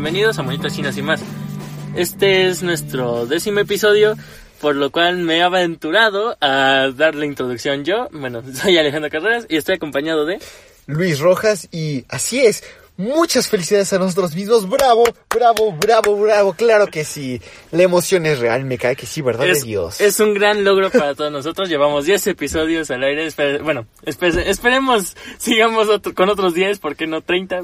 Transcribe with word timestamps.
Bienvenidos 0.00 0.38
a 0.38 0.42
Monitos 0.42 0.72
Chinos 0.72 0.96
y 0.96 1.02
más. 1.02 1.20
Este 1.94 2.48
es 2.48 2.62
nuestro 2.62 3.26
décimo 3.26 3.60
episodio, 3.60 4.16
por 4.58 4.74
lo 4.74 4.90
cual 4.90 5.18
me 5.18 5.36
he 5.36 5.42
aventurado 5.42 6.38
a 6.40 6.88
dar 6.96 7.14
la 7.14 7.26
introducción 7.26 7.84
yo. 7.84 8.08
Bueno, 8.10 8.42
soy 8.54 8.78
Alejandro 8.78 9.10
Carreras 9.10 9.44
y 9.50 9.56
estoy 9.56 9.74
acompañado 9.74 10.24
de... 10.24 10.38
Luis 10.86 11.20
Rojas 11.20 11.68
y 11.70 12.06
así 12.08 12.40
es. 12.40 12.64
Muchas 13.00 13.48
felicidades 13.48 13.92
a 13.92 13.98
nosotros 13.98 14.34
mismos. 14.34 14.68
Bravo, 14.68 15.04
bravo, 15.34 15.72
bravo, 15.72 16.16
bravo. 16.16 16.52
Claro 16.52 16.86
que 16.86 17.04
sí. 17.04 17.40
La 17.72 17.82
emoción 17.84 18.26
es 18.26 18.38
real, 18.40 18.64
me 18.64 18.76
cae 18.78 18.94
que 18.96 19.06
sí, 19.06 19.22
¿verdad 19.22 19.48
Es, 19.48 19.60
de 19.62 19.68
Dios? 19.68 20.00
es 20.00 20.20
un 20.20 20.34
gran 20.34 20.64
logro 20.64 20.90
para 20.90 21.14
todos 21.14 21.32
nosotros. 21.32 21.68
Llevamos 21.68 22.04
10 22.04 22.26
episodios 22.26 22.90
al 22.90 23.02
aire. 23.04 23.28
Bueno, 23.62 23.86
espe- 24.04 24.44
esperemos 24.46 25.16
sigamos 25.38 25.88
otro- 25.88 26.14
con 26.14 26.28
otros 26.28 26.52
10, 26.54 26.78
¿por 26.78 26.94
qué 26.96 27.06
no 27.06 27.22
30? 27.22 27.60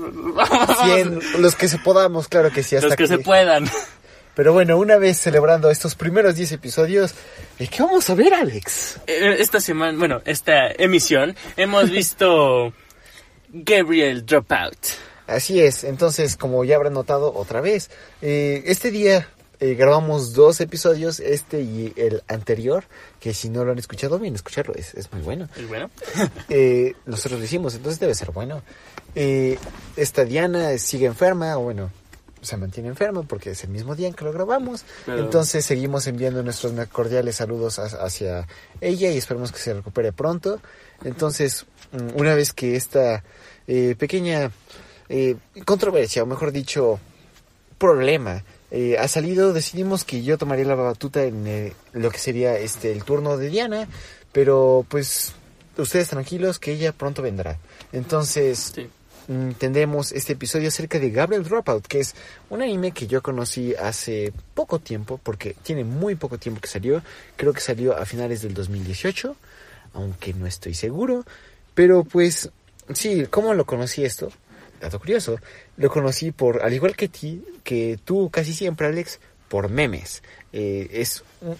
100, 0.84 1.20
los 1.42 1.54
que 1.54 1.68
se 1.68 1.78
podamos, 1.78 2.28
claro 2.28 2.50
que 2.50 2.62
sí. 2.62 2.76
Hasta 2.76 2.88
Los 2.88 2.96
que 2.96 3.06
se 3.06 3.18
puedan. 3.18 3.70
Pero 4.34 4.52
bueno, 4.52 4.76
una 4.78 4.96
vez 4.98 5.18
celebrando 5.18 5.70
estos 5.70 5.94
primeros 5.94 6.34
10 6.36 6.52
episodios, 6.52 7.14
¿de 7.58 7.68
qué 7.68 7.82
vamos 7.82 8.08
a 8.10 8.14
ver, 8.14 8.34
Alex? 8.34 8.98
Eh, 9.06 9.36
Esta 9.38 9.60
semana, 9.60 9.96
bueno, 9.98 10.20
esta 10.26 10.68
emisión, 10.76 11.34
hemos 11.56 11.90
visto 11.90 12.72
Gabriel 13.50 14.24
Dropout. 14.26 14.76
Así 15.26 15.60
es, 15.60 15.84
entonces, 15.84 16.36
como 16.36 16.64
ya 16.64 16.76
habrán 16.76 16.92
notado 16.94 17.32
otra 17.34 17.60
vez, 17.60 17.90
eh, 18.22 18.62
este 18.66 18.90
día 18.90 19.28
eh, 19.58 19.74
grabamos 19.74 20.34
dos 20.34 20.60
episodios, 20.60 21.18
este 21.18 21.62
y 21.62 21.92
el 21.96 22.22
anterior, 22.28 22.84
que 23.20 23.32
si 23.34 23.48
no 23.48 23.64
lo 23.64 23.72
han 23.72 23.78
escuchado, 23.78 24.18
bien 24.18 24.34
escucharlo, 24.34 24.74
es, 24.74 24.94
es 24.94 25.10
muy 25.12 25.22
bueno. 25.22 25.48
¿Es 25.56 25.66
bueno? 25.68 25.90
Eh, 26.48 26.94
nosotros 27.06 27.40
lo 27.40 27.44
hicimos, 27.46 27.74
entonces 27.74 27.98
debe 27.98 28.14
ser 28.14 28.30
bueno. 28.30 28.62
Eh, 29.14 29.58
esta 29.96 30.24
Diana 30.24 30.76
sigue 30.78 31.06
enferma, 31.06 31.56
o 31.56 31.62
bueno, 31.62 31.90
se 32.42 32.56
mantiene 32.58 32.90
enferma 32.90 33.22
porque 33.22 33.50
es 33.52 33.64
el 33.64 33.70
mismo 33.70 33.96
día 33.96 34.06
en 34.08 34.14
que 34.14 34.24
lo 34.24 34.32
grabamos. 34.32 34.84
Pero- 35.06 35.18
Entonces 35.24 35.64
seguimos 35.64 36.06
enviando 36.06 36.42
nuestros 36.44 36.72
cordiales 36.88 37.34
saludos 37.36 37.78
ha- 37.80 38.04
hacia 38.04 38.46
ella 38.80 39.10
y 39.10 39.16
esperemos 39.16 39.50
que 39.50 39.58
se 39.58 39.72
recupere 39.74 40.12
pronto. 40.12 40.60
Entonces, 41.02 41.64
mm, 41.92 42.20
una 42.20 42.34
vez 42.34 42.52
que 42.52 42.76
esta 42.76 43.24
eh, 43.66 43.96
pequeña 43.98 44.52
eh, 45.08 45.36
controversia, 45.64 46.22
o 46.22 46.26
mejor 46.26 46.52
dicho, 46.52 46.98
problema 47.78 48.42
eh, 48.70 48.96
ha 48.98 49.06
salido, 49.06 49.52
decidimos 49.52 50.04
que 50.04 50.22
yo 50.22 50.38
tomaría 50.38 50.64
la 50.64 50.74
batuta 50.74 51.22
en 51.22 51.46
eh, 51.46 51.72
lo 51.92 52.10
que 52.10 52.18
sería 52.18 52.58
este 52.58 52.90
el 52.92 53.04
turno 53.04 53.36
de 53.36 53.48
Diana, 53.48 53.86
pero 54.32 54.84
pues 54.88 55.32
ustedes 55.78 56.08
tranquilos 56.08 56.58
que 56.58 56.72
ella 56.72 56.92
pronto 56.92 57.22
vendrá. 57.22 57.58
Entonces, 57.92 58.72
Sí. 58.74 58.88
mm, 59.28 59.52
tendremos 59.52 60.10
este 60.12 60.32
episodio 60.32 60.68
acerca 60.68 60.98
de 60.98 61.10
Gabriel 61.10 61.44
Dropout, 61.44 61.86
que 61.86 62.00
es 62.00 62.14
un 62.50 62.60
anime 62.62 62.90
que 62.90 63.06
yo 63.06 63.22
conocí 63.22 63.74
hace 63.74 64.32
poco 64.54 64.78
tiempo, 64.80 65.20
porque 65.22 65.54
tiene 65.62 65.84
muy 65.84 66.16
poco 66.16 66.38
tiempo 66.38 66.60
que 66.60 66.68
salió, 66.68 67.02
creo 67.36 67.52
que 67.52 67.60
salió 67.60 67.96
a 67.96 68.04
finales 68.04 68.42
del 68.42 68.54
2018, 68.54 69.36
aunque 69.94 70.34
no 70.34 70.46
estoy 70.46 70.74
seguro, 70.74 71.24
pero 71.74 72.02
pues 72.04 72.50
sí, 72.92 73.26
¿cómo 73.30 73.54
lo 73.54 73.64
conocí 73.64 74.04
esto? 74.04 74.30
Dato 74.80 74.98
curioso, 74.98 75.38
lo 75.76 75.90
conocí 75.90 76.32
por, 76.32 76.62
al 76.62 76.72
igual 76.74 76.96
que 76.96 77.08
ti, 77.08 77.42
que 77.64 77.98
tú 78.04 78.30
casi 78.30 78.52
siempre, 78.54 78.86
Alex, 78.86 79.20
por 79.48 79.68
memes. 79.70 80.22
Eh, 80.52 80.88
es 80.92 81.22
un, 81.40 81.56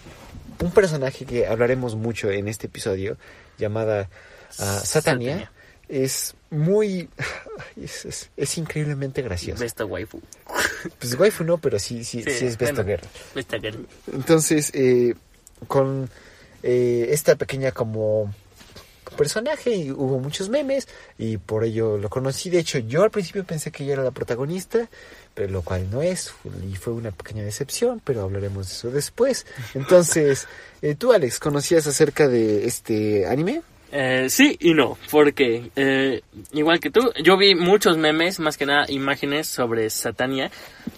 un 0.63 0.71
personaje 0.71 1.25
que 1.25 1.47
hablaremos 1.47 1.95
mucho 1.95 2.29
en 2.29 2.47
este 2.47 2.67
episodio, 2.67 3.17
llamada 3.57 4.09
ah, 4.59 4.81
Satania. 4.83 5.33
Satania. 5.33 5.51
Es 5.89 6.35
muy... 6.49 7.09
Es, 7.81 8.03
es- 8.05 8.29
es 8.35 8.57
increíblemente 8.57 9.21
gracioso. 9.21 9.61
Besta 9.61 9.85
waifu. 9.85 10.21
Pues 10.99 11.15
waifu 11.17 11.43
no, 11.45 11.57
pero 11.59 11.79
sí, 11.79 12.03
sí, 12.03 12.23
sí, 12.23 12.45
es 12.45 12.57
Besta 12.57 12.83
bueno, 12.83 12.97
Girl. 12.97 13.09
Besta 13.33 13.57
girl. 13.57 13.87
Entonces, 14.13 14.71
eh, 14.73 15.15
con 15.67 16.09
eh, 16.63 17.07
esta 17.11 17.35
pequeña 17.37 17.71
como 17.71 18.33
personaje 19.15 19.75
y 19.75 19.91
hubo 19.91 20.19
muchos 20.19 20.49
memes 20.49 20.87
y 21.17 21.37
por 21.37 21.63
ello 21.63 21.97
lo 21.97 22.09
conocí. 22.09 22.49
De 22.49 22.59
hecho, 22.59 22.79
yo 22.79 23.03
al 23.03 23.11
principio 23.11 23.43
pensé 23.43 23.71
que 23.71 23.83
ella 23.83 23.93
era 23.93 24.03
la 24.03 24.11
protagonista, 24.11 24.89
pero 25.33 25.51
lo 25.51 25.61
cual 25.61 25.89
no 25.91 26.01
es 26.01 26.33
y 26.69 26.75
fue 26.75 26.93
una 26.93 27.11
pequeña 27.11 27.43
decepción, 27.43 28.01
pero 28.03 28.23
hablaremos 28.23 28.67
de 28.67 28.73
eso 28.73 28.91
después. 28.91 29.45
Entonces, 29.73 30.47
eh, 30.81 30.95
tú 30.95 31.13
Alex, 31.13 31.39
¿conocías 31.39 31.87
acerca 31.87 32.27
de 32.27 32.65
este 32.65 33.25
anime? 33.27 33.61
Eh, 33.91 34.27
sí 34.29 34.57
y 34.59 34.73
no, 34.73 34.97
porque 35.11 35.71
eh, 35.75 36.21
igual 36.51 36.79
que 36.81 36.91
tú, 36.91 37.11
yo 37.23 37.37
vi 37.37 37.55
muchos 37.55 37.97
memes, 37.97 38.39
más 38.39 38.57
que 38.57 38.65
nada 38.65 38.85
imágenes 38.89 39.47
sobre 39.47 39.89
Satania, 39.89 40.51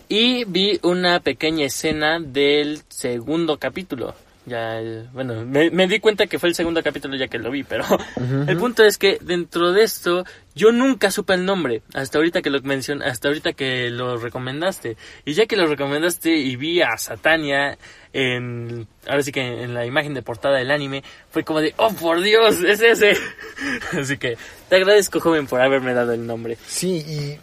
y 0.07 0.43
vi 0.45 0.79
una 0.81 1.19
pequeña 1.19 1.67
escena 1.67 2.19
del 2.19 2.81
segundo 2.89 3.57
capítulo. 3.57 4.15
Ya, 4.49 4.81
bueno, 5.13 5.45
me, 5.45 5.69
me 5.69 5.87
di 5.87 5.99
cuenta 5.99 6.27
que 6.27 6.39
fue 6.39 6.49
el 6.49 6.55
segundo 6.55 6.81
capítulo 6.81 7.15
ya 7.15 7.27
que 7.27 7.37
lo 7.37 7.51
vi, 7.51 7.63
pero 7.63 7.85
el 8.47 8.57
punto 8.57 8.83
es 8.83 8.97
que 8.97 9.19
dentro 9.21 9.71
de 9.71 9.83
esto 9.83 10.25
yo 10.55 10.71
nunca 10.71 11.11
supe 11.11 11.35
el 11.35 11.45
nombre 11.45 11.83
hasta 11.93 12.17
ahorita 12.17 12.41
que 12.41 12.49
lo 12.49 12.61
mencion 12.61 13.01
hasta 13.01 13.27
ahorita 13.27 13.53
que 13.53 13.89
lo 13.89 14.17
recomendaste. 14.17 14.97
Y 15.23 15.33
ya 15.33 15.45
que 15.45 15.55
lo 15.55 15.67
recomendaste 15.67 16.35
y 16.35 16.55
vi 16.55 16.81
a 16.81 16.97
Satania 16.97 17.77
en 18.11 18.87
ahora 19.07 19.21
sí 19.21 19.31
que 19.31 19.63
en 19.63 19.73
la 19.73 19.85
imagen 19.85 20.13
de 20.13 20.23
portada 20.23 20.57
del 20.57 20.71
anime 20.71 21.03
fue 21.29 21.43
como 21.43 21.61
de 21.61 21.73
oh 21.77 21.93
por 21.93 22.21
Dios 22.21 22.63
es 22.63 22.81
ese 22.81 23.13
así 23.99 24.17
que 24.17 24.35
te 24.67 24.75
agradezco 24.75 25.19
joven 25.19 25.45
por 25.45 25.61
haberme 25.61 25.93
dado 25.93 26.13
el 26.13 26.25
nombre. 26.25 26.57
Sí, 26.67 27.05
y 27.07 27.37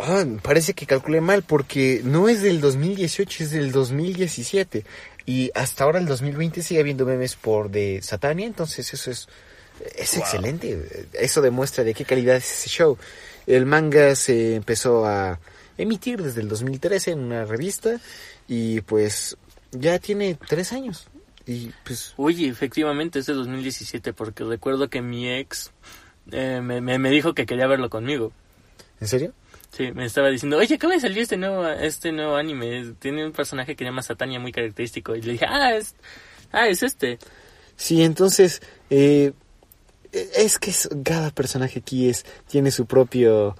ah, 0.00 0.24
parece 0.42 0.74
que 0.74 0.86
calculé 0.86 1.20
mal 1.20 1.42
porque 1.42 2.00
no 2.04 2.28
es 2.28 2.42
del 2.42 2.60
2018, 2.60 3.44
es 3.44 3.50
del 3.50 3.72
2017. 3.72 4.84
Y 5.26 5.50
hasta 5.54 5.84
ahora 5.84 5.98
el 5.98 6.06
2020 6.06 6.62
sigue 6.62 6.80
habiendo 6.80 7.06
memes 7.06 7.34
por 7.34 7.70
de 7.70 8.00
Satania, 8.02 8.46
entonces 8.46 8.92
eso 8.92 9.10
es, 9.10 9.28
es 9.96 10.16
excelente. 10.16 11.08
Eso 11.14 11.40
demuestra 11.40 11.82
de 11.82 11.94
qué 11.94 12.04
calidad 12.04 12.36
es 12.36 12.52
ese 12.52 12.68
show. 12.68 12.98
El 13.46 13.66
manga 13.66 14.14
se 14.14 14.56
empezó 14.56 15.06
a 15.06 15.38
emitir 15.78 16.22
desde 16.22 16.40
el 16.40 16.48
2013 16.48 17.12
en 17.12 17.20
una 17.20 17.44
revista 17.44 18.00
y 18.48 18.80
pues 18.82 19.36
ya 19.72 19.98
tiene 19.98 20.38
tres 20.48 20.72
años. 20.72 21.08
Y 21.46 21.70
pues 21.84 22.14
Uy, 22.16 22.46
efectivamente 22.46 23.18
es 23.18 23.26
de 23.26 23.34
2017 23.34 24.12
porque 24.12 24.44
recuerdo 24.44 24.88
que 24.88 25.02
mi 25.02 25.30
ex 25.30 25.72
eh, 26.32 26.60
me, 26.62 26.80
me, 26.80 26.98
me 26.98 27.10
dijo 27.10 27.34
que 27.34 27.44
quería 27.44 27.66
verlo 27.66 27.90
conmigo 27.90 28.32
¿En 29.00 29.08
serio? 29.08 29.34
Sí, 29.76 29.90
me 29.92 30.04
estaba 30.04 30.28
diciendo, 30.28 30.56
oye, 30.58 30.76
acaba 30.76 30.94
de 30.94 31.00
salir 31.00 31.18
este 31.18 31.36
nuevo, 31.36 31.66
este 31.68 32.12
nuevo 32.12 32.36
anime, 32.36 32.94
tiene 33.00 33.26
un 33.26 33.32
personaje 33.32 33.74
que 33.74 33.82
se 33.84 33.90
llama 33.90 34.02
Satania 34.02 34.38
muy 34.38 34.52
característico. 34.52 35.16
Y 35.16 35.22
le 35.22 35.32
dije, 35.32 35.46
ah, 35.48 35.74
es, 35.74 35.96
ah, 36.52 36.68
es 36.68 36.82
este. 36.84 37.18
Sí, 37.76 38.04
entonces, 38.04 38.62
eh, 38.90 39.32
es 40.12 40.58
que 40.60 40.70
es- 40.70 40.88
cada 41.04 41.30
personaje 41.30 41.80
aquí 41.80 42.08
es, 42.08 42.24
tiene 42.48 42.70
su 42.70 42.86
propio, 42.86 43.56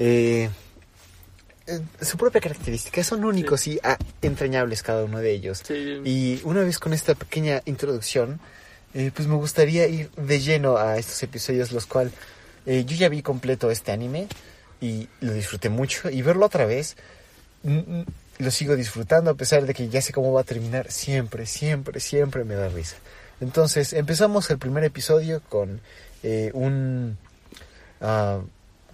eh, 0.00 0.50
eh, 1.68 1.80
su 2.00 2.16
propia 2.16 2.40
característica, 2.40 3.04
son 3.04 3.24
únicos 3.24 3.68
y 3.68 3.78
ah, 3.84 3.96
entrañables 4.22 4.82
cada 4.82 5.04
uno 5.04 5.20
de 5.20 5.30
ellos. 5.30 5.62
Sí. 5.64 6.00
Y 6.04 6.40
una 6.42 6.62
vez 6.62 6.80
con 6.80 6.92
esta 6.92 7.14
pequeña 7.14 7.62
introducción, 7.64 8.40
eh, 8.92 9.12
pues 9.14 9.28
me 9.28 9.36
gustaría 9.36 9.86
ir 9.86 10.10
de 10.16 10.40
lleno 10.40 10.78
a 10.78 10.98
estos 10.98 11.22
episodios, 11.22 11.70
los 11.70 11.86
cuales 11.86 12.12
yo 12.66 12.96
ya 12.96 13.10
vi 13.10 13.20
completo 13.20 13.70
este 13.70 13.92
anime 13.92 14.26
y 14.80 15.08
lo 15.20 15.32
disfruté 15.32 15.68
mucho 15.68 16.10
y 16.10 16.22
verlo 16.22 16.46
otra 16.46 16.66
vez 16.66 16.96
lo 18.38 18.50
sigo 18.50 18.76
disfrutando 18.76 19.30
a 19.30 19.34
pesar 19.34 19.64
de 19.66 19.74
que 19.74 19.88
ya 19.88 20.02
sé 20.02 20.12
cómo 20.12 20.32
va 20.32 20.42
a 20.42 20.44
terminar. 20.44 20.90
Siempre, 20.90 21.46
siempre, 21.46 22.00
siempre 22.00 22.44
me 22.44 22.54
da 22.54 22.68
risa. 22.68 22.96
Entonces 23.40 23.92
empezamos 23.92 24.50
el 24.50 24.58
primer 24.58 24.84
episodio 24.84 25.42
con 25.48 25.80
eh, 26.22 26.50
un 26.54 27.16
ah, 28.00 28.40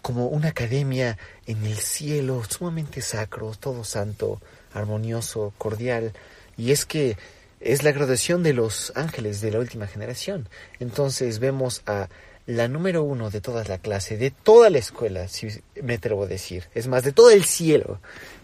como 0.03 0.29
una 0.29 0.49
academia 0.49 1.19
en 1.47 1.65
el 1.67 1.77
cielo 1.77 2.43
sumamente 2.49 3.03
sacro, 3.03 3.53
todo 3.59 3.85
santo, 3.85 4.41
armonioso, 4.73 5.53
cordial. 5.59 6.12
Y 6.56 6.73
es 6.73 6.87
que 6.87 7.17
es 7.61 7.83
la 7.83 7.93
graduación 7.93 8.43
de 8.43 8.55
los 8.55 8.93
ángeles 8.94 9.41
de 9.43 9.50
la 9.50 9.59
última 9.59 9.87
generación. 9.87 10.49
Entonces 10.79 11.38
vemos 11.38 11.83
a 11.87 12.09
la 12.47 12.69
número 12.69 13.03
uno 13.03 13.31
de 13.31 13.41
toda 13.41 13.65
la 13.65 13.79
clase, 13.79 14.17
de 14.17 14.31
toda 14.31 14.71
la 14.71 14.79
escuela, 14.79 15.29
si 15.29 15.49
me 15.83 15.95
atrevo 15.95 16.25
a 16.25 16.27
decir. 16.27 16.65
Es 16.75 16.89
más, 16.89 17.05
de 17.05 17.13
todo 17.13 17.31
el 17.31 17.45
cielo, 17.45 18.01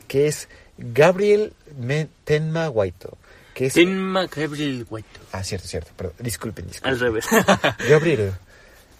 que 0.09 0.27
es 0.27 0.49
Gabriel 0.79 1.53
Tenma 2.25 2.71
Waito. 2.71 3.17
Que 3.55 3.67
es... 3.67 3.75
Tenma 3.75 4.27
Gabriel 4.27 4.87
White. 4.89 5.09
Ah, 5.33 5.43
cierto, 5.43 5.67
cierto. 5.67 5.91
Perdón. 5.97 6.15
Disculpen, 6.19 6.67
disculpen. 6.67 6.93
Al 6.93 7.01
revés. 7.01 7.27
Gabriel, 7.89 8.33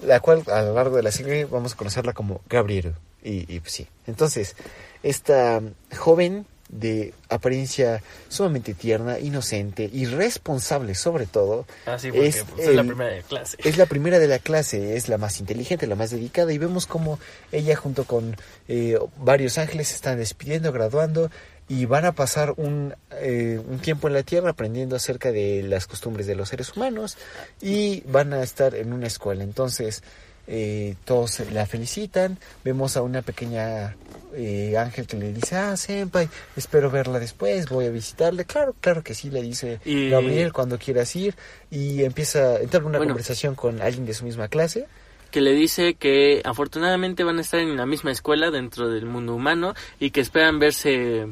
la 0.03 0.21
cual 0.21 0.43
a 0.51 0.63
lo 0.63 0.75
largo 0.75 0.97
de 0.97 1.03
la 1.03 1.13
serie 1.13 1.45
vamos 1.45 1.75
a 1.75 1.77
conocerla 1.77 2.13
como 2.13 2.41
Gabriel. 2.49 2.95
Y, 3.23 3.53
y, 3.55 3.61
pues 3.61 3.73
sí. 3.73 3.87
Entonces, 4.07 4.57
esta 5.03 5.61
joven 5.97 6.47
de 6.69 7.15
apariencia 7.29 8.03
sumamente 8.29 8.75
tierna, 8.75 9.19
inocente 9.19 9.89
y 9.93 10.07
responsable 10.07 10.95
sobre 10.95 11.27
todo. 11.27 11.67
Ah, 11.87 11.99
sí, 11.99 12.11
porque 12.11 12.29
Es 12.29 12.45
pues, 12.45 12.69
es 12.69 12.75
la 12.75 12.85
primera 12.85 13.11
de 13.11 13.23
clase. 13.23 13.57
Es 13.65 13.79
la 13.79 13.87
primera 13.87 14.19
de 14.19 14.29
la 14.29 14.39
clase, 14.39 14.97
es 14.97 15.09
la 15.09 15.19
más 15.19 15.41
inteligente, 15.41 15.87
la 15.87 15.97
más 15.97 16.11
dedicada 16.11 16.53
y 16.53 16.59
vemos 16.59 16.87
como 16.87 17.19
ella 17.53 17.77
junto 17.77 18.05
con 18.05 18.37
eh, 18.69 18.99
varios 19.19 19.59
ángeles 19.59 19.89
se 19.89 19.95
están 19.95 20.19
despidiendo, 20.19 20.73
graduando 20.73 21.31
y 21.69 21.85
van 21.87 22.05
a 22.05 22.13
pasar 22.13 22.55
un, 22.57 22.95
eh, 23.11 23.61
un 23.67 23.79
tiempo 23.79 24.07
en 24.07 24.15
la 24.15 24.23
Tierra 24.23 24.51
aprendiendo 24.51 24.95
acerca 24.97 25.33
de 25.33 25.65
las 25.65 25.87
costumbres 25.87 26.27
de 26.27 26.37
los 26.37 26.49
seres 26.49 26.77
humanos 26.77 27.17
y 27.61 28.03
van 28.03 28.33
a 28.33 28.43
estar 28.43 28.75
en 28.75 28.93
una 28.93 29.09
escuela. 29.09 29.43
Entonces 29.43 30.03
eh, 30.47 30.95
todos 31.05 31.41
la 31.53 31.67
felicitan, 31.67 32.39
vemos 32.65 32.97
a 32.97 33.03
una 33.03 33.23
pequeña 33.23 33.97
eh, 34.35 34.77
ángel 34.79 35.07
que 35.07 35.17
le 35.17 35.33
dice, 35.33 35.57
ah, 35.57 35.77
senpai, 35.77 36.29
espero 36.57 36.91
verla 36.91 37.19
después, 37.19 37.69
voy 37.69 37.87
a 37.87 37.91
visitarle. 37.91 38.45
Claro, 38.45 38.75
claro 38.81 39.03
que 39.03 39.15
sí, 39.15 39.31
le 39.31 39.43
dice 39.43 39.81
Y- 39.85 40.11
Gabriel 40.11 40.53
cuando 40.53 40.79
quieras 40.79 41.15
ir 41.17 41.35
y 41.71 42.05
empieza 42.05 42.57
a 42.57 42.61
entrar 42.61 42.85
una 42.85 42.99
Bueno. 42.99 43.13
conversación 43.15 43.55
con 43.55 43.81
alguien 43.81 44.07
de 44.07 44.15
su 44.15 44.25
misma 44.25 44.49
clase. 44.49 44.87
que 45.33 45.41
le 45.43 45.53
dice 45.53 45.95
que 45.95 46.41
afortunadamente 46.45 47.23
van 47.25 47.37
a 47.39 47.43
estar 47.43 47.61
en 47.61 47.77
la 47.77 47.85
misma 47.85 48.11
escuela 48.11 48.51
dentro 48.51 48.89
del 48.89 49.05
mundo 49.05 49.35
humano 49.35 49.75
y 50.01 50.11
que 50.11 50.21
esperan 50.23 50.59
verse 50.59 51.27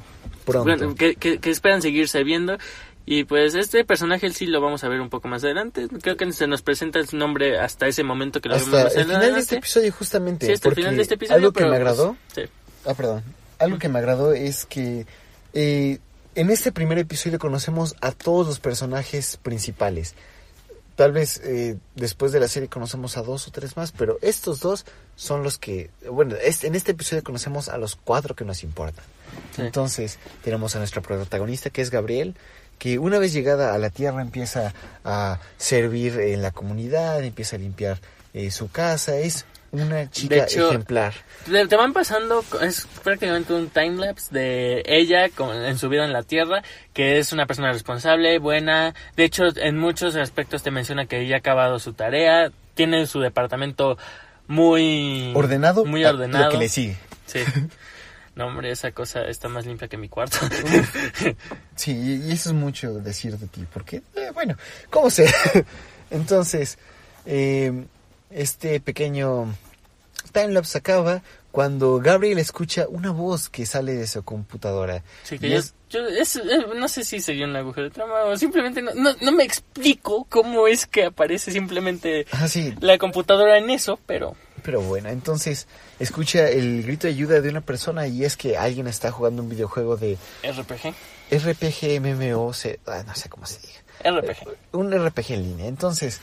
Pronto. 0.45 0.65
bueno, 0.77 0.95
que, 0.95 1.15
que- 1.15 1.39
que 1.39 1.51
esperan 1.51 1.81
seguirse 1.81 2.23
viendo 2.23 2.59
y 3.07 3.25
pues 3.25 3.55
este 3.55 3.85
personaje 3.85 4.31
sí 4.31 4.47
lo 4.47 4.61
vamos 4.61 4.83
a 4.85 4.89
ver 4.89 5.01
un 5.01 5.11
poco 5.11 5.29
más 5.29 5.45
adelante 5.45 5.89
creo 6.03 6.17
que 6.17 6.33
se 6.33 6.47
nos 6.47 6.63
presenta 6.63 7.05
su 7.05 7.17
nombre 7.17 7.59
hasta 7.59 7.87
ese 7.87 8.03
momento 8.03 8.41
que 8.41 8.49
lo 8.49 8.55
vemos 8.57 8.73
Hasta 8.75 9.01
el 9.01 9.07
final 9.07 9.35
de 9.35 9.41
este 9.41 9.57
episodio 9.57 9.93
justamente. 9.93 10.47
sí 10.47 10.53
hasta 10.53 10.69
el 10.71 10.75
final 10.75 10.97
de 10.97 11.03
este 11.03 11.15
episodio 11.15 11.37
Algo 11.39 11.53
que 11.53 11.59
pero, 11.61 11.71
me 11.71 11.77
pues, 11.81 11.81
agradó, 11.81 12.17
sí. 12.35 12.43
ah, 12.87 12.95
perdón, 12.95 13.23
algo 13.59 13.79
que 13.79 13.89
me 13.89 13.99
agradó 13.99 14.33
es 14.33 14.65
que 14.65 15.07
eh, 15.53 15.99
en 16.35 16.51
este 16.51 16.73
primer 16.73 16.99
episodio 16.99 17.39
conocemos 17.39 17.95
a 18.01 18.11
todos 18.13 18.47
los 18.47 18.59
personajes 18.59 19.37
principales. 19.43 20.15
Tal 20.97 21.11
vez 21.13 21.41
eh, 21.45 21.77
después 21.97 22.31
de 22.33 22.39
la 22.41 22.49
serie 22.49 22.69
conocemos 22.69 23.17
a 23.17 23.23
dos 23.23 23.47
o 23.49 23.51
tres 23.51 23.77
más, 23.77 23.91
pero 23.93 24.19
estos 24.23 24.61
dos 24.61 24.85
son 25.17 25.43
los 25.43 25.59
que, 25.59 25.91
bueno, 26.11 26.37
este- 26.43 26.67
en 26.69 26.75
este 26.77 26.93
episodio 26.93 27.23
conocemos 27.25 27.69
a 27.69 27.79
los 27.79 27.97
cuatro 27.97 28.35
que 28.37 28.45
nos 28.45 28.63
importan. 28.63 29.05
Sí. 29.57 29.63
Entonces 29.63 30.19
tenemos 30.45 30.75
a 30.77 30.79
nuestra 30.79 31.03
protagonista 31.03 31.71
que 31.71 31.83
es 31.83 31.91
Gabriel, 31.91 32.37
que 32.79 32.99
una 32.99 33.19
vez 33.19 33.33
llegada 33.33 33.75
a 33.75 33.79
la 33.79 33.91
Tierra 33.91 34.21
empieza 34.23 34.73
a 35.05 35.39
servir 35.57 36.19
en 36.21 36.43
la 36.43 36.51
comunidad, 36.51 37.23
empieza 37.25 37.57
a 37.57 37.59
limpiar 37.59 37.99
eh, 38.33 38.51
su 38.51 38.71
casa, 38.71 39.17
es 39.17 39.47
una 39.73 40.09
chica 40.09 40.37
De 40.37 40.43
hecho, 40.43 40.69
ejemplar. 40.69 41.13
Te 41.69 41.77
van 41.77 41.93
pasando, 41.93 42.45
es 42.63 42.87
prácticamente 43.03 43.53
un 43.55 43.69
timelapse 43.71 44.29
de 44.33 44.83
ella 44.87 45.29
con- 45.31 45.65
en 45.65 45.79
su 45.79 45.89
vida 45.89 46.05
en 46.05 46.13
la 46.13 46.23
Tierra, 46.23 46.63
que 46.93 47.19
es 47.19 47.33
una 47.33 47.47
persona 47.47 47.73
responsable, 47.73 48.39
buena. 48.39 48.95
De 49.17 49.25
hecho, 49.25 49.45
en 49.57 49.77
muchos 49.79 50.15
aspectos 50.17 50.63
te 50.63 50.71
menciona 50.71 51.07
que 51.07 51.21
ella 51.21 51.37
ha 51.37 51.39
acabado 51.39 51.79
su 51.81 51.93
tarea, 51.93 52.53
tiene 52.75 53.07
su 53.07 53.19
departamento 53.21 53.99
muy 54.47 55.33
Ordenado, 55.35 55.85
muy 55.85 56.05
ordenado. 56.05 56.45
lo 56.45 56.51
que 56.51 56.59
le 56.59 56.69
sigue. 56.69 56.97
Sí. 57.27 57.41
No, 58.37 58.47
hombre, 58.47 58.71
esa 58.71 58.91
cosa 58.93 59.23
está 59.29 59.49
más 59.49 59.65
limpia 59.65 59.87
que 59.89 59.97
mi 59.97 60.09
cuarto. 60.09 60.39
Sí, 61.77 62.21
y 62.25 62.33
eso 62.33 62.51
es 62.51 62.55
mucho 62.55 62.95
decir 62.95 63.37
de 63.37 63.47
ti, 63.49 63.67
porque, 63.73 64.03
eh, 64.15 64.31
bueno, 64.33 64.57
¿cómo 64.91 65.11
sé? 65.11 65.33
Entonces, 66.11 66.79
eh, 67.27 67.85
este 68.31 68.81
pequeño 68.81 69.55
timelapse 70.33 70.79
acaba 70.79 71.23
cuando 71.55 72.01
Gabriel 72.01 72.41
escucha 72.41 72.87
una 72.89 73.13
voz 73.13 73.49
que 73.49 73.65
sale 73.65 73.95
de 73.95 74.09
su 74.09 74.25
computadora. 74.25 75.05
Sí, 75.23 75.39
que 75.39 75.51
yo, 75.51 75.59
es- 75.59 75.73
yo- 75.89 76.05
es- 76.09 76.35
eh, 76.35 76.43
no 76.75 76.89
sé 76.89 77.05
si 77.05 77.21
sería 77.21 77.47
un 77.47 77.55
agujero 77.55 77.85
de 77.85 77.91
trama 77.95 78.25
o 78.25 78.37
simplemente 78.37 78.83
no, 78.83 78.93
no, 78.95 79.15
no 79.21 79.31
me 79.31 79.45
explico 79.45 80.27
cómo 80.29 80.67
es 80.67 80.85
que 80.87 81.05
aparece 81.05 81.53
simplemente 81.53 82.27
Ah, 82.33 82.49
sí, 82.49 82.75
la 82.81 82.99
computadora 82.99 83.57
en 83.59 83.71
eso, 83.71 84.01
pero 84.05 84.35
pero 84.65 84.81
bueno, 84.81 85.11
entonces 85.11 85.69
escucha 86.01 86.49
el 86.49 86.83
grito 86.83 87.07
de 87.07 87.13
ayuda 87.13 87.41
de 87.41 87.51
una 87.51 87.61
persona 87.61 88.09
y 88.09 88.25
es 88.25 88.37
que 88.37 88.57
alguien 88.57 88.89
está 88.89 89.13
jugando 89.13 89.41
un 89.41 89.49
videojuego 89.49 89.97
de 89.97 90.19
RPG. 90.43 90.93
RPG, 91.31 92.01
MMO, 92.01 92.53
se- 92.53 92.81
ah, 92.89 93.05
no 93.07 93.15
sé 93.15 93.29
cómo 93.29 93.47
se 93.47 93.61
diga. 93.61 94.21
RPG. 94.21 94.49
un 94.73 94.91
RPG 94.93 95.35
en 95.35 95.43
línea. 95.45 95.67
Entonces, 95.69 96.21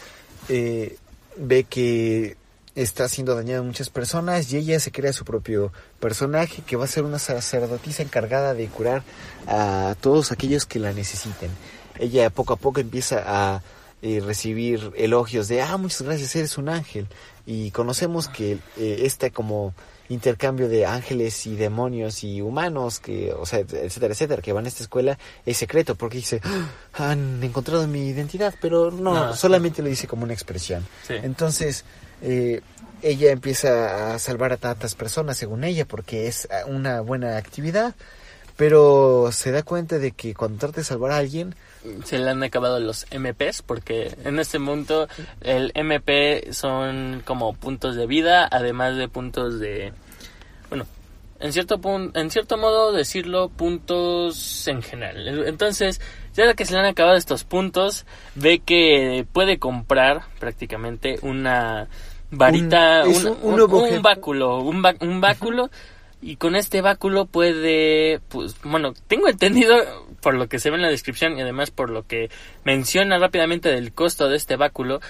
eh, 0.50 0.98
ve 1.38 1.64
que 1.64 2.36
está 2.76 3.08
siendo 3.10 3.36
dañada 3.36 3.60
a 3.60 3.64
muchas 3.64 3.90
personas 3.90 4.52
y 4.52 4.58
ella 4.58 4.80
se 4.80 4.92
crea 4.92 5.14
su 5.14 5.26
propio 5.26 5.72
personaje 6.00 6.62
que 6.66 6.76
va 6.76 6.86
a 6.86 6.88
ser 6.88 7.04
una 7.04 7.20
sacerdotisa 7.20 8.04
encargada 8.04 8.54
de 8.54 8.68
curar 8.68 9.04
a 9.48 9.96
todos 10.00 10.32
aquellos 10.32 10.66
que 10.66 10.80
la 10.80 10.94
necesiten. 10.94 11.52
Ella 12.00 12.30
poco 12.30 12.54
a 12.54 12.58
poco 12.58 12.80
empieza 12.80 13.24
a 13.26 13.62
eh, 14.02 14.22
recibir 14.26 14.92
elogios 14.96 15.48
de, 15.48 15.62
ah, 15.62 15.78
muchas 15.78 16.02
gracias, 16.02 16.36
eres 16.36 16.58
un 16.58 16.70
ángel. 16.70 17.08
Y 17.46 17.72
conocemos 17.72 18.28
que 18.28 18.54
eh, 18.78 19.02
este 19.04 19.32
como 19.32 19.74
intercambio 20.14 20.68
de 20.70 20.86
ángeles 20.86 21.46
y 21.48 21.56
demonios 21.56 22.24
y 22.24 22.42
humanos, 22.42 23.00
que, 23.00 23.34
o 23.34 23.46
sea, 23.46 23.60
etcétera, 23.60 24.14
etcétera, 24.14 24.42
que 24.42 24.54
van 24.54 24.66
a 24.66 24.68
esta 24.68 24.84
escuela, 24.84 25.18
es 25.46 25.58
secreto, 25.58 25.96
porque 25.96 26.18
dice, 26.18 26.42
"Ah, 26.44 27.12
han 27.12 27.42
encontrado 27.44 27.88
mi 27.88 28.08
identidad, 28.10 28.54
pero 28.62 28.92
no, 28.92 29.14
No, 29.14 29.36
solamente 29.36 29.82
lo 29.82 29.90
dice 29.90 30.08
como 30.08 30.24
una 30.24 30.34
expresión. 30.34 30.86
Sí. 31.08 31.14
Entonces, 31.22 31.86
eh, 32.22 32.62
ella 33.02 33.32
empieza 33.32 34.14
a 34.14 34.20
salvar 34.20 34.54
a 34.54 34.58
tantas 34.58 34.96
personas, 34.96 35.38
según 35.38 35.64
ella, 35.64 35.86
porque 35.86 36.28
es 36.28 36.48
una 36.68 37.02
buena 37.02 37.38
actividad, 37.38 37.96
pero 38.58 39.30
se 39.32 39.52
da 39.52 39.64
cuenta 39.64 39.98
de 39.98 40.12
que 40.12 40.36
cuando 40.36 40.60
trata 40.60 40.82
de 40.82 40.84
salvar 40.84 41.12
a 41.12 41.18
alguien, 41.18 41.56
Se 42.06 42.20
le 42.20 42.30
han 42.30 42.44
acabado 42.44 42.80
los 42.80 43.08
MPs 43.10 43.64
porque 43.64 44.16
en 44.24 44.38
este 44.38 44.60
mundo 44.60 45.08
el 45.42 45.72
MP 45.74 46.54
son 46.54 47.24
como 47.26 47.56
puntos 47.56 47.96
de 47.96 48.06
vida, 48.06 48.48
además 48.52 48.98
de 48.98 49.08
puntos 49.08 49.60
de 49.60 49.92
en 51.42 51.52
cierto 51.54 51.80
pun- 51.80 52.12
en 52.16 52.30
cierto 52.32 52.58
modo 52.58 52.92
decirlo 52.92 53.50
puntos 53.50 54.68
en 54.68 54.82
general. 54.82 55.48
Entonces, 55.48 56.00
ya 56.34 56.54
que 56.54 56.66
se 56.66 56.74
le 56.74 56.80
han 56.80 56.86
acabado 56.86 57.18
estos 57.18 57.44
puntos, 57.44 58.06
ve 58.36 58.60
que 58.60 59.26
puede 59.34 59.58
comprar 59.60 60.22
prácticamente 60.40 61.18
una 61.22 61.88
varita, 62.32 63.04
Un- 63.06 63.12
un, 63.42 63.54
un- 63.54 63.60
un 63.96 64.02
báculo, 64.02 64.58
un, 64.60 64.82
ba- 64.82 64.96
un 65.02 65.20
báculo 65.22 65.70
y 66.22 66.36
con 66.36 66.56
este 66.56 66.82
báculo 66.82 67.26
puede, 67.26 68.20
pues, 68.30 68.56
bueno, 68.64 68.94
tengo 69.08 69.28
entendido 69.28 69.76
por 70.22 70.36
lo 70.36 70.48
que 70.48 70.60
se 70.60 70.70
ve 70.70 70.76
en 70.76 70.84
la 70.84 70.90
descripción 70.90 71.38
y 71.38 71.42
además 71.42 71.72
por 71.72 71.90
lo 71.90 72.06
que 72.06 72.30
menciona 72.64 73.18
rápidamente 73.18 73.70
del 73.70 73.92
costo 73.92 74.30
de 74.30 74.38
este 74.38 74.56
báculo, 74.56 75.02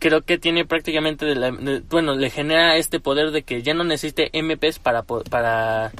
creo 0.00 0.22
que 0.22 0.36
tiene 0.38 0.64
prácticamente, 0.64 1.24
de 1.26 1.36
la- 1.36 1.52
de- 1.52 1.80
bueno, 1.88 2.14
le 2.16 2.30
genera 2.30 2.76
este 2.76 2.98
poder 2.98 3.30
de 3.30 3.42
que 3.44 3.62
ya 3.62 3.74
no 3.74 3.84
necesite 3.84 4.30
MPs 4.32 4.80
para, 4.80 5.02
para, 5.04 5.92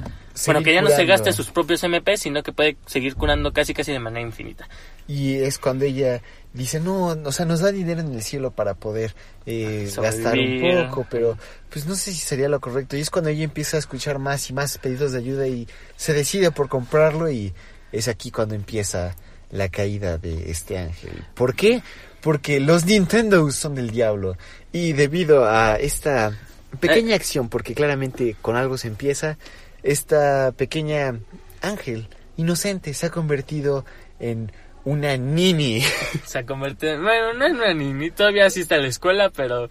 bueno, 0.45 0.63
que 0.63 0.73
ya 0.73 0.81
no 0.81 0.89
se 0.89 1.05
gaste 1.05 1.31
sus 1.31 1.49
propios 1.51 1.83
MPs, 1.83 2.19
sino 2.21 2.43
que 2.43 2.51
puede 2.51 2.75
seguir 2.87 3.15
curando 3.15 3.53
casi 3.53 3.73
casi 3.73 3.93
de 3.93 3.99
manera 3.99 4.25
infinita. 4.25 4.67
y 5.07 5.35
es 5.35 5.57
cuando 5.59 5.83
ella 5.85 6.21
dice, 6.53 6.79
no, 6.79 7.07
o 7.07 7.31
sea, 7.33 7.45
nos 7.45 7.59
da 7.59 7.71
dinero 7.71 7.99
en 8.01 8.13
el 8.13 8.21
cielo 8.23 8.51
para 8.51 8.73
poder 8.75 9.13
eh, 9.45 9.89
gastar 10.03 10.37
un 10.39 10.87
poco, 10.89 11.05
pero 11.09 11.37
pues 11.69 11.85
no 11.85 11.95
sé 11.95 12.11
si 12.13 12.19
sería 12.19 12.47
lo 12.49 12.59
correcto. 12.61 12.95
Y 12.95 13.01
es 13.01 13.09
cuando 13.09 13.29
ella 13.29 13.43
empieza 13.43 13.75
a 13.77 13.79
escuchar 13.79 14.19
más 14.19 14.49
y 14.49 14.53
más 14.53 14.77
pedidos 14.77 15.11
de 15.11 15.17
ayuda 15.19 15.47
y 15.47 15.67
se 15.97 16.13
decide 16.13 16.51
por 16.51 16.69
comprarlo 16.69 17.29
y 17.29 17.53
es 17.91 18.07
aquí 18.07 18.31
cuando 18.31 18.55
empieza 18.55 19.15
la 19.49 19.67
caída 19.67 20.17
de 20.17 20.49
este 20.49 20.77
ángel. 20.77 21.11
¿Por 21.33 21.55
qué? 21.55 21.81
Porque 22.21 22.59
los 22.59 22.85
Nintendo 22.85 23.49
son 23.51 23.75
del 23.75 23.91
diablo. 23.91 24.37
Y 24.71 24.93
debido 24.93 25.45
a 25.45 25.75
esta 25.75 26.37
pequeña 26.79 27.15
acción, 27.15 27.49
porque 27.49 27.73
claramente 27.73 28.35
con 28.41 28.55
algo 28.55 28.77
se 28.77 28.87
empieza, 28.87 29.37
esta 29.83 30.51
pequeña 30.51 31.19
ángel 31.61 32.07
inocente 32.37 32.93
se 32.93 33.07
ha 33.07 33.09
convertido 33.09 33.85
en 34.19 34.51
una 34.83 35.17
nini. 35.17 35.83
Se 36.25 36.39
ha 36.39 36.45
convertido, 36.45 37.01
bueno, 37.01 37.33
no 37.33 37.45
es 37.45 37.53
una 37.53 37.73
niña, 37.73 38.13
todavía 38.15 38.45
asiste 38.45 38.75
a 38.75 38.79
la 38.79 38.87
escuela, 38.87 39.29
pero 39.29 39.69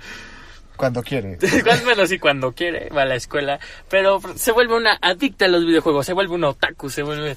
cuando 0.81 1.03
quiere. 1.03 1.39
bueno, 1.85 2.07
sí, 2.07 2.19
cuando 2.19 2.53
quiere, 2.53 2.89
va 2.89 3.03
a 3.03 3.05
la 3.05 3.15
escuela, 3.15 3.61
pero 3.91 4.19
se 4.35 4.51
vuelve 4.51 4.75
una 4.77 4.99
adicta 5.03 5.45
a 5.45 5.49
los 5.49 5.67
videojuegos, 5.67 6.07
se 6.07 6.15
vuelve 6.15 6.35
un 6.35 6.45
otaku, 6.45 6.89
se 6.89 7.03
vuelve, 7.03 7.37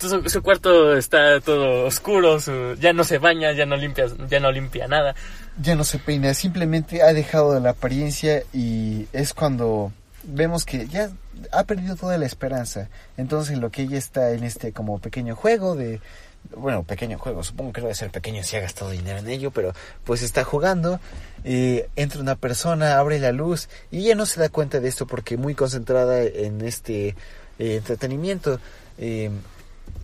su, 0.00 0.28
su 0.30 0.42
cuarto 0.42 0.96
está 0.96 1.40
todo 1.40 1.86
oscuro, 1.86 2.38
su- 2.40 2.76
ya 2.78 2.92
no 2.92 3.02
se 3.02 3.18
baña, 3.18 3.50
ya 3.50 3.66
no 3.66 3.76
limpia, 3.76 4.06
ya 4.30 4.38
no 4.38 4.52
limpia 4.52 4.86
nada. 4.86 5.16
Ya 5.60 5.74
no 5.74 5.82
se 5.82 5.98
peina, 5.98 6.32
simplemente 6.34 7.02
ha 7.02 7.12
dejado 7.12 7.58
la 7.58 7.70
apariencia 7.70 8.44
y 8.52 9.06
es 9.12 9.34
cuando 9.34 9.90
vemos 10.22 10.64
que 10.64 10.86
ya 10.86 11.10
ha 11.52 11.64
perdido 11.64 11.96
toda 11.96 12.16
la 12.16 12.26
esperanza. 12.26 12.88
Entonces 13.16 13.54
en 13.54 13.60
lo 13.60 13.70
que 13.70 13.82
ella 13.82 13.98
está 13.98 14.30
en 14.30 14.44
este 14.44 14.72
como 14.72 15.00
pequeño 15.00 15.34
juego 15.34 15.74
de 15.74 16.00
bueno, 16.56 16.82
pequeño 16.84 17.18
juego, 17.18 17.42
supongo 17.42 17.72
que 17.72 17.80
debe 17.80 17.94
ser 17.94 18.10
pequeño 18.10 18.42
si 18.42 18.56
ha 18.56 18.60
gastado 18.60 18.90
dinero 18.90 19.18
en 19.18 19.28
ello, 19.28 19.50
pero 19.50 19.72
pues 20.04 20.22
está 20.22 20.44
jugando, 20.44 21.00
eh, 21.44 21.88
entra 21.96 22.20
una 22.20 22.36
persona, 22.36 22.98
abre 22.98 23.18
la 23.18 23.32
luz 23.32 23.68
y 23.90 23.98
ella 24.00 24.14
no 24.14 24.26
se 24.26 24.40
da 24.40 24.48
cuenta 24.48 24.80
de 24.80 24.88
esto 24.88 25.06
porque 25.06 25.36
muy 25.36 25.54
concentrada 25.54 26.22
en 26.22 26.60
este 26.62 27.08
eh, 27.58 27.76
entretenimiento. 27.76 28.60
Eh, 28.98 29.30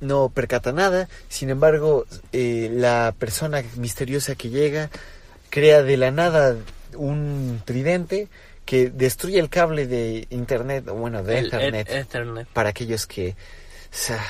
no 0.00 0.28
percata 0.28 0.72
nada, 0.72 1.08
sin 1.28 1.50
embargo, 1.50 2.06
eh, 2.32 2.68
la 2.72 3.14
persona 3.18 3.62
misteriosa 3.76 4.34
que 4.34 4.50
llega 4.50 4.90
crea 5.50 5.82
de 5.82 5.96
la 5.96 6.10
nada 6.10 6.56
un 6.96 7.60
tridente 7.64 8.28
que 8.64 8.90
destruye 8.90 9.38
el 9.40 9.48
cable 9.48 9.86
de 9.86 10.26
internet, 10.30 10.84
bueno, 10.84 11.22
de 11.22 11.38
El 11.38 11.44
internet, 11.46 11.88
et- 11.90 11.96
Ethernet. 12.06 12.46
para 12.48 12.68
aquellos 12.70 13.06
que 13.06 13.34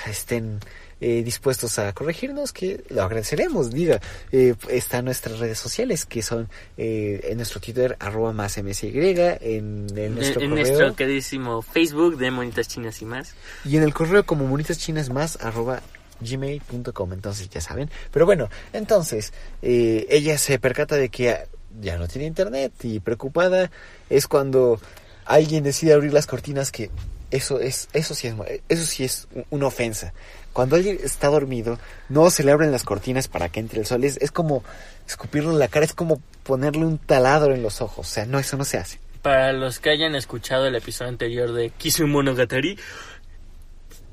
estén 0.07 0.61
eh, 1.01 1.23
dispuestos 1.23 1.79
a 1.79 1.93
corregirnos, 1.93 2.53
que 2.53 2.85
lo 2.91 3.03
agradeceremos. 3.03 3.71
Diga, 3.71 4.01
eh, 4.33 4.55
están 4.69 5.07
nuestras 5.07 5.39
redes 5.39 5.59
sociales, 5.59 6.07
que 6.07 6.23
son 6.23 6.49
eh, 6.77 7.21
en 7.25 7.37
nuestro 7.37 7.61
Twitter, 7.61 7.97
arroba 7.99 8.33
más 8.33 8.57
MSY, 8.63 8.89
en, 8.89 9.87
en 9.97 10.15
nuestro 10.15 10.43
en 10.43 10.51
correo, 10.51 10.67
nuestro 10.67 10.97
queridísimo 10.97 11.63
Facebook 11.63 12.17
de 12.17 12.31
Monitas 12.31 12.69
Chinas 12.69 13.01
y 13.03 13.05
más. 13.05 13.35
y 13.65 13.77
en 13.77 13.83
el 13.83 13.95
correo 13.95 14.25
como 14.25 14.47
monitas 14.47 14.79
chinas 14.79 15.11
más, 15.11 15.39
arroba 15.41 15.83
gmail.com, 16.21 17.13
entonces 17.13 17.49
ya 17.51 17.61
saben. 17.61 17.91
Pero 18.13 18.27
bueno, 18.27 18.49
entonces, 18.73 19.33
eh, 19.63 20.07
ella 20.11 20.39
se 20.39 20.59
percata 20.59 20.97
de 20.97 21.09
que 21.09 21.37
ya 21.81 21.97
no 21.99 22.09
tiene 22.09 22.27
internet 22.27 22.73
y 22.83 23.01
preocupada 23.01 23.71
es 24.09 24.27
cuando 24.27 24.81
alguien 25.25 25.65
decide 25.65 25.93
abrir 25.93 26.13
las 26.13 26.27
cortinas 26.27 26.73
que 26.73 26.91
eso 27.31 27.61
es 27.61 27.89
eso 27.93 28.13
sí 28.15 28.27
es 28.27 28.35
eso 28.69 28.85
sí 28.85 29.05
es 29.05 29.29
una 29.51 29.67
ofensa. 29.67 30.13
Cuando 30.53 30.77
alguien 30.77 30.99
está 31.03 31.29
dormido, 31.29 31.79
no 32.09 32.31
se 32.31 32.43
le 32.43 32.51
abren 32.53 32.73
las 32.73 32.83
cortinas 32.85 33.29
para 33.29 33.49
que 33.49 33.61
entre 33.61 33.79
el 33.81 33.87
sol. 33.87 34.03
Es, 34.05 34.17
es 34.19 34.31
como 34.33 34.65
escupirle 35.07 35.53
la 35.55 35.69
cara, 35.69 35.85
es 35.87 35.95
como 35.95 36.21
ponerle 36.43 36.85
un 36.87 36.99
taladro 36.99 37.55
en 37.55 37.63
los 37.63 37.81
ojos. 37.81 38.07
O 38.09 38.11
sea, 38.11 38.27
no, 38.27 38.39
eso 38.39 38.57
no 38.57 38.65
se 38.65 38.79
hace. 38.79 38.99
Para 39.23 39.53
los 39.53 39.79
que 39.79 39.91
hayan 39.91 40.15
escuchado 40.15 40.67
el 40.67 40.75
episodio 40.75 41.11
anterior 41.11 41.53
de 41.53 41.71
Kisumonogatari, 41.71 42.79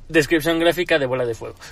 descripción 0.10 0.60
gráfica 0.60 1.00
de 1.00 1.06
bola 1.06 1.26
de 1.26 1.36
fuego. 1.36 1.56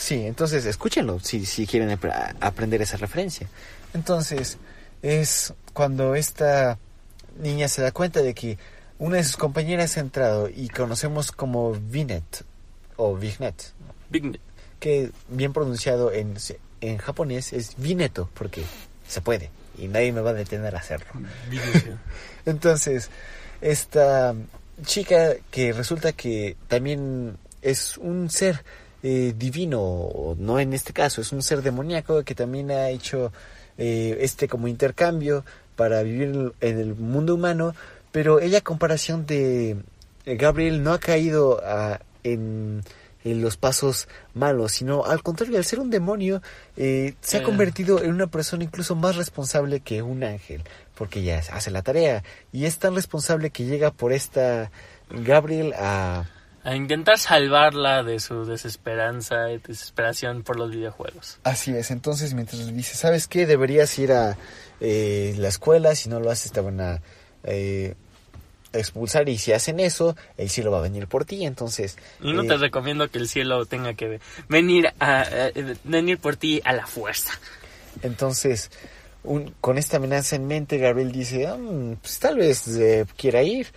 Sí, 0.00 0.24
entonces 0.26 0.64
escúchenlo 0.64 1.18
si, 1.18 1.44
si 1.44 1.66
quieren 1.66 1.90
ap- 1.90 2.04
aprender 2.40 2.80
esa 2.80 2.96
referencia. 2.96 3.48
Entonces, 3.92 4.56
es 5.02 5.52
cuando 5.72 6.14
esta 6.14 6.78
niña 7.40 7.66
se 7.66 7.82
da 7.82 7.90
cuenta 7.90 8.22
de 8.22 8.32
que 8.32 8.58
una 9.00 9.16
de 9.16 9.24
sus 9.24 9.36
compañeras 9.36 9.96
ha 9.96 10.00
entrado 10.00 10.48
y 10.48 10.68
conocemos 10.68 11.32
como 11.32 11.72
Vinet 11.72 12.44
o 12.96 13.16
Vignet, 13.16 13.72
Big 14.10 14.38
que 14.80 15.10
bien 15.28 15.52
pronunciado 15.52 16.12
en, 16.12 16.34
en 16.80 16.98
japonés 16.98 17.52
es 17.52 17.74
Vineto, 17.76 18.28
porque 18.34 18.62
se 19.08 19.20
puede 19.20 19.50
y 19.76 19.88
nadie 19.88 20.12
me 20.12 20.20
va 20.20 20.30
a 20.30 20.34
detener 20.34 20.74
a 20.76 20.78
hacerlo. 20.78 21.06
Entonces, 22.46 23.10
esta 23.60 24.34
chica 24.84 25.34
que 25.50 25.72
resulta 25.72 26.12
que 26.12 26.56
también 26.68 27.36
es 27.62 27.98
un 27.98 28.30
ser 28.30 28.62
eh, 29.02 29.34
divino, 29.36 29.80
o 29.82 30.36
no 30.38 30.58
en 30.60 30.72
este 30.72 30.92
caso, 30.92 31.20
es 31.20 31.32
un 31.32 31.42
ser 31.42 31.62
demoníaco 31.62 32.22
que 32.24 32.34
también 32.34 32.70
ha 32.70 32.88
hecho 32.90 33.32
eh, 33.76 34.18
este 34.20 34.48
como 34.48 34.68
intercambio 34.68 35.44
para 35.76 36.02
vivir 36.02 36.52
en 36.60 36.78
el 36.78 36.94
mundo 36.94 37.34
humano, 37.34 37.74
pero 38.12 38.40
ella 38.40 38.58
a 38.58 38.62
comparación 38.62 39.26
de 39.26 39.76
Gabriel 40.24 40.82
no 40.82 40.92
ha 40.92 40.98
caído 40.98 41.60
a- 41.64 42.00
en, 42.24 42.82
en 43.32 43.42
los 43.42 43.56
pasos 43.56 44.08
malos, 44.34 44.72
sino 44.72 45.04
al 45.04 45.22
contrario, 45.22 45.58
al 45.58 45.64
ser 45.64 45.80
un 45.80 45.90
demonio, 45.90 46.42
eh, 46.76 47.14
se 47.20 47.38
ha 47.38 47.40
Eh. 47.40 47.42
convertido 47.44 48.02
en 48.02 48.10
una 48.12 48.26
persona 48.26 48.64
incluso 48.64 48.94
más 48.94 49.16
responsable 49.16 49.80
que 49.80 50.02
un 50.02 50.24
ángel, 50.24 50.62
porque 50.94 51.20
ella 51.20 51.42
hace 51.52 51.70
la 51.70 51.82
tarea 51.82 52.22
y 52.52 52.64
es 52.64 52.78
tan 52.78 52.94
responsable 52.94 53.50
que 53.50 53.64
llega 53.64 53.90
por 53.90 54.12
esta 54.12 54.70
Gabriel 55.10 55.72
a... 55.78 56.24
A 56.64 56.74
intentar 56.74 57.18
salvarla 57.18 58.02
de 58.02 58.20
su 58.20 58.44
desesperanza 58.44 59.50
y 59.52 59.58
desesperación 59.58 60.42
por 60.42 60.58
los 60.58 60.70
videojuegos. 60.70 61.38
Así 61.44 61.74
es, 61.74 61.90
entonces 61.90 62.34
mientras 62.34 62.60
le 62.60 62.72
dice, 62.72 62.94
¿sabes 62.94 63.26
qué? 63.26 63.46
Deberías 63.46 63.98
ir 63.98 64.12
a 64.12 64.36
eh, 64.80 65.34
la 65.38 65.48
escuela, 65.48 65.94
si 65.94 66.08
no 66.08 66.20
lo 66.20 66.30
haces 66.30 66.52
te 66.52 66.60
van 66.60 66.80
a 66.80 67.00
eh, 67.44 67.94
expulsar 68.80 69.28
y 69.28 69.38
si 69.38 69.52
hacen 69.52 69.80
eso, 69.80 70.16
el 70.36 70.50
cielo 70.50 70.70
va 70.70 70.78
a 70.78 70.82
venir 70.82 71.06
por 71.06 71.24
ti, 71.24 71.44
entonces... 71.44 71.96
No 72.20 72.42
eh, 72.42 72.46
te 72.46 72.56
recomiendo 72.56 73.08
que 73.10 73.18
el 73.18 73.28
cielo 73.28 73.64
tenga 73.66 73.94
que 73.94 74.20
venir 74.48 74.88
a, 74.98 75.20
a- 75.22 75.50
venir 75.84 76.18
por 76.18 76.36
ti 76.36 76.60
a 76.64 76.72
la 76.72 76.86
fuerza. 76.86 77.32
Entonces, 78.02 78.70
un- 79.24 79.54
con 79.60 79.78
esta 79.78 79.96
amenaza 79.96 80.36
en 80.36 80.46
mente, 80.46 80.78
Gabriel 80.78 81.12
dice, 81.12 81.46
"Ah, 81.46 81.56
mm, 81.58 81.96
pues 81.96 82.18
tal 82.18 82.36
vez 82.36 82.66
eh, 82.76 83.06
quiera 83.16 83.42
ir. 83.42 83.68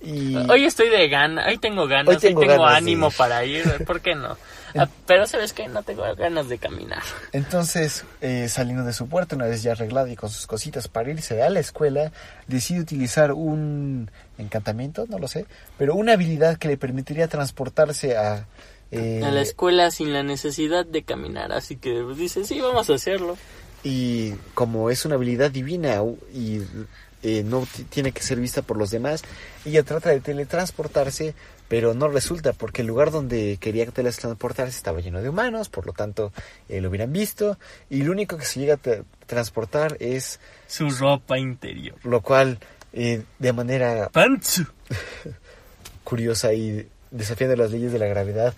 Y 0.00 0.36
Hoy 0.48 0.64
estoy 0.64 0.90
de 0.90 1.08
gana, 1.08 1.46
hoy 1.48 1.58
tengo 1.58 1.86
ganas, 1.88 2.08
Hoy 2.08 2.14
hoy 2.14 2.20
tengo 2.20 2.40
ganas 2.42 2.76
ánimo 2.76 3.10
para 3.10 3.44
ir, 3.44 3.64
¿por 3.84 4.00
qué 4.00 4.14
no? 4.14 4.36
Ah, 4.76 4.88
pero 5.06 5.26
sabes 5.26 5.52
que 5.52 5.68
no 5.68 5.82
tengo 5.82 6.02
ganas 6.16 6.48
de 6.48 6.58
caminar. 6.58 7.02
entonces, 7.32 8.04
eh, 8.20 8.48
saliendo 8.48 8.84
de 8.84 8.92
su 8.92 9.08
puerta, 9.08 9.36
una 9.36 9.46
vez 9.46 9.62
ya 9.62 9.72
arreglado 9.72 10.08
y 10.08 10.16
con 10.16 10.30
sus 10.30 10.46
cositas 10.46 10.88
para 10.88 11.10
irse 11.10 11.42
a 11.42 11.50
la 11.50 11.60
escuela, 11.60 12.12
decide 12.46 12.80
utilizar 12.80 13.32
un 13.32 14.10
encantamiento, 14.38 15.06
no 15.08 15.18
lo 15.18 15.28
sé, 15.28 15.46
pero 15.78 15.94
una 15.94 16.12
habilidad 16.14 16.58
que 16.58 16.68
le 16.68 16.76
permitiría 16.76 17.28
transportarse 17.28 18.16
a... 18.16 18.46
eh, 18.90 19.22
A 19.24 19.30
la 19.30 19.40
escuela 19.40 19.90
sin 19.90 20.12
la 20.12 20.22
necesidad 20.22 20.84
de 20.86 21.02
caminar, 21.02 21.52
así 21.52 21.76
que 21.76 22.02
pues, 22.04 22.16
dice, 22.18 22.44
sí, 22.44 22.60
vamos 22.60 22.88
a 22.90 22.94
hacerlo. 22.94 23.36
y 23.84 24.32
como 24.54 24.90
es 24.90 25.04
una 25.04 25.14
habilidad 25.16 25.50
divina 25.50 26.02
y 26.32 26.60
eh, 27.22 27.42
no 27.44 27.66
ti- 27.66 27.84
tiene 27.84 28.12
que 28.12 28.22
ser 28.22 28.38
vista 28.38 28.62
por 28.62 28.76
los 28.76 28.90
demás, 28.90 29.22
ella 29.64 29.82
trata 29.82 30.10
de 30.10 30.20
teletransportarse, 30.20 31.34
pero 31.68 31.92
no 31.94 32.08
resulta 32.08 32.52
porque 32.52 32.80
el 32.82 32.88
lugar 32.88 33.10
donde 33.10 33.58
quería 33.60 33.84
teletransportarse 33.86 34.76
estaba 34.76 35.00
lleno 35.00 35.20
de 35.20 35.28
humanos, 35.28 35.68
por 35.68 35.86
lo 35.86 35.92
tanto 35.92 36.32
eh, 36.68 36.80
lo 36.80 36.88
hubieran 36.88 37.12
visto 37.12 37.58
y 37.90 38.02
lo 38.02 38.12
único 38.12 38.36
que 38.38 38.44
se 38.44 38.60
llega 38.60 38.74
a 38.74 39.26
transportar 39.26 39.96
es 40.00 40.40
Su 40.66 40.88
ropa 40.90 41.38
interior. 41.38 41.96
lo 42.04 42.20
cual 42.22 42.58
eh, 42.92 43.22
de 43.38 43.52
manera 43.52 44.08
Pantsu. 44.10 44.64
curiosa 46.04 46.52
y 46.54 46.88
desafiando 47.10 47.56
las 47.56 47.70
leyes 47.70 47.92
de 47.92 47.98
la 47.98 48.06
gravedad 48.06 48.54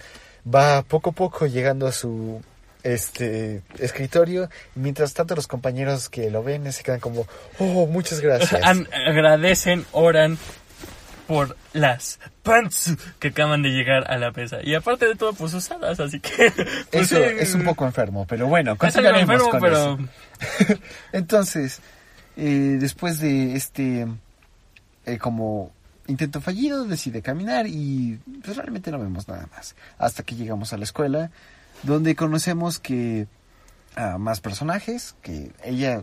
va 0.52 0.82
poco 0.82 1.10
a 1.10 1.12
poco 1.12 1.46
llegando 1.46 1.86
a 1.86 1.92
su 1.92 2.40
este 2.82 3.62
escritorio 3.78 4.48
mientras 4.74 5.14
tanto 5.14 5.34
los 5.34 5.46
compañeros 5.46 6.08
que 6.08 6.30
lo 6.30 6.42
ven 6.42 6.72
se 6.72 6.82
quedan 6.82 7.00
como 7.00 7.26
oh 7.58 7.86
muchas 7.86 8.20
gracias 8.20 8.62
agradecen, 9.06 9.84
oran 9.92 10.38
por 11.30 11.56
las 11.72 12.18
pantsu 12.42 12.96
que 13.20 13.28
acaban 13.28 13.62
de 13.62 13.68
llegar 13.68 14.10
a 14.10 14.18
la 14.18 14.32
mesa. 14.32 14.58
Y 14.64 14.74
aparte 14.74 15.06
de 15.06 15.14
todo, 15.14 15.32
pues 15.32 15.54
usadas, 15.54 16.00
así 16.00 16.18
que... 16.18 16.52
pues, 16.90 17.12
eso 17.12 17.22
es 17.22 17.54
un 17.54 17.64
poco 17.64 17.86
enfermo 17.86 18.26
pero 18.28 18.48
bueno 18.48 18.76
es 18.80 18.96
algo 18.96 19.10
continuaremos 19.10 19.30
enfermo, 19.30 19.50
con 19.50 19.60
pero... 19.60 19.98
eso. 20.66 20.78
entonces 21.12 21.80
eh, 22.36 22.78
después 22.80 23.20
de 23.20 23.54
este 23.54 24.08
eh, 25.06 25.18
como 25.18 25.70
intento 26.08 26.40
fallido 26.40 26.84
decide 26.84 27.22
caminar 27.22 27.66
y 27.68 28.18
pues 28.42 28.56
realmente 28.56 28.90
no 28.90 28.98
vemos 28.98 29.28
nada 29.28 29.46
más 29.54 29.76
hasta 29.98 30.24
que 30.24 30.34
llegamos 30.34 30.72
a 30.72 30.78
la 30.78 30.84
escuela 30.84 31.30
donde 31.82 32.14
conocemos 32.14 32.78
que 32.78 33.26
a 33.96 34.18
más 34.18 34.40
personajes 34.40 35.16
que 35.22 35.52
ella 35.64 36.02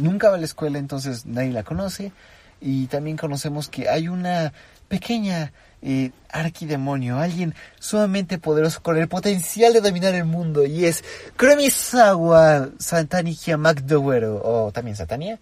nunca 0.00 0.30
va 0.30 0.36
a 0.36 0.38
la 0.38 0.44
escuela 0.44 0.78
entonces 0.78 1.26
nadie 1.26 1.50
la 1.52 1.62
conoce 1.62 2.12
y 2.60 2.86
también 2.86 3.16
conocemos 3.16 3.68
que 3.68 3.88
hay 3.88 4.08
una 4.08 4.52
pequeña 4.88 5.52
eh, 5.80 6.12
arquidemonio, 6.28 7.18
alguien 7.18 7.54
sumamente 7.80 8.38
poderoso 8.38 8.82
con 8.82 8.96
el 8.98 9.08
potencial 9.08 9.72
de 9.72 9.80
dominar 9.80 10.14
el 10.14 10.24
mundo 10.24 10.64
y 10.64 10.84
es 10.84 11.02
Kuromisawa 11.36 12.68
Satanikia 12.78 13.56
McDowell 13.56 14.38
o 14.42 14.70
también 14.72 14.96
Satania 14.96 15.40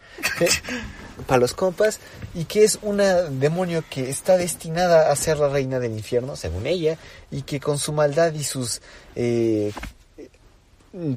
para 1.26 1.40
los 1.40 1.54
compas 1.54 2.00
y 2.34 2.44
que 2.44 2.64
es 2.64 2.78
una 2.82 3.22
demonio 3.22 3.84
que 3.88 4.10
está 4.10 4.36
destinada 4.36 5.10
a 5.10 5.16
ser 5.16 5.38
la 5.38 5.48
reina 5.48 5.78
del 5.78 5.92
infierno 5.92 6.36
según 6.36 6.66
ella 6.66 6.96
y 7.30 7.42
que 7.42 7.60
con 7.60 7.78
su 7.78 7.92
maldad 7.92 8.32
y 8.34 8.44
sus 8.44 8.80
eh, 9.16 9.72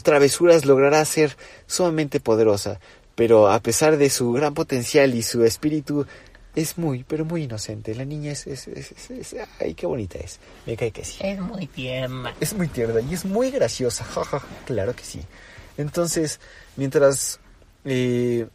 travesuras 0.02 0.66
logrará 0.66 1.04
ser 1.06 1.36
sumamente 1.68 2.20
poderosa, 2.20 2.80
pero 3.16 3.50
a 3.50 3.60
pesar 3.60 3.98
de 3.98 4.10
su 4.10 4.32
gran 4.32 4.54
potencial 4.54 5.14
y 5.16 5.24
su 5.24 5.44
espíritu, 5.44 6.06
es 6.56 6.78
muy, 6.78 7.04
pero 7.04 7.26
muy 7.26 7.44
inocente. 7.44 7.96
La 7.96 8.06
niña 8.06 8.32
es, 8.32 8.46
es, 8.46 8.68
es, 8.68 9.36
ay, 9.60 9.74
qué 9.74 9.88
bonita 9.88 10.20
es. 10.20 10.40
Me 10.66 10.78
cae 10.78 10.92
que 10.92 11.04
sí. 11.04 11.18
Es 11.22 11.40
muy 11.40 11.66
tierna. 11.66 12.36
Es 12.40 12.54
muy 12.54 12.68
tierna 12.68 13.02
y 13.02 13.14
es 13.14 13.26
muy 13.26 13.50
graciosa. 13.50 14.06
claro 14.66 14.96
que 14.96 15.04
sí. 15.04 15.22
Entonces, 15.78 16.40
mientras 16.76 17.40
eh, 17.86 18.48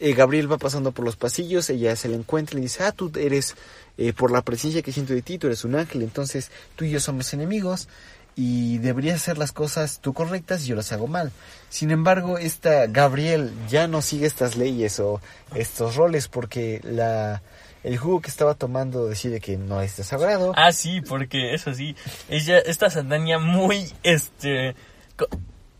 eh, 0.00 0.14
Gabriel 0.14 0.50
va 0.50 0.58
pasando 0.58 0.92
por 0.92 1.04
los 1.04 1.16
pasillos, 1.16 1.70
ella 1.70 1.94
se 1.94 2.08
le 2.08 2.16
encuentra 2.16 2.54
y 2.54 2.56
le 2.56 2.62
dice, 2.62 2.82
ah, 2.82 2.92
tú 2.92 3.12
eres, 3.16 3.54
eh, 3.98 4.12
por 4.12 4.30
la 4.30 4.42
presencia 4.42 4.82
que 4.82 4.92
siento 4.92 5.12
de 5.12 5.22
ti, 5.22 5.38
tú 5.38 5.46
eres 5.46 5.64
un 5.64 5.76
ángel, 5.76 6.02
entonces 6.02 6.50
tú 6.74 6.84
y 6.84 6.90
yo 6.90 7.00
somos 7.00 7.32
enemigos 7.34 7.88
y 8.34 8.78
deberías 8.78 9.16
hacer 9.16 9.36
las 9.36 9.52
cosas 9.52 10.00
tú 10.00 10.14
correctas 10.14 10.64
y 10.64 10.68
yo 10.68 10.76
las 10.76 10.92
hago 10.92 11.06
mal. 11.06 11.32
Sin 11.68 11.90
embargo, 11.90 12.38
esta 12.38 12.86
Gabriel 12.86 13.52
ya 13.68 13.86
no 13.86 14.00
sigue 14.00 14.26
estas 14.26 14.56
leyes 14.56 14.98
o 15.00 15.20
estos 15.54 15.96
roles 15.96 16.28
porque 16.28 16.80
la 16.82 17.42
el 17.82 17.96
jugo 17.96 18.20
que 18.20 18.28
estaba 18.28 18.54
tomando 18.54 19.06
decide 19.06 19.40
que 19.40 19.56
no 19.56 19.80
es 19.80 19.96
de 19.96 20.04
sagrado. 20.04 20.52
Ah, 20.56 20.72
sí, 20.72 21.00
porque 21.00 21.54
eso 21.54 21.72
sí, 21.74 21.96
ella, 22.28 22.58
esta 22.58 22.90
Satania 22.90 23.38
muy, 23.38 23.90
este, 24.02 24.74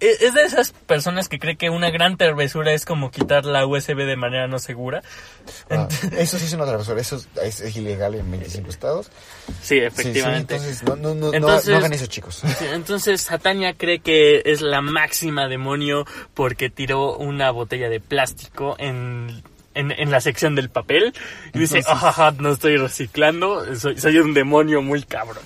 es 0.01 0.35
de 0.35 0.43
esas 0.45 0.73
personas 0.73 1.29
que 1.29 1.39
cree 1.39 1.57
que 1.57 1.69
una 1.71 1.91
gran 1.91 2.17
travesura 2.17 2.73
es 2.73 2.85
como 2.85 3.11
quitar 3.11 3.45
la 3.45 3.67
USB 3.67 3.97
de 4.07 4.17
manera 4.17 4.47
no 4.49 4.59
segura. 4.59 5.03
Ah, 5.71 5.89
eso 6.17 6.39
sí 6.39 6.47
es 6.47 6.53
una 6.55 6.65
travesura, 6.65 7.01
eso 7.01 7.23
es, 7.43 7.61
es 7.61 7.77
ilegal 7.77 8.15
en 8.15 8.31
25 8.31 8.71
estados. 8.71 9.11
Sí, 9.63 9.79
efectivamente. 9.79 10.59
sí, 10.59 10.67
entonces, 10.81 11.03
no, 11.03 11.15
no, 11.15 11.33
Entonces- 11.35 11.69
no 11.71 11.77
hagan 11.77 11.93
eso, 11.93 12.07
chicos. 12.07 12.43
Entonces 12.73 13.21
Satania 13.21 13.75
cree 13.75 13.99
que 14.01 14.43
es 14.47 14.61
la 14.63 14.81
máxima 14.81 15.49
demonio 15.49 16.07
porque 16.35 16.71
tiró 16.71 17.17
una 17.17 17.51
botella 17.51 17.89
de 17.89 18.01
plástico 18.01 18.77
en, 18.79 19.43
en, 19.75 19.91
en 19.93 20.11
la 20.11 20.21
sección 20.21 20.55
del 20.55 20.71
papel 20.71 21.13
y 21.53 21.59
dice, 21.59 21.79
Entonces- 21.79 21.87
"Ajaja, 22.05 22.31
no 22.39 22.53
estoy 22.53 22.77
reciclando, 22.77 23.77
soy, 23.77 23.99
soy 23.99 24.19
un 24.19 24.35
demonio 24.35 24.81
muy 24.83 25.03
cabrón. 25.03 25.43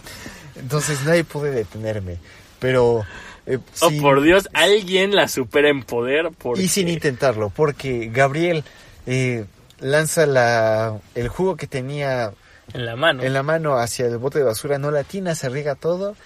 Entonces 0.57 1.03
nadie 1.05 1.25
puede 1.25 1.51
detenerme. 1.51 2.19
Pero. 2.61 3.05
Eh, 3.47 3.59
Oh, 3.81 3.91
sin- 3.91 4.01
por 4.03 4.23
Dios, 4.23 4.49
alguien 4.53 5.15
la 5.15 5.29
supera 5.29 5.69
en 5.69 5.83
poder 5.83 6.31
porque... 6.37 6.63
Y 6.63 6.69
sin 6.69 6.89
intentarlo, 6.89 7.51
porque 7.51 8.11
Gabriel 8.13 8.65
eh, 9.07 9.45
lanza 9.81 10.27
la, 10.27 10.99
el 11.15 11.29
jugo 11.29 11.57
que 11.57 11.67
tenía 11.67 12.33
En 12.73 12.87
la 12.87 12.97
mano. 12.97 13.23
en 13.23 13.33
la 13.35 13.43
mano 13.43 13.77
hacia 13.79 14.07
el 14.07 14.19
bote 14.19 14.39
de 14.39 14.45
basura, 14.45 14.79
no 14.79 14.91
latina, 14.91 15.35
se 15.35 15.49
riega 15.49 15.75
todo. 15.75 16.17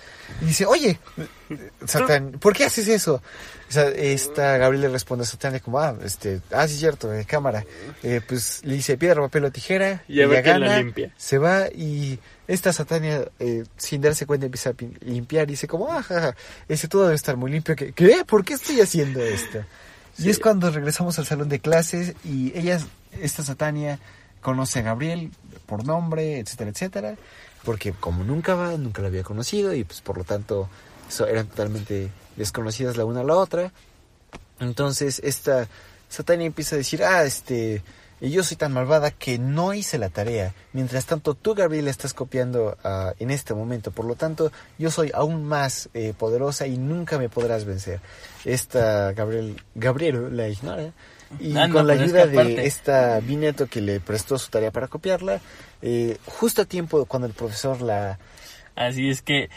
Y 0.42 0.46
dice, 0.46 0.66
oye, 0.66 0.98
Satán, 1.86 2.32
¿por 2.40 2.54
qué 2.54 2.64
haces 2.64 2.88
eso? 2.88 3.22
O 3.68 3.72
sea, 3.72 3.88
esta 3.88 4.56
Gabriel 4.56 4.82
le 4.82 4.88
responde 4.88 5.24
a 5.24 5.26
Satán 5.26 5.58
como, 5.58 5.78
ah, 5.78 5.94
este, 6.02 6.40
ah, 6.52 6.66
sí 6.66 6.74
es 6.74 6.80
cierto, 6.80 7.08
de 7.08 7.24
cámara. 7.26 7.64
Eh, 8.02 8.22
pues 8.26 8.60
le 8.64 8.74
dice 8.74 8.96
piedra, 8.96 9.20
papel 9.20 9.44
o 9.44 9.50
tijera. 9.50 10.02
Y 10.08 10.22
a 10.22 10.26
ver 10.26 10.42
quién 10.42 10.60
la 10.60 10.66
gana, 10.68 10.78
limpia. 10.78 11.12
Se 11.18 11.36
va 11.36 11.68
y 11.68 12.18
esta 12.46 12.72
Satania, 12.72 13.28
eh, 13.38 13.64
sin 13.76 14.00
darse 14.00 14.24
cuenta, 14.24 14.46
empieza 14.46 14.70
a 14.70 14.74
limpiar 15.04 15.48
y 15.48 15.52
dice 15.52 15.68
como, 15.68 15.92
ah, 15.92 16.02
jaja, 16.02 16.34
ese 16.68 16.88
todo 16.88 17.02
debe 17.04 17.14
estar 17.14 17.36
muy 17.36 17.50
limpio. 17.50 17.76
¿Qué? 17.76 17.92
¿Qué? 17.92 18.24
¿Por 18.26 18.44
qué 18.44 18.54
estoy 18.54 18.80
haciendo 18.80 19.20
esto? 19.20 19.58
Y 20.16 20.22
Sí. 20.22 20.30
es 20.30 20.38
cuando 20.38 20.70
regresamos 20.70 21.18
al 21.18 21.26
salón 21.26 21.48
de 21.50 21.60
clases 21.60 22.14
y 22.24 22.56
ella, 22.58 22.80
esta 23.20 23.44
Satania, 23.44 23.98
conoce 24.40 24.78
a 24.78 24.82
Gabriel 24.82 25.30
por 25.66 25.84
nombre, 25.84 26.38
etcétera, 26.38 26.70
etcétera. 26.70 27.14
Porque 27.64 27.92
como 27.92 28.24
nunca 28.24 28.54
va, 28.54 28.76
nunca 28.78 29.02
la 29.02 29.08
había 29.08 29.24
conocido 29.24 29.74
y 29.74 29.84
pues 29.84 30.00
por 30.00 30.16
lo 30.16 30.24
tanto 30.24 30.68
so- 31.08 31.26
eran 31.26 31.46
totalmente 31.46 32.10
desconocidas 32.36 32.96
la 32.96 33.04
una 33.04 33.20
a 33.20 33.24
la 33.24 33.34
otra. 33.36 33.72
Entonces 34.60 35.20
esta 35.24 35.68
Satania 36.08 36.46
empieza 36.46 36.74
a 36.74 36.78
decir, 36.78 37.04
ah, 37.04 37.22
este, 37.24 37.82
yo 38.20 38.42
soy 38.42 38.56
tan 38.56 38.72
malvada 38.72 39.10
que 39.10 39.38
no 39.38 39.74
hice 39.74 39.98
la 39.98 40.08
tarea. 40.08 40.54
Mientras 40.72 41.04
tanto, 41.06 41.34
tú, 41.34 41.54
Gabriel, 41.54 41.86
estás 41.86 42.14
copiando 42.14 42.76
ah, 42.82 43.12
en 43.18 43.30
este 43.30 43.54
momento. 43.54 43.90
Por 43.90 44.04
lo 44.06 44.14
tanto, 44.14 44.50
yo 44.78 44.90
soy 44.90 45.10
aún 45.14 45.44
más 45.44 45.88
eh, 45.94 46.14
poderosa 46.18 46.66
y 46.66 46.78
nunca 46.78 47.18
me 47.18 47.28
podrás 47.28 47.64
vencer. 47.64 48.00
Esta 48.44 49.12
Gabriel, 49.12 49.62
Gabriel 49.74 50.36
la 50.36 50.48
ignora. 50.48 50.92
Y 51.38 51.54
Ah, 51.58 51.68
no, 51.68 51.74
con 51.74 51.86
la 51.86 51.94
es 51.94 52.00
ayuda 52.00 52.24
que 52.24 52.30
aparte- 52.32 52.54
de 52.56 52.66
esta 52.66 53.20
Bineto 53.20 53.66
que 53.66 53.82
le 53.82 54.00
prestó 54.00 54.38
su 54.38 54.48
tarea 54.48 54.70
para 54.70 54.88
copiarla, 54.88 55.40
eh, 55.82 56.16
justo 56.24 56.62
a 56.62 56.64
tiempo 56.64 57.04
cuando 57.04 57.26
el 57.28 57.34
profesor 57.34 57.82
la... 57.82 58.18
Así 58.74 59.10
es 59.10 59.20
que 59.22 59.50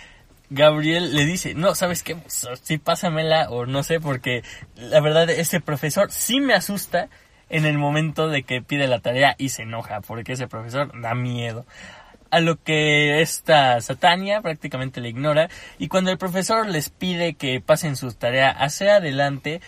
Gabriel 0.52 1.16
le 1.16 1.26
dice, 1.26 1.54
no, 1.56 1.76
¿sabes 1.76 2.04
qué? 2.04 2.18
Sí, 2.62 2.78
pásamela 2.78 3.50
o 3.50 3.66
no 3.66 3.84
sé, 3.84 4.02
porque 4.02 4.44
la 4.76 5.00
verdad 5.00 5.30
ese 5.30 5.62
profesor 5.62 6.12
sí 6.12 6.42
me 6.42 6.54
asusta 6.54 7.08
en 7.50 7.66
el 7.66 7.78
momento 7.78 8.28
de 8.28 8.44
que 8.44 8.62
pide 8.62 8.88
la 8.88 9.00
tarea 9.00 9.34
y 9.38 9.50
se 9.50 9.64
enoja, 9.64 10.02
porque 10.02 10.34
ese 10.34 10.48
profesor 10.48 10.92
da 11.00 11.16
miedo. 11.16 11.66
A 12.32 12.42
lo 12.42 12.62
que 12.62 13.22
esta 13.22 13.80
Satania 13.80 14.42
prácticamente 14.42 15.00
le 15.00 15.10
ignora 15.10 15.50
y 15.80 15.88
cuando 15.88 16.12
el 16.12 16.18
profesor 16.18 16.68
les 16.68 16.90
pide 16.90 17.36
que 17.36 17.62
pasen 17.62 17.96
su 17.96 18.12
tarea 18.12 18.50
hacia 18.50 18.98
adelante, 18.98 19.62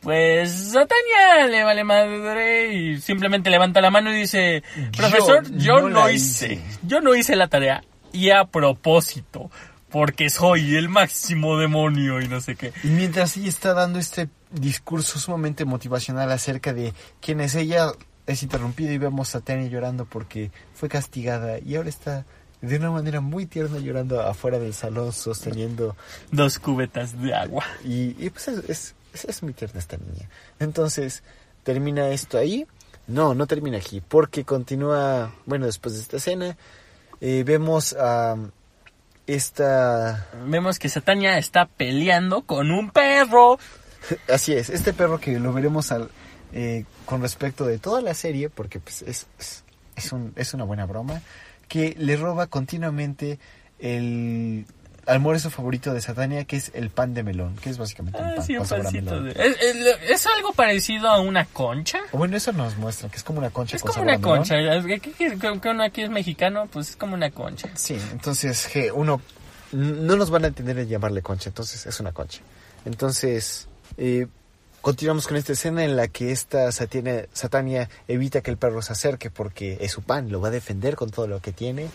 pues 0.00 0.72
Satania 0.72 1.46
le 1.48 1.62
vale 1.62 1.84
madre 1.84 2.74
y 2.74 3.00
simplemente 3.00 3.48
levanta 3.48 3.80
la 3.80 3.92
mano 3.92 4.12
y 4.12 4.16
dice, 4.16 4.64
profesor, 4.96 5.48
yo, 5.52 5.88
no 5.88 6.10
hice, 6.10 6.54
hice". 6.54 6.78
yo 6.82 7.00
no 7.00 7.14
hice 7.14 7.36
la 7.36 7.46
tarea 7.46 7.84
y 8.12 8.30
a 8.30 8.44
propósito, 8.44 9.50
porque 9.94 10.28
soy 10.28 10.74
el 10.74 10.88
máximo 10.88 11.56
demonio 11.56 12.20
y 12.20 12.26
no 12.26 12.40
sé 12.40 12.56
qué. 12.56 12.72
Y 12.82 12.88
mientras 12.88 13.36
ella 13.36 13.48
está 13.48 13.74
dando 13.74 14.00
este 14.00 14.28
discurso 14.50 15.20
sumamente 15.20 15.64
motivacional 15.64 16.32
acerca 16.32 16.72
de 16.72 16.92
quién 17.20 17.40
es 17.40 17.54
ella, 17.54 17.92
es 18.26 18.42
interrumpido 18.42 18.92
y 18.92 18.98
vemos 18.98 19.36
a 19.36 19.40
Tania 19.40 19.68
llorando 19.68 20.04
porque 20.04 20.50
fue 20.74 20.88
castigada 20.88 21.60
y 21.60 21.76
ahora 21.76 21.90
está 21.90 22.26
de 22.60 22.76
una 22.76 22.90
manera 22.90 23.20
muy 23.20 23.46
tierna 23.46 23.78
llorando 23.78 24.20
afuera 24.20 24.58
del 24.58 24.74
salón 24.74 25.12
sosteniendo 25.12 25.94
Dos 26.32 26.58
cubetas 26.58 27.20
de 27.22 27.32
agua. 27.32 27.64
y, 27.84 28.16
y 28.18 28.30
pues 28.30 28.48
es, 28.48 28.58
es, 28.68 28.94
es- 29.14 29.24
es 29.26 29.42
muy 29.44 29.52
tierna 29.52 29.78
esta 29.78 29.96
niña. 29.96 30.28
Entonces, 30.58 31.22
¿termina 31.62 32.08
esto 32.08 32.36
ahí? 32.36 32.66
No, 33.06 33.32
no 33.34 33.46
termina 33.46 33.78
aquí, 33.78 34.00
porque 34.00 34.44
continúa, 34.44 35.32
bueno, 35.46 35.66
después 35.66 35.94
de 35.94 36.00
esta 36.00 36.16
escena, 36.16 36.56
eh, 37.20 37.44
vemos 37.46 37.92
a 37.92 38.34
esta... 39.26 40.26
Vemos 40.46 40.78
que 40.78 40.88
Satania 40.88 41.38
está 41.38 41.66
peleando 41.66 42.42
con 42.42 42.70
un 42.70 42.90
perro. 42.90 43.58
Así 44.32 44.52
es, 44.52 44.70
este 44.70 44.92
perro 44.92 45.18
que 45.20 45.38
lo 45.38 45.52
veremos 45.52 45.92
al, 45.92 46.10
eh, 46.52 46.84
con 47.06 47.22
respecto 47.22 47.64
de 47.66 47.78
toda 47.78 48.00
la 48.02 48.14
serie, 48.14 48.50
porque 48.50 48.80
pues, 48.80 49.02
es, 49.02 49.26
es, 49.38 49.64
es 49.96 50.12
un- 50.12 50.32
es 50.36 50.52
una 50.54 50.64
buena 50.64 50.86
broma, 50.86 51.22
que 51.68 51.94
le 51.98 52.16
roba 52.16 52.46
continuamente 52.48 53.38
el 53.78 54.66
almuerzo 55.06 55.50
favorito 55.50 55.92
de 55.94 56.00
Satania, 56.00 56.44
que 56.44 56.56
es 56.56 56.70
el 56.74 56.90
pan 56.90 57.14
de 57.14 57.22
melón, 57.22 57.56
que 57.56 57.70
es 57.70 57.78
básicamente 57.78 58.18
un 58.20 58.24
Ah, 58.26 58.32
pan 58.36 58.46
sí, 58.46 58.56
un 58.56 58.66
pancito. 58.66 59.04
melón. 59.04 59.24
de- 59.26 59.30
¿Es, 59.32 59.56
es- 59.62 60.10
es 60.10 60.26
algo 60.26 60.52
parecido 60.52 61.08
a 61.08 61.20
una 61.20 61.44
concha? 61.46 61.98
Bueno, 62.12 62.36
eso 62.36 62.52
nos 62.52 62.76
muestra 62.76 63.08
que 63.08 63.16
es 63.16 63.22
como 63.24 63.38
una 63.38 63.50
concha 63.50 63.76
Es 63.76 63.82
con 63.82 63.92
como 63.92 64.02
una 64.04 64.20
concha. 64.20 64.54
¿Qué- 64.86 65.00
qué- 65.00 65.12
qué- 65.12 65.38
Que 65.38 65.60
que 65.60 65.68
uno 65.68 65.82
aquí 65.82 66.02
es 66.02 66.10
mexicano, 66.10 66.68
pues 66.72 66.90
es 66.90 66.96
como 66.96 67.14
una 67.14 67.30
concha. 67.30 67.68
Sí, 67.74 67.96
entonces 68.12 68.66
que 68.72 68.90
uno 68.92 69.20
no 69.72 70.16
nos 70.16 70.30
van 70.30 70.44
a 70.44 70.48
entender 70.48 70.78
en 70.78 70.88
llamarle 70.88 71.22
concha, 71.22 71.48
entonces 71.50 71.84
es 71.86 71.98
una 72.00 72.12
concha. 72.12 72.40
Entonces, 72.84 73.66
eh, 73.96 74.26
continuamos 74.82 75.26
con 75.26 75.36
esta 75.36 75.52
escena 75.54 75.82
en 75.84 75.96
la 75.96 76.08
que 76.08 76.30
esta 76.30 76.70
Satania, 76.70 77.26
Satania 77.32 77.88
evita 78.06 78.40
que 78.42 78.50
el 78.50 78.56
perro 78.58 78.82
se 78.82 78.92
acerque 78.92 79.30
porque 79.30 79.78
es 79.80 79.90
su 79.92 80.02
pan, 80.02 80.30
lo 80.30 80.40
va 80.40 80.48
a 80.48 80.50
defender 80.50 80.94
con 80.94 81.10
todo 81.10 81.26
lo 81.26 81.40
que 81.40 81.52
tiene. 81.52 81.88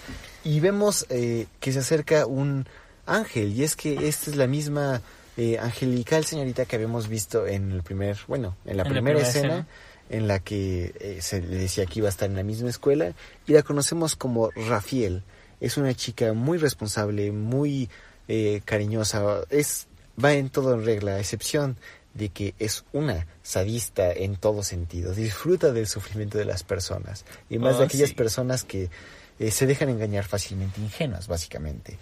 Y 0.44 0.60
vemos 0.60 1.06
eh, 1.10 1.46
que 1.60 1.72
se 1.72 1.80
acerca 1.80 2.26
un 2.26 2.68
ángel, 3.16 3.54
y 3.54 3.64
es 3.64 3.76
que 3.76 4.08
esta 4.08 4.30
es 4.32 4.36
la 4.38 4.48
misma 4.48 5.02
eh, 5.38 5.58
angelical 5.60 6.26
señorita 6.26 6.66
que 6.66 6.76
habíamos 6.76 7.08
visto 7.08 7.48
en 7.48 7.72
el 7.72 7.84
primer, 7.84 8.18
bueno, 8.28 8.56
en 8.66 8.78
la 8.78 8.84
En 8.84 8.90
la 8.90 8.94
primera 8.94 9.20
primera 9.20 9.28
escena 9.28 9.48
escena. 9.48 9.68
en 10.10 10.28
la 10.28 10.40
que 10.40 10.94
eh, 11.00 11.20
se 11.22 11.42
le 11.42 11.58
decía 11.58 11.86
que 11.86 12.00
iba 12.00 12.08
a 12.08 12.10
estar 12.12 12.30
en 12.30 12.36
la 12.36 12.44
misma 12.44 12.70
escuela 12.70 13.14
y 13.48 13.54
la 13.54 13.64
conocemos 13.64 14.16
como 14.16 14.50
Rafiel. 14.52 15.24
Es 15.62 15.78
una 15.78 15.94
chica 15.94 16.34
muy 16.34 16.58
responsable, 16.58 17.32
muy 17.32 17.90
eh, 18.28 18.62
cariñosa, 18.66 19.42
es 19.50 19.88
va 20.24 20.34
en 20.34 20.50
todo 20.50 20.74
en 20.74 20.86
regla, 20.86 21.14
a 21.16 21.20
excepción 21.20 21.78
de 22.14 22.30
que 22.30 22.54
es 22.60 22.84
una 22.92 23.28
sadista 23.44 24.12
en 24.12 24.36
todo 24.36 24.64
sentido, 24.64 25.14
disfruta 25.14 25.72
del 25.72 25.88
sufrimiento 25.88 26.38
de 26.38 26.46
las 26.46 26.64
personas 26.64 27.24
y 27.50 27.60
más 27.60 27.76
Oh, 27.76 27.80
de 27.80 27.86
aquellas 27.86 28.10
sí. 28.10 28.16
personas 28.16 28.64
que 28.64 28.90
eh, 29.40 29.52
se 29.52 29.68
dejan 29.68 29.90
engañar 29.90 30.26
fácilmente, 30.26 30.82
ingenuas 30.82 31.28
básicamente. 31.28 31.98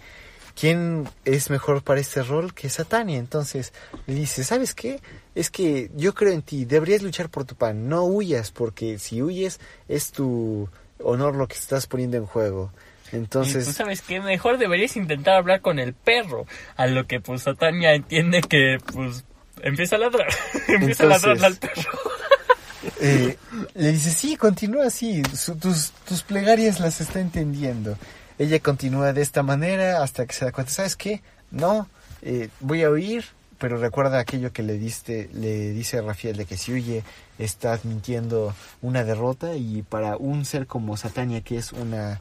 ¿Quién 0.58 1.08
es 1.24 1.50
mejor 1.50 1.82
para 1.82 2.00
este 2.00 2.22
rol 2.22 2.52
que 2.52 2.68
Satania? 2.68 3.18
Entonces 3.18 3.72
le 4.06 4.14
dice, 4.14 4.42
¿sabes 4.44 4.74
qué? 4.74 5.00
Es 5.34 5.50
que 5.50 5.90
yo 5.94 6.14
creo 6.14 6.32
en 6.32 6.42
ti, 6.42 6.64
deberías 6.64 7.02
luchar 7.02 7.28
por 7.28 7.44
tu 7.44 7.54
pan, 7.54 7.88
no 7.88 8.04
huyas, 8.04 8.50
porque 8.50 8.98
si 8.98 9.22
huyes 9.22 9.60
es 9.88 10.10
tu 10.10 10.68
honor 11.02 11.36
lo 11.36 11.46
que 11.46 11.54
estás 11.56 11.86
poniendo 11.86 12.16
en 12.16 12.26
juego. 12.26 12.72
Entonces, 13.12 13.64
tú 13.64 13.72
sabes 13.72 14.02
que 14.02 14.20
mejor 14.20 14.58
deberías 14.58 14.96
intentar 14.96 15.36
hablar 15.36 15.60
con 15.60 15.78
el 15.78 15.94
perro. 15.94 16.44
A 16.76 16.86
lo 16.86 17.06
que 17.06 17.20
pues 17.20 17.42
Satania 17.42 17.94
entiende 17.94 18.40
que 18.42 18.78
pues 18.92 19.24
empieza 19.62 19.96
a 19.96 20.00
ladrar. 20.00 20.28
empieza 20.68 21.04
a 21.04 21.06
ladrar 21.06 21.44
al 21.44 21.56
perro. 21.56 21.82
eh, 23.00 23.36
le 23.74 23.92
dice, 23.92 24.10
sí, 24.10 24.36
continúa 24.36 24.86
así, 24.86 25.22
su- 25.34 25.56
tus, 25.56 25.92
tus 26.06 26.22
plegarias 26.22 26.80
las 26.80 27.00
está 27.00 27.20
entendiendo. 27.20 27.96
Ella 28.38 28.60
continúa 28.60 29.12
de 29.12 29.22
esta 29.22 29.42
manera 29.42 30.02
hasta 30.02 30.26
que 30.26 30.32
se 30.32 30.44
da 30.44 30.52
cuenta, 30.52 30.72
¿sabes 30.72 30.96
qué? 30.96 31.22
No, 31.50 31.88
eh, 32.22 32.48
voy 32.60 32.82
a 32.84 32.90
huir, 32.90 33.24
pero 33.58 33.78
recuerda 33.78 34.18
aquello 34.20 34.52
que 34.52 34.62
le 34.62 34.78
diste, 34.78 35.28
le 35.32 35.70
dice 35.72 36.00
Rafael 36.00 36.36
de 36.36 36.44
que 36.44 36.56
si 36.56 36.72
huye 36.72 37.02
está 37.38 37.72
admitiendo 37.72 38.54
una 38.82 39.02
derrota 39.04 39.56
y 39.56 39.82
para 39.82 40.16
un 40.16 40.44
ser 40.44 40.66
como 40.66 40.96
Satania 40.96 41.40
que 41.40 41.56
es 41.58 41.72
una 41.72 42.20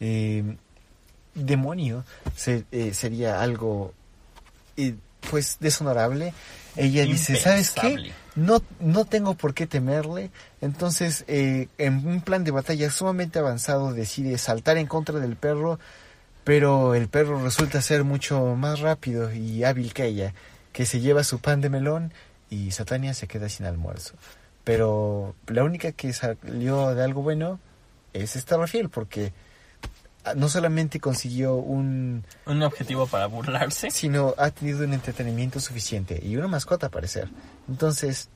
eh, 0.00 0.56
demonio 1.34 2.04
se- 2.36 2.64
eh, 2.72 2.92
sería 2.94 3.40
algo 3.40 3.92
eh, 4.76 4.94
pues 5.30 5.58
deshonorable. 5.60 6.34
Ella 6.76 7.04
dice, 7.04 7.36
¿sabes 7.36 7.70
qué? 7.70 8.12
No, 8.34 8.62
no 8.80 9.04
tengo 9.04 9.34
por 9.34 9.52
qué 9.52 9.66
temerle. 9.66 10.30
Entonces, 10.60 11.24
eh, 11.28 11.68
en 11.78 12.06
un 12.06 12.22
plan 12.22 12.44
de 12.44 12.50
batalla 12.50 12.90
sumamente 12.90 13.38
avanzado, 13.38 13.92
decide 13.92 14.38
saltar 14.38 14.78
en 14.78 14.86
contra 14.86 15.18
del 15.20 15.36
perro, 15.36 15.78
pero 16.44 16.94
el 16.94 17.08
perro 17.08 17.42
resulta 17.42 17.82
ser 17.82 18.04
mucho 18.04 18.56
más 18.56 18.80
rápido 18.80 19.32
y 19.32 19.64
hábil 19.64 19.92
que 19.92 20.06
ella, 20.06 20.34
que 20.72 20.86
se 20.86 21.00
lleva 21.00 21.24
su 21.24 21.40
pan 21.40 21.60
de 21.60 21.68
melón 21.68 22.12
y 22.48 22.70
Satania 22.70 23.14
se 23.14 23.26
queda 23.26 23.48
sin 23.48 23.66
almuerzo. 23.66 24.14
Pero 24.64 25.34
la 25.46 25.64
única 25.64 25.92
que 25.92 26.12
salió 26.12 26.94
de 26.94 27.04
algo 27.04 27.22
bueno 27.22 27.60
es 28.12 28.36
esta 28.36 28.56
Rafael, 28.56 28.88
porque 28.88 29.32
no 30.36 30.48
solamente 30.48 31.00
consiguió 31.00 31.54
un, 31.56 32.24
Un 32.46 32.62
objetivo 32.62 33.06
para 33.06 33.26
burlarse. 33.26 33.90
sino 33.90 34.34
ha 34.38 34.50
tenido 34.50 34.84
un 34.84 34.92
entretenimiento 34.94 35.58
suficiente 35.60 36.20
y 36.22 36.36
una 36.36 36.48
mascota, 36.48 36.86
a 36.86 36.90
parecer. 36.90 37.28
Entonces, 37.68 38.28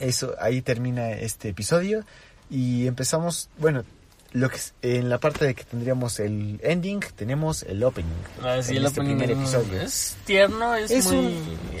eso, 0.00 0.34
ahí 0.40 0.62
termina 0.62 1.10
este 1.10 1.48
episodio 1.48 2.04
y 2.50 2.86
empezamos, 2.86 3.48
bueno, 3.58 3.84
lo 4.32 4.50
que 4.50 4.58
en 4.82 5.08
la 5.08 5.18
parte 5.18 5.46
de 5.46 5.54
que 5.54 5.64
tendríamos 5.64 6.20
el 6.20 6.60
ending, 6.62 7.00
tenemos 7.16 7.62
el 7.62 7.82
opening. 7.82 8.10
En 8.42 8.46
el 8.46 8.58
este 8.58 9.00
opening 9.00 9.16
primer 9.18 9.30
episodio. 9.30 9.80
es 9.80 10.16
tierno, 10.26 10.74
es, 10.74 10.90
Es 10.90 11.06
muy... 11.10 11.34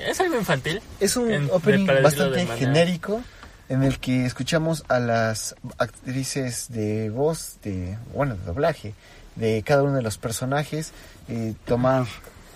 Es 0.06 0.18
algo 0.20 0.36
infantil. 0.36 0.80
Es 0.98 1.16
un 1.16 1.30
En- 1.30 1.50
opening 1.52 1.86
bastante 2.02 2.46
genérico 2.46 3.22
en 3.68 3.82
el 3.84 3.98
que 3.98 4.24
escuchamos 4.24 4.82
a 4.88 4.98
las 4.98 5.54
actrices 5.76 6.70
de 6.70 7.10
voz, 7.10 7.58
de 7.62 7.98
bueno, 8.14 8.34
de 8.36 8.44
doblaje, 8.44 8.94
de 9.38 9.62
cada 9.64 9.82
uno 9.82 9.94
de 9.94 10.02
los 10.02 10.18
personajes 10.18 10.92
eh, 11.28 11.54
tomar 11.64 12.06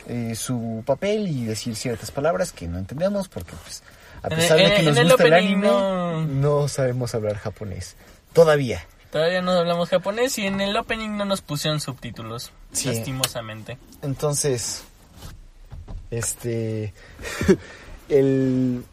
eh, 0.09 0.35
su 0.35 0.83
papel 0.85 1.29
y 1.29 1.45
decir 1.45 1.77
ciertas 1.77 2.11
palabras 2.11 2.53
que 2.53 2.67
no 2.69 2.79
entendemos 2.79 3.29
porque 3.29 3.53
pues 3.63 3.83
a 4.23 4.29
En 4.29 4.37
pesar 4.37 4.59
de 4.59 4.65
que 4.75 4.81
en 4.81 4.85
nos 4.87 4.97
el 4.99 5.09
gusta 5.09 5.25
el 5.25 5.33
anime 5.35 5.67
no- 5.69 6.25
no 6.27 6.69
sabemos 6.69 7.15
hablar 7.15 7.37
japonés 7.39 7.97
todavía. 8.33 8.85
Todavía 9.11 9.43
no 9.43 9.53
hablamos 9.53 9.91
japonés 9.91 10.39
y 10.39 10.47
en 10.47 10.61
el 10.61 10.77
opening 10.77 11.11
no 11.19 11.25
nos 11.27 11.43
pusieron 11.43 11.81
subtítulos, 11.81 12.51
Sí. 12.73 12.89
lastimosamente. 12.89 13.77
Entonces, 14.01 14.85
este, 16.11 16.93
el 18.09 18.85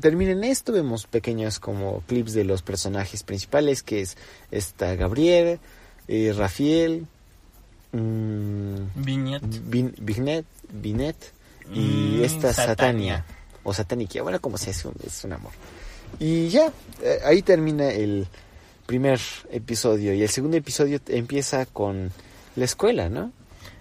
termina 0.00 0.32
en 0.32 0.44
esto, 0.44 0.72
vemos 0.72 1.06
pequeños 1.06 1.58
como 1.58 2.00
clips 2.02 2.32
de 2.32 2.44
los 2.44 2.62
personajes 2.62 3.22
principales, 3.24 3.82
que 3.82 4.00
es 4.02 4.16
esta 4.50 4.94
Gabriel, 4.94 5.58
eh, 6.08 6.32
Rafael, 6.36 7.06
mm, 7.92 8.76
Viñet. 8.96 9.42
Vin- 9.42 9.94
Vignet, 9.98 10.44
Vinet 10.72 11.16
y 11.72 12.18
Mm, 12.20 12.24
esta 12.24 12.52
Satania. 12.52 12.66
Satania, 13.18 13.24
o 13.64 13.72
Satanikia, 13.74 14.22
bueno, 14.22 14.40
como 14.40 14.58
sea, 14.58 14.70
es 14.70 14.84
un, 14.84 14.94
es 15.04 15.24
un 15.24 15.32
amor. 15.32 15.52
Y 16.20 16.48
ya, 16.48 16.72
eh, 17.02 17.20
ahí 17.24 17.42
termina 17.42 17.88
el 17.90 18.26
primer 18.86 19.18
episodio 19.50 20.14
y 20.14 20.22
el 20.22 20.28
segundo 20.28 20.56
episodio 20.56 21.00
empieza 21.08 21.66
con 21.66 22.12
la 22.54 22.64
escuela, 22.64 23.08
¿no? 23.08 23.32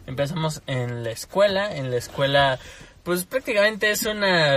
Empezamos 0.07 0.61
en 0.67 1.03
la 1.03 1.11
escuela, 1.11 1.75
en 1.75 1.91
la 1.91 1.97
escuela 1.97 2.59
pues 3.03 3.25
prácticamente 3.25 3.91
es 3.91 4.03
una 4.07 4.55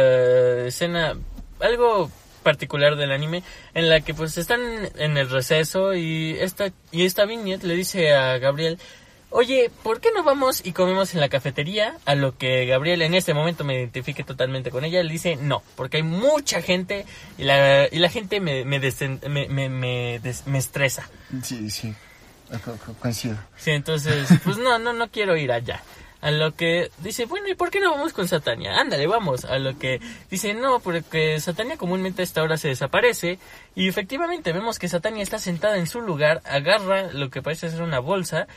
escena 0.66 1.14
algo 1.60 2.10
particular 2.42 2.96
del 2.96 3.12
anime 3.12 3.42
en 3.74 3.90
la 3.90 4.00
que 4.00 4.14
pues 4.14 4.38
están 4.38 4.60
en 4.96 5.18
el 5.18 5.28
receso 5.28 5.92
y 5.94 6.36
esta 6.40 6.72
y 6.90 7.04
esta 7.04 7.26
viñeta 7.26 7.66
le 7.66 7.74
dice 7.76 8.14
a 8.14 8.38
Gabriel 8.38 8.78
Oye, 9.30 9.70
¿por 9.82 10.00
qué 10.00 10.08
no 10.14 10.22
vamos 10.24 10.64
y 10.64 10.72
comemos 10.72 11.12
en 11.12 11.20
la 11.20 11.28
cafetería? 11.28 11.98
A 12.06 12.14
lo 12.14 12.38
que 12.38 12.64
Gabriel 12.64 13.02
en 13.02 13.12
este 13.14 13.34
momento 13.34 13.62
me 13.62 13.74
identifique 13.74 14.24
totalmente 14.24 14.70
con 14.70 14.84
ella. 14.84 15.02
Le 15.02 15.12
dice, 15.12 15.36
no, 15.36 15.62
porque 15.76 15.98
hay 15.98 16.02
mucha 16.02 16.62
gente 16.62 17.04
y 17.36 17.44
la, 17.44 17.88
y 17.92 17.98
la 17.98 18.08
gente 18.08 18.40
me, 18.40 18.64
me, 18.64 18.80
desen- 18.80 19.20
me, 19.28 19.46
me, 19.48 19.68
me 19.68 20.18
des- 20.20 20.46
me 20.46 20.56
estresa. 20.58 21.10
Sí, 21.42 21.68
sí, 21.70 21.94
co- 22.64 22.76
co- 22.84 22.94
coincido. 22.94 23.36
Sí, 23.58 23.72
entonces, 23.72 24.28
pues 24.44 24.56
no, 24.56 24.78
no, 24.78 24.94
no 24.94 25.08
quiero 25.08 25.36
ir 25.36 25.52
allá. 25.52 25.82
A 26.20 26.32
lo 26.32 26.56
que 26.56 26.90
dice, 26.98 27.26
bueno, 27.26 27.46
¿y 27.48 27.54
por 27.54 27.70
qué 27.70 27.78
no 27.78 27.92
vamos 27.92 28.12
con 28.12 28.26
Satania? 28.26 28.80
Ándale, 28.80 29.06
vamos. 29.06 29.44
A 29.44 29.58
lo 29.60 29.78
que 29.78 30.00
dice, 30.28 30.52
no, 30.52 30.80
porque 30.80 31.38
Satania 31.38 31.76
comúnmente 31.76 32.22
a 32.22 32.24
esta 32.24 32.42
hora 32.42 32.56
se 32.56 32.66
desaparece. 32.66 33.38
Y 33.76 33.86
efectivamente 33.86 34.52
vemos 34.52 34.80
que 34.80 34.88
Satania 34.88 35.22
está 35.22 35.38
sentada 35.38 35.76
en 35.76 35.86
su 35.86 36.00
lugar, 36.00 36.40
agarra 36.44 37.12
lo 37.12 37.30
que 37.30 37.40
parece 37.40 37.70
ser 37.70 37.82
una 37.82 38.00
bolsa 38.00 38.48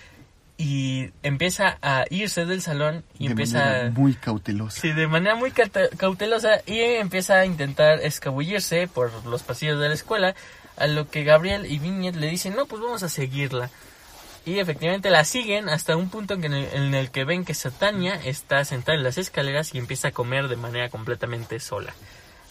y 0.62 1.10
empieza 1.24 1.80
a 1.82 2.06
irse 2.12 2.46
del 2.46 2.62
salón 2.62 3.04
y 3.18 3.26
de 3.26 3.32
empieza... 3.32 3.58
manera 3.58 3.90
muy 3.90 4.14
cautelosa. 4.14 4.80
Sí, 4.80 4.92
de 4.92 5.08
manera 5.08 5.34
muy 5.34 5.50
cautelosa 5.52 6.62
y 6.68 6.80
empieza 6.80 7.40
a 7.40 7.48
intentar 7.48 8.00
escabullirse 8.02 8.88
por 8.88 9.26
los 9.26 9.42
pasillos 9.42 9.80
de 9.80 9.88
la 9.88 9.96
escuela, 9.96 10.36
a 10.78 10.86
lo 10.86 11.10
que 11.10 11.24
Gabriel 11.24 11.66
y 11.66 11.80
Viñet 11.80 12.16
le 12.16 12.28
dicen, 12.28 12.56
no, 12.56 12.68
pues 12.68 12.80
vamos 12.80 13.02
a 13.02 13.10
seguirla. 13.10 13.72
Y 14.46 14.60
efectivamente 14.60 15.10
la 15.10 15.26
siguen 15.26 15.68
hasta 15.68 15.98
un 15.98 16.10
punto 16.10 16.36
en 16.36 16.44
el, 16.44 16.66
en 16.72 16.94
el 16.94 17.10
que 17.10 17.26
ven 17.26 17.44
que 17.44 17.56
Satania 17.56 18.14
está 18.24 18.64
sentada 18.64 18.96
en 18.96 19.04
las 19.04 19.18
escaleras 19.18 19.74
y 19.74 19.80
empieza 19.80 20.10
a 20.10 20.12
comer 20.12 20.48
de 20.48 20.58
manera 20.58 20.90
completamente 20.90 21.60
sola. 21.60 21.92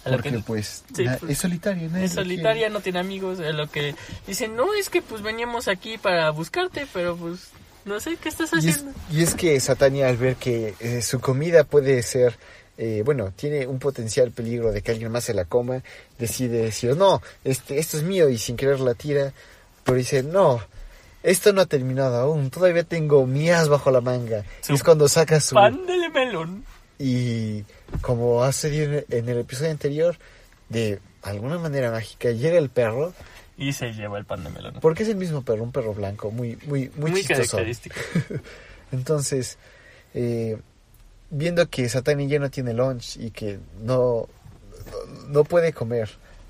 A 0.04 0.08
lo 0.08 0.16
Porque 0.16 0.32
que 0.32 0.38
pues, 0.40 0.82
Sí, 0.92 1.04
pues, 1.20 1.30
es 1.30 1.38
solitaria, 1.38 1.88
¿no? 1.88 1.98
es 1.98 2.14
solitaria, 2.14 2.70
no 2.70 2.80
tiene 2.80 2.98
amigos, 2.98 3.38
a 3.38 3.52
lo 3.52 3.70
que 3.70 3.94
dicen, 4.26 4.56
no, 4.56 4.74
es 4.74 4.90
que 4.90 5.00
pues 5.00 5.22
veníamos 5.22 5.68
aquí 5.68 5.96
para 5.96 6.28
buscarte, 6.30 6.88
pero 6.92 7.16
pues 7.16 7.52
no 7.84 8.00
sé 8.00 8.16
qué 8.16 8.28
estás 8.28 8.52
Y 8.52 8.68
es, 8.68 8.76
haciendo. 8.76 8.92
y 9.10 9.22
es 9.22 9.34
que 9.34 9.58
Satania 9.60 10.08
al 10.08 10.16
ver 10.16 10.36
que 10.36 10.74
eh, 10.80 11.02
su 11.02 11.20
comida 11.20 11.64
puede 11.64 12.02
ser, 12.02 12.36
eh, 12.78 13.02
bueno, 13.04 13.32
tiene 13.34 13.66
un 13.66 13.78
potencial 13.78 14.30
peligro 14.32 14.72
de 14.72 14.82
que 14.82 14.92
alguien 14.92 15.10
más 15.12 15.24
se 15.24 15.34
la 15.34 15.44
coma, 15.44 15.82
decide 16.18 16.62
decir, 16.62 16.96
no, 16.96 17.22
este, 17.44 17.78
esto 17.78 17.96
es 17.96 18.02
mío 18.02 18.28
y 18.28 18.38
sin 18.38 18.56
querer 18.56 18.80
la 18.80 18.94
tira, 18.94 19.32
pero 19.84 19.96
dice, 19.98 20.22
no, 20.22 20.60
esto 21.22 21.52
no 21.52 21.60
ha 21.62 21.66
terminado 21.66 22.16
aún, 22.16 22.50
todavía 22.50 22.84
tengo 22.84 23.26
mías 23.26 23.68
bajo 23.68 23.90
la 23.90 24.00
manga. 24.00 24.44
Su 24.62 24.72
Y 24.72 24.76
es 24.76 24.82
cuando 24.82 25.08
saca 25.08 25.40
su... 25.40 25.54
Pan 25.54 25.86
de 25.86 26.08
melón. 26.08 26.64
Y 26.98 27.64
como 28.02 28.42
ha 28.44 28.52
sucedido 28.52 29.02
en 29.08 29.28
el 29.28 29.38
episodio 29.38 29.70
anterior, 29.70 30.16
de 30.68 31.00
alguna 31.22 31.58
manera 31.58 31.90
mágica 31.90 32.30
llega 32.30 32.58
el 32.58 32.68
perro, 32.68 33.14
Y 33.60 33.74
se 33.74 33.92
lleva 33.92 34.18
el 34.18 34.24
pan 34.24 34.42
de 34.42 34.50
melón. 34.50 34.74
porque 34.80 35.02
es 35.02 35.08
el 35.10 35.16
mismo 35.16 35.42
perro, 35.42 35.62
un 35.62 35.70
perro 35.70 35.92
blanco, 35.94 36.30
muy, 36.30 36.56
muy, 36.66 36.90
muy, 36.96 37.10
Muy 37.10 37.20
chistoso. 37.20 37.58
característico. 37.58 37.94
Entonces, 38.92 39.58
eh, 40.14 40.56
viendo 41.28 41.68
que 41.68 41.88
Satani 41.88 42.26
ya 42.26 42.38
no 42.38 42.50
tiene 42.50 42.72
lunch 42.72 43.18
y 43.18 43.30
que 43.30 43.58
no, 43.82 44.28
no, 44.90 45.26
no 45.28 45.44
puede 45.44 45.74
comer 45.74 46.08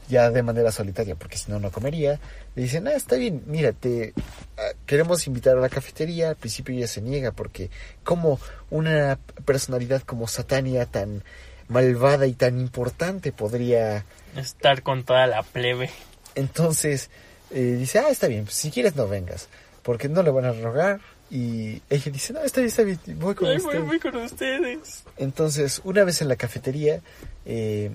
ya 0.08 0.30
de 0.30 0.42
manera 0.42 0.72
solitaria, 0.72 1.14
porque 1.16 1.36
si 1.36 1.50
no, 1.50 1.58
no 1.60 1.70
comería, 1.70 2.18
le 2.54 2.62
dicen, 2.62 2.86
ah, 2.88 2.92
está 2.92 3.16
bien, 3.16 3.42
mira, 3.46 3.72
te 3.72 4.12
ah, 4.56 4.72
queremos 4.86 5.26
invitar 5.26 5.56
a 5.56 5.60
la 5.60 5.68
cafetería. 5.68 6.30
Al 6.30 6.36
principio 6.36 6.74
ella 6.74 6.86
se 6.86 7.00
niega 7.00 7.32
porque 7.32 7.70
como 8.04 8.38
una 8.70 9.18
personalidad 9.44 10.02
como 10.02 10.28
Satania 10.28 10.86
tan 10.86 11.22
malvada 11.68 12.26
y 12.26 12.34
tan 12.34 12.60
importante 12.60 13.32
podría... 13.32 14.04
Estar 14.36 14.82
con 14.82 15.04
toda 15.04 15.26
la 15.26 15.42
plebe. 15.42 15.90
Entonces 16.34 17.10
eh, 17.50 17.76
dice, 17.78 17.98
ah, 17.98 18.08
está 18.10 18.26
bien, 18.28 18.44
pues, 18.44 18.54
si 18.56 18.70
quieres 18.70 18.94
no 18.96 19.08
vengas, 19.08 19.48
porque 19.82 20.08
no 20.08 20.22
le 20.22 20.30
van 20.30 20.44
a 20.44 20.52
rogar. 20.52 21.00
Y 21.30 21.80
ella 21.90 22.10
dice, 22.10 22.32
no, 22.32 22.40
está 22.40 22.60
bien, 22.60 22.68
está 22.68 22.82
bien, 22.82 22.98
voy 23.20 23.34
con 23.36 23.48
Ay, 23.48 23.58
usted. 23.58 23.78
voy, 23.78 23.86
voy 23.86 24.00
con 24.00 24.16
ustedes. 24.16 25.04
Entonces, 25.16 25.80
una 25.84 26.02
vez 26.04 26.20
en 26.22 26.28
la 26.28 26.34
cafetería, 26.36 27.00
eh, 27.46 27.90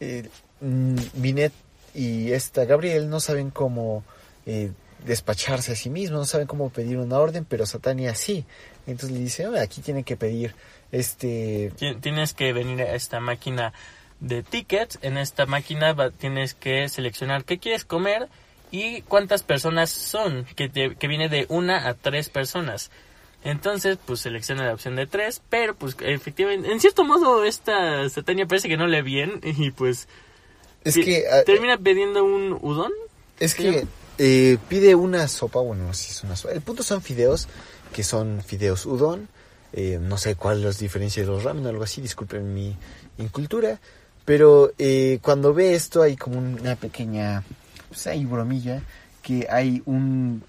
eh, 0.00 0.28
mm, 0.60 0.96
Binet 1.14 1.52
y 1.94 2.32
esta 2.32 2.64
Gabriel 2.64 3.08
no 3.10 3.20
saben 3.20 3.50
cómo 3.50 4.02
eh, 4.46 4.70
despacharse 5.06 5.72
a 5.72 5.76
sí 5.76 5.90
mismos, 5.90 6.18
no 6.20 6.24
saben 6.24 6.46
cómo 6.46 6.70
pedir 6.70 6.96
una 6.98 7.18
orden, 7.18 7.44
pero 7.44 7.66
Satania 7.66 8.14
sí. 8.14 8.44
Entonces 8.86 9.10
le 9.16 9.22
dice, 9.22 9.44
"Ah, 9.44 9.60
aquí 9.62 9.80
tienen 9.82 10.02
que 10.04 10.16
pedir 10.16 10.54
este... 10.90 11.70
Ti- 11.76 11.96
Tienes 12.00 12.32
que 12.34 12.52
venir 12.54 12.80
a 12.82 12.94
esta 12.94 13.20
máquina 13.20 13.72
de 14.26 14.42
tickets. 14.42 14.98
En 15.02 15.18
esta 15.18 15.46
máquina 15.46 15.92
va- 15.92 16.10
tienes 16.10 16.54
que 16.54 16.88
seleccionar 16.88 17.44
qué 17.44 17.58
quieres 17.58 17.84
comer 17.84 18.28
y 18.70 19.02
cuántas 19.02 19.42
personas 19.42 19.90
son, 19.90 20.44
que, 20.56 20.68
te- 20.68 20.96
que 20.96 21.06
viene 21.08 21.28
de 21.28 21.46
una 21.48 21.86
a 21.88 21.94
tres 21.94 22.28
personas. 22.28 22.90
Entonces, 23.44 23.98
pues 24.04 24.20
selecciona 24.20 24.64
la 24.66 24.72
opción 24.72 24.96
de 24.96 25.06
tres, 25.06 25.42
pero 25.50 25.74
pues 25.76 25.96
efectivamente, 26.00 26.72
en 26.72 26.80
cierto 26.80 27.04
modo 27.04 27.44
esta 27.44 28.08
Satania 28.08 28.46
parece 28.46 28.68
que 28.68 28.76
no 28.78 28.86
le 28.86 29.02
bien 29.02 29.40
y 29.44 29.70
pues 29.70 30.08
Es 30.82 30.94
pi- 30.94 31.04
que, 31.04 31.24
ah, 31.30 31.42
termina 31.44 31.76
pidiendo 31.78 32.24
un 32.24 32.58
udon. 32.62 32.90
es 33.38 33.54
que 33.54 33.86
eh, 34.18 34.56
pide 34.68 34.94
una 34.94 35.28
sopa, 35.28 35.60
bueno, 35.60 35.84
no 35.86 35.92
sé 35.92 36.04
si 36.04 36.10
es 36.12 36.24
una 36.24 36.36
sopa. 36.36 36.54
El 36.54 36.62
punto 36.62 36.82
son 36.82 37.02
fideos, 37.02 37.48
que 37.92 38.02
son 38.02 38.42
fideos 38.42 38.86
udon. 38.86 39.28
eh, 39.74 39.98
no 40.00 40.16
sé 40.18 40.36
cuál 40.36 40.58
es 40.58 40.64
la 40.64 40.70
diferencia 40.80 41.22
de 41.22 41.28
los 41.28 41.42
ramen 41.44 41.66
o 41.66 41.68
algo 41.68 41.82
así, 41.84 42.00
disculpen 42.00 42.54
mi 42.54 42.74
incultura. 43.18 43.78
Pero 44.24 44.72
eh, 44.78 45.18
cuando 45.22 45.52
ve 45.52 45.74
esto 45.74 46.02
hay 46.02 46.16
como 46.16 46.38
una 46.38 46.76
pequeña, 46.76 47.42
pues 47.88 48.06
hay 48.06 48.24
bromilla, 48.24 48.80
que 49.22 49.46
hay 49.50 49.82
un 49.86 50.42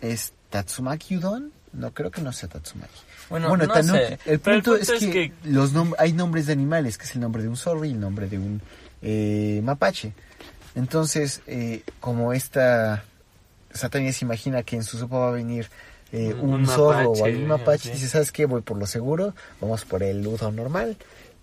es 0.00 0.32
Tatsumaki 0.50 1.16
udon, 1.16 1.50
No, 1.72 1.92
creo 1.92 2.10
que 2.10 2.20
no 2.22 2.32
sea 2.32 2.48
Tatsumaki. 2.48 2.92
Bueno, 3.28 3.48
Bueno, 3.48 3.66
no 3.66 3.74
sé. 3.74 4.18
el 4.26 4.38
punto, 4.40 4.76
es, 4.76 4.90
que, 4.90 5.10
que 5.10 5.32
los 5.44 5.74
nom- 5.74 5.94
hay 5.98 6.12
nombres 6.12 6.46
de 6.46 6.52
animales, 6.52 6.96
que 6.96 7.04
es 7.04 7.14
el 7.14 7.20
nombre 7.20 7.42
de 7.42 7.48
un 7.48 7.56
zorro 7.56 7.84
y 7.84 7.90
el 7.90 8.00
nombre 8.00 8.28
de 8.28 8.38
un 8.38 8.62
eh, 9.02 9.60
mapache. 9.64 10.12
Entonces, 10.74 11.40
eh, 11.46 11.82
como 12.00 12.32
esta 12.32 13.04
Satania 13.72 14.12
se 14.12 14.24
imagina 14.24 14.62
que 14.62 14.76
en 14.76 14.84
su 14.84 14.98
sopa 14.98 15.18
va 15.18 15.28
a 15.28 15.32
venir 15.32 15.68
eh, 16.12 16.34
Un 16.38 16.54
un, 16.54 16.66
zorro 16.66 17.10
o 17.10 17.24
algún 17.24 17.46
mapache, 17.48 17.88
sí. 17.88 17.94
dice, 17.94 18.08
¿sabes 18.08 18.30
qué? 18.30 18.46
Voy 18.46 18.62
por 18.62 18.78
lo 18.78 18.86
seguro, 18.86 19.34
vamos 19.60 19.84
por 19.84 20.02
el 20.02 20.24
udon 20.26 20.54
normal. 20.54 20.96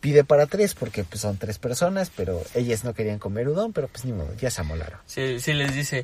Pide 0.03 0.25
para 0.25 0.47
tres 0.47 0.73
porque 0.75 1.05
pues, 1.05 1.21
son 1.21 1.37
tres 1.37 1.59
personas, 1.59 2.11
pero 2.13 2.41
ellas 2.55 2.83
no 2.83 2.93
querían 2.93 3.19
comer 3.19 3.47
udon, 3.47 3.71
pero 3.71 3.87
pues 3.87 4.03
ni 4.03 4.11
modo, 4.11 4.33
ya 4.35 4.51
se 4.51 4.59
amolaron. 4.59 4.99
Sí, 5.05 5.39
sí 5.39 5.53
les 5.53 5.73
dice, 5.73 6.03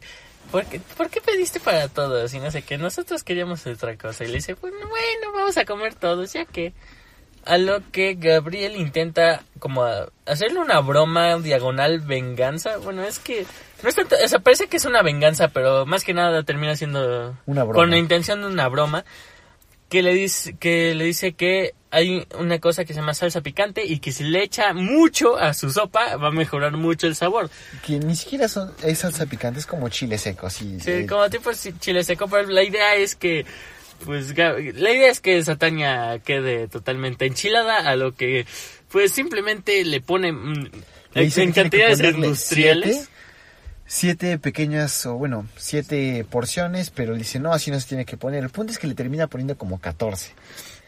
¿por 0.53 0.63
qué, 0.63 0.79
¿por 0.95 1.09
qué 1.09 1.19
pediste 1.19 1.59
para 1.59 1.89
todos? 1.89 2.33
Y 2.33 2.39
no 2.39 2.49
sé 2.49 2.61
qué, 2.61 2.77
nosotros 2.77 3.25
queríamos 3.25 3.67
otra 3.67 3.97
cosa. 3.97 4.23
Y 4.23 4.27
le 4.27 4.35
dice, 4.35 4.53
bueno, 4.53 4.77
bueno, 4.77 5.33
vamos 5.35 5.57
a 5.57 5.65
comer 5.65 5.95
todos, 5.95 6.31
ya 6.31 6.45
que... 6.45 6.71
A 7.45 7.57
lo 7.57 7.81
que 7.91 8.15
Gabriel 8.15 8.75
intenta 8.75 9.43
como 9.59 9.85
hacerle 10.25 10.59
una 10.59 10.79
broma 10.81 11.37
diagonal 11.37 11.99
venganza. 11.99 12.77
Bueno, 12.77 13.03
es 13.03 13.19
que... 13.19 13.45
No 13.81 13.89
es 13.89 13.95
tanto- 13.95 14.17
o 14.23 14.27
sea, 14.27 14.39
parece 14.39 14.67
que 14.67 14.77
es 14.77 14.85
una 14.85 15.01
venganza, 15.01 15.47
pero 15.47 15.85
más 15.85 16.03
que 16.03 16.13
nada 16.13 16.43
termina 16.43 16.75
siendo... 16.75 17.37
Una 17.45 17.63
broma. 17.63 17.75
Con 17.75 17.89
la 17.91 17.97
intención 17.97 18.41
de 18.41 18.47
una 18.47 18.67
broma. 18.67 19.05
Que 19.89 20.03
le 20.03 20.13
dice 20.13 20.55
que, 20.59 20.93
le 20.93 21.05
dice 21.05 21.33
que 21.33 21.73
hay 21.91 22.27
una 22.37 22.59
cosa 22.59 22.85
que 22.85 22.93
se 22.93 22.99
llama 22.99 23.13
salsa 23.13 23.41
picante 23.41 23.83
y 23.83 23.99
que 23.99 24.11
si 24.11 24.23
le 24.23 24.43
echa 24.43 24.73
mucho 24.73 25.37
a 25.37 25.53
su 25.53 25.71
sopa 25.71 26.15
va 26.17 26.27
a 26.27 26.31
mejorar 26.31 26.73
mucho 26.77 27.07
el 27.07 27.15
sabor. 27.15 27.49
Que 27.85 27.99
ni 27.99 28.15
siquiera 28.15 28.47
son, 28.47 28.71
es 28.83 28.99
salsa 28.99 29.25
picante, 29.25 29.59
es 29.59 29.65
como 29.65 29.89
chile 29.89 30.17
seco. 30.17 30.49
Sí, 30.49 30.77
eh, 30.85 31.05
como 31.09 31.29
tipo 31.29 31.49
chile 31.79 32.03
seco, 32.03 32.27
pero 32.27 32.47
la 32.49 32.63
idea 32.63 32.95
es 32.95 33.15
que, 33.15 33.45
pues, 34.05 34.37
la 34.37 34.91
idea 34.91 35.09
es 35.09 35.19
que 35.19 35.43
Satania 35.43 36.19
quede 36.19 36.67
totalmente 36.67 37.25
enchilada, 37.25 37.77
a 37.77 37.95
lo 37.95 38.13
que, 38.13 38.45
pues, 38.91 39.11
simplemente 39.11 39.83
le 39.83 40.01
pone 40.01 40.31
mm, 40.31 40.71
en 41.15 41.51
cantidades 41.51 41.99
industriales. 42.01 42.95
Siete, 42.95 43.18
siete 43.91 44.37
pequeñas, 44.37 45.03
o 45.07 45.15
bueno, 45.15 45.47
siete 45.57 46.23
porciones, 46.29 46.91
pero 46.91 47.15
dice, 47.15 47.39
no, 47.39 47.51
así 47.51 47.71
no 47.71 47.79
se 47.79 47.87
tiene 47.87 48.05
que 48.05 48.17
poner. 48.17 48.43
El 48.43 48.51
punto 48.51 48.71
es 48.71 48.77
que 48.77 48.85
le 48.85 48.93
termina 48.93 49.25
poniendo 49.25 49.57
como 49.57 49.81
14. 49.81 50.31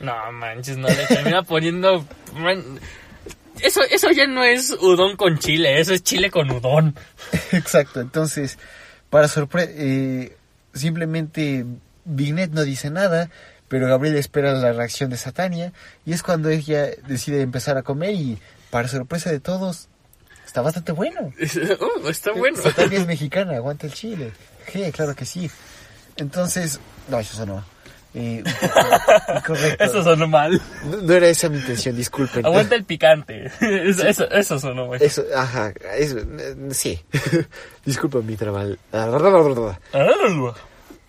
No 0.01 0.31
manches, 0.31 0.77
no 0.77 0.87
le 0.87 1.07
termina 1.07 1.41
poniendo. 1.47 2.05
man, 2.35 2.63
eso, 3.59 3.81
eso 3.89 4.11
ya 4.11 4.27
no 4.27 4.43
es 4.43 4.69
udon 4.79 5.17
con 5.17 5.39
chile, 5.39 5.79
eso 5.79 5.95
es 5.95 6.03
chile 6.03 6.29
con 6.29 6.51
udon. 6.51 6.95
Exacto, 7.51 8.01
entonces, 8.01 8.59
para 9.09 9.27
sorpresa, 9.27 9.71
simplemente 10.75 11.65
Vignet 12.05 12.51
no 12.51 12.63
dice 12.63 12.91
nada, 12.91 13.31
pero 13.67 13.87
Gabriel 13.87 14.15
espera 14.15 14.53
la 14.53 14.73
reacción 14.73 15.09
de 15.09 15.17
Satania, 15.17 15.73
y 16.05 16.13
es 16.13 16.21
cuando 16.21 16.49
ella 16.49 16.87
decide 17.07 17.41
empezar 17.41 17.79
a 17.79 17.83
comer 17.83 18.13
y, 18.13 18.37
para 18.69 18.87
sorpresa 18.87 19.31
de 19.31 19.39
todos, 19.39 19.89
está 20.51 20.61
bastante 20.61 20.91
bueno. 20.91 21.21
Uh, 21.21 22.07
está 22.09 22.33
bueno. 22.33 22.57
Satania 22.57 22.99
es 22.99 23.07
mexicana, 23.07 23.55
aguanta 23.55 23.87
el 23.87 23.93
chile. 23.93 24.33
Sí, 24.69 24.91
claro 24.91 25.15
que 25.15 25.25
sí. 25.25 25.49
Entonces, 26.17 26.77
no, 27.07 27.19
eso 27.19 27.37
sonó. 27.37 27.63
Eh. 28.13 28.43
Eso 29.79 30.03
sonó 30.03 30.27
mal. 30.27 30.61
No, 30.83 30.97
no 30.97 31.13
era 31.13 31.29
esa 31.29 31.47
mi 31.47 31.55
intención, 31.59 31.95
disculpen. 31.95 32.45
Aguanta 32.45 32.75
el 32.75 32.83
picante. 32.83 33.45
Eso, 33.61 34.05
eso, 34.05 34.29
eso 34.29 34.59
sonó 34.59 34.87
mal. 34.87 35.01
Eso, 35.01 35.23
ajá, 35.33 35.71
eso, 35.97 36.17
eh, 36.19 36.55
sí. 36.71 36.99
disculpen 37.85 38.25
mi 38.25 38.35
trabajo. 38.35 38.71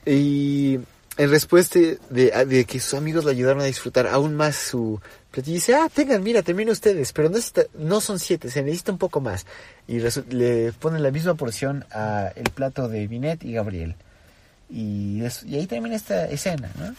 Y 0.07 0.79
en 1.17 1.31
respuesta 1.31 1.81
de, 1.81 2.45
de 2.47 2.65
que 2.65 2.79
sus 2.79 2.95
amigos 2.95 3.25
le 3.25 3.33
ayudaron 3.33 3.63
a 3.63 3.65
disfrutar 3.65 4.07
aún 4.07 4.37
más 4.37 4.55
su 4.55 5.01
platillo, 5.33 5.55
dice, 5.55 5.75
ah, 5.75 5.89
tengan, 5.93 6.23
mira, 6.23 6.43
terminen 6.43 6.71
ustedes, 6.73 7.13
pero 7.13 7.29
no, 7.29 7.39
está- 7.39 7.65
no 7.75 8.01
son 8.01 8.21
siete, 8.21 8.49
se 8.51 8.63
necesita 8.63 8.93
un 8.93 8.99
poco 8.99 9.21
más. 9.21 9.47
Y 9.89 9.99
le 10.31 10.73
ponen 10.75 11.03
la 11.03 11.11
misma 11.11 11.35
porción 11.35 11.85
a 11.91 12.31
el 12.37 12.45
plato 12.51 12.89
de 12.89 13.09
Binet 13.09 13.43
y 13.45 13.55
Gabriel. 13.55 13.97
Y, 14.71 15.25
es- 15.25 15.43
y 15.43 15.57
ahí 15.57 15.67
termina 15.67 15.97
esta 15.97 16.27
escena, 16.29 16.71
¿no? 16.79 16.95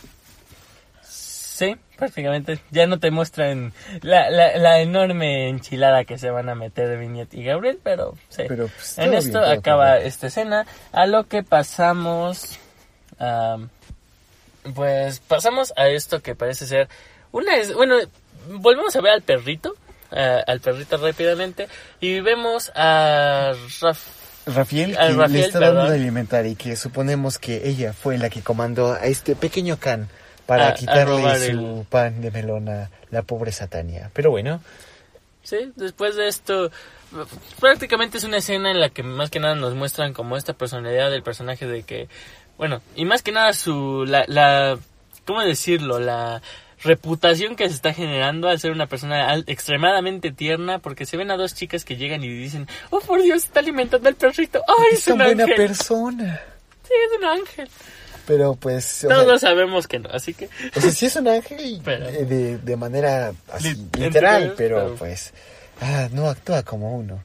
Sí, 1.04 1.76
prácticamente. 1.98 2.60
Ya 2.72 2.88
no 2.88 3.00
te 3.00 3.12
muestran 3.12 3.74
la, 4.02 4.30
la, 4.32 4.58
la 4.58 4.80
enorme 4.82 5.50
enchilada 5.50 6.04
que 6.04 6.18
se 6.18 6.30
van 6.32 6.50
a 6.50 6.56
meter 6.56 6.98
Viñet 6.98 7.32
y 7.34 7.44
Gabriel, 7.44 7.80
pero 7.84 8.16
sí. 8.30 8.44
Pero, 8.48 8.68
pues, 8.68 8.98
en 8.98 9.14
esto 9.14 9.40
bien, 9.40 9.60
acaba 9.60 9.96
bien. 9.96 10.08
esta 10.08 10.28
escena, 10.28 10.66
a 10.92 11.06
lo 11.06 11.28
que 11.28 11.44
pasamos... 11.44 12.58
am, 13.20 13.70
pues 14.74 15.20
pasamos 15.20 15.74
a 15.76 15.88
esto 15.90 16.22
que 16.22 16.36
parece 16.36 16.66
ser 16.66 16.90
una... 17.32 17.56
es- 17.58 17.74
Bueno, 17.74 17.98
volvemos 18.48 18.96
a 18.96 19.02
ver 19.02 19.14
al 19.14 19.22
perrito, 19.22 19.76
a- 20.12 20.44
al 20.48 20.60
perrito 20.60 20.98
rápidamente, 20.98 21.68
y 22.00 22.20
vemos 22.22 22.72
a 22.76 23.54
Raf... 23.82 24.00
Rafael, 24.46 24.98
Al 24.98 25.08
que 25.08 25.14
Rafael, 25.14 25.32
le 25.34 25.40
está 25.46 25.60
dando 25.62 25.86
de 25.90 25.96
alimentar 25.96 26.46
y 26.46 26.56
que 26.56 26.76
suponemos 26.76 27.40
que 27.40 27.68
ella 27.70 27.94
fue 27.94 28.18
la 28.18 28.30
que 28.30 28.42
comandó 28.42 28.92
a 28.94 29.06
este 29.06 29.36
pequeño 29.38 29.78
can 29.80 30.10
para 30.46 30.68
A- 30.70 30.74
quitarle 30.74 31.40
su 31.40 31.52
el- 31.80 31.86
pan 31.90 32.20
de 32.22 32.30
melón 32.30 32.68
a 32.68 32.90
la 33.10 33.22
pobre 33.22 33.52
Satania. 33.54 34.12
Pero 34.14 34.32
bueno, 34.32 34.62
Sí, 35.44 35.72
después 35.76 36.16
de 36.16 36.28
esto, 36.30 36.72
prácticamente 37.60 38.18
es 38.18 38.24
una 38.24 38.38
escena 38.38 38.72
en 38.72 38.80
la 38.80 38.90
que 38.90 39.04
más 39.04 39.30
que 39.30 39.40
nada 39.40 39.56
nos 39.56 39.74
muestran 39.76 40.14
como 40.14 40.38
esta 40.38 40.54
personalidad 40.54 41.12
del 41.12 41.24
personaje 41.24 41.66
de 41.68 41.84
que, 41.84 42.08
bueno, 42.58 42.82
y 42.96 43.06
más 43.06 43.24
que 43.24 43.32
nada 43.32 43.54
su, 43.54 44.06
la, 44.08 44.24
la 44.28 44.78
¿cómo 45.26 45.42
decirlo? 45.42 46.00
La 46.00 46.42
reputación 46.84 47.56
que 47.56 47.68
se 47.70 47.76
está 47.76 47.94
generando 47.94 48.48
al 48.50 48.60
ser 48.60 48.72
una 48.72 48.88
persona 48.88 49.36
extremadamente 49.48 50.32
tierna, 50.32 50.80
porque 50.80 51.06
se 51.06 51.18
ven 51.18 51.32
a 51.32 51.38
dos 51.38 51.54
chicas 51.56 51.86
que 51.86 51.96
llegan 51.98 52.24
y 52.24 52.28
dicen, 52.30 52.68
oh 52.90 53.00
por 53.00 53.22
Dios, 53.22 53.46
está 53.46 53.60
alimentando 53.62 54.10
al 54.10 54.16
perrito, 54.16 54.62
ay, 54.68 54.86
es 54.92 55.00
es, 55.00 55.06
tan 55.06 55.14
un 55.14 55.20
buena 55.20 55.44
ángel, 55.44 55.56
persona. 55.58 56.42
sí, 56.88 56.94
es 57.12 57.18
un 57.20 57.26
ángel. 57.26 57.70
Pero 58.26 58.56
pues, 58.56 59.06
Todos 59.10 59.42
sea, 59.42 59.50
sabemos 59.50 59.88
que 59.88 60.00
no, 60.00 60.10
así 60.10 60.34
que, 60.34 60.50
o 60.76 60.80
sea, 60.80 60.92
sí 60.92 61.08
es 61.08 61.16
un 61.18 61.28
ángel 61.28 61.82
Pero- 61.84 62.08
eh, 62.08 62.26
de, 62.26 62.58
de 62.58 62.76
manera 62.78 63.34
así, 63.52 63.70
Lit- 63.70 63.98
literal, 63.98 64.08
literal, 64.44 64.54
pero 64.56 64.78
pero- 64.78 64.96
pues, 64.96 65.34
ah, 65.82 66.08
no 66.12 66.30
actúa 66.30 66.64
como 66.64 66.96
uno. 66.96 67.22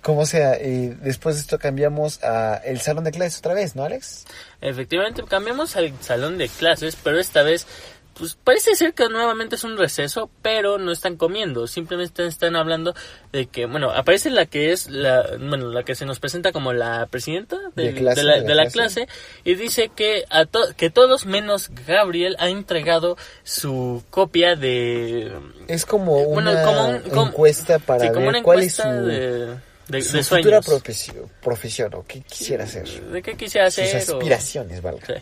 Como 0.00 0.26
sea, 0.26 0.54
eh, 0.54 0.96
después 1.00 1.36
de 1.36 1.42
esto 1.42 1.60
cambiamos 1.60 2.24
a 2.24 2.56
el 2.64 2.80
salón 2.80 3.04
de 3.04 3.12
clases 3.12 3.38
otra 3.38 3.54
vez, 3.54 3.76
¿no, 3.76 3.84
Alex? 3.84 4.24
Efectivamente, 4.60 5.22
cambiamos 5.28 5.76
al 5.76 5.92
salón 6.02 6.38
de 6.38 6.48
clases, 6.48 6.96
pero 7.04 7.20
esta 7.20 7.44
vez, 7.44 7.68
pues 8.18 8.36
parece 8.42 8.74
ser 8.76 8.92
que 8.94 9.08
nuevamente 9.08 9.56
es 9.56 9.64
un 9.64 9.76
receso, 9.78 10.30
pero 10.42 10.78
no 10.78 10.92
están 10.92 11.16
comiendo, 11.16 11.66
simplemente 11.66 12.26
están 12.26 12.56
hablando 12.56 12.94
de 13.32 13.46
que, 13.46 13.66
bueno, 13.66 13.90
aparece 13.90 14.30
la 14.30 14.46
que 14.46 14.72
es 14.72 14.90
la, 14.90 15.24
bueno, 15.40 15.68
la 15.70 15.82
que 15.82 15.94
se 15.94 16.04
nos 16.04 16.20
presenta 16.20 16.52
como 16.52 16.72
la 16.72 17.06
presidenta 17.06 17.58
De 17.74 17.84
del- 17.84 17.94
clase, 17.94 18.20
de, 18.20 18.26
la, 18.26 18.32
de 18.34 18.40
la 18.42 18.48
de 18.48 18.54
la 18.54 18.62
clase. 18.70 19.06
clase 19.06 19.08
y 19.44 19.54
dice 19.54 19.90
que 19.94 20.24
a 20.30 20.44
to- 20.44 20.74
que 20.76 20.90
todos 20.90 21.24
menos 21.26 21.70
Gabriel 21.86 22.36
ha 22.38 22.48
entregado 22.48 23.16
su 23.44 24.02
copia 24.10 24.56
de 24.56 25.32
Es 25.68 25.86
como 25.86 26.24
Bueno, 26.26 26.50
una 26.52 26.64
como 26.64 26.88
un- 26.88 27.00
como- 27.02 27.26
encuesta 27.28 27.78
para 27.78 28.00
sí, 28.04 28.08
como 28.08 28.20
ver 28.20 28.28
una 28.28 28.42
cuál 28.42 28.60
es 28.60 28.74
su, 28.74 28.82
de, 28.88 30.02
su 30.02 30.16
de 30.16 30.22
futura 30.22 30.60
profesión, 30.60 31.30
profesión 31.42 31.94
o 31.94 32.04
qué 32.06 32.20
quisiera 32.20 32.64
hacer. 32.64 32.88
de 32.88 33.22
qué 33.22 33.36
quisiera 33.36 33.70
Sus 33.70 33.84
hacer 33.84 34.10
o- 34.10 34.18
aspiraciones, 34.18 34.82
valga. 34.82 35.06
Sí. 35.06 35.14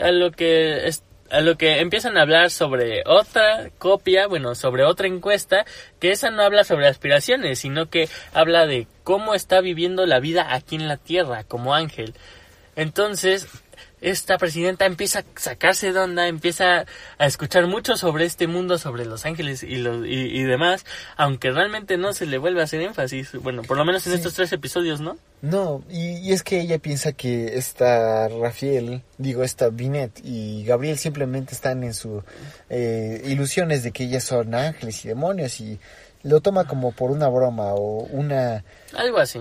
A 0.00 0.10
lo 0.10 0.30
que 0.32 0.86
es- 0.88 1.02
a 1.32 1.40
lo 1.40 1.56
que 1.56 1.80
empiezan 1.80 2.18
a 2.18 2.22
hablar 2.22 2.50
sobre 2.50 3.02
otra 3.06 3.70
copia, 3.78 4.26
bueno, 4.26 4.54
sobre 4.54 4.84
otra 4.84 5.06
encuesta, 5.06 5.64
que 5.98 6.12
esa 6.12 6.30
no 6.30 6.42
habla 6.42 6.62
sobre 6.62 6.86
aspiraciones, 6.86 7.58
sino 7.58 7.86
que 7.86 8.10
habla 8.34 8.66
de 8.66 8.86
cómo 9.02 9.34
está 9.34 9.62
viviendo 9.62 10.04
la 10.04 10.20
vida 10.20 10.52
aquí 10.54 10.76
en 10.76 10.88
la 10.88 10.98
Tierra 10.98 11.44
como 11.44 11.74
ángel. 11.74 12.12
Entonces, 12.76 13.48
esta 14.02 14.36
presidenta 14.36 14.84
empieza 14.84 15.20
a 15.20 15.24
sacarse 15.36 15.92
de 15.92 15.98
onda, 15.98 16.26
empieza 16.28 16.84
a 17.18 17.26
escuchar 17.26 17.66
mucho 17.66 17.96
sobre 17.96 18.24
este 18.26 18.46
mundo, 18.46 18.76
sobre 18.78 19.04
los 19.06 19.24
ángeles 19.24 19.62
y, 19.62 19.76
los, 19.76 20.04
y, 20.06 20.10
y 20.38 20.42
demás, 20.42 20.84
aunque 21.16 21.50
realmente 21.50 21.96
no 21.96 22.12
se 22.12 22.26
le 22.26 22.36
vuelve 22.38 22.60
a 22.60 22.64
hacer 22.64 22.82
énfasis, 22.82 23.32
bueno, 23.40 23.62
por 23.62 23.76
lo 23.76 23.84
menos 23.84 24.04
en 24.06 24.12
Sí. 24.12 24.16
estos 24.18 24.34
tres 24.34 24.52
episodios, 24.52 25.00
¿no? 25.00 25.16
No, 25.40 25.82
y, 25.88 26.18
y 26.18 26.32
es 26.32 26.42
que 26.42 26.60
ella 26.60 26.78
piensa 26.78 27.12
que 27.12 27.56
esta 27.56 28.28
Rafael, 28.28 29.02
digo, 29.18 29.42
esta 29.42 29.70
Binet 29.70 30.20
y 30.22 30.64
Gabriel 30.64 30.98
simplemente 30.98 31.54
están 31.54 31.82
en 31.82 31.94
su 31.94 32.22
eh, 32.70 33.22
ilusiones 33.26 33.82
de 33.82 33.92
que 33.92 34.04
ellas 34.04 34.24
son 34.24 34.54
ángeles 34.54 35.04
y 35.04 35.08
demonios 35.08 35.60
y 35.60 35.80
lo 36.22 36.40
toma 36.40 36.64
como 36.66 36.92
por 36.92 37.10
una 37.10 37.28
broma 37.28 37.74
o 37.74 38.04
una 38.04 38.62
Algo 38.96 39.18
así. 39.18 39.40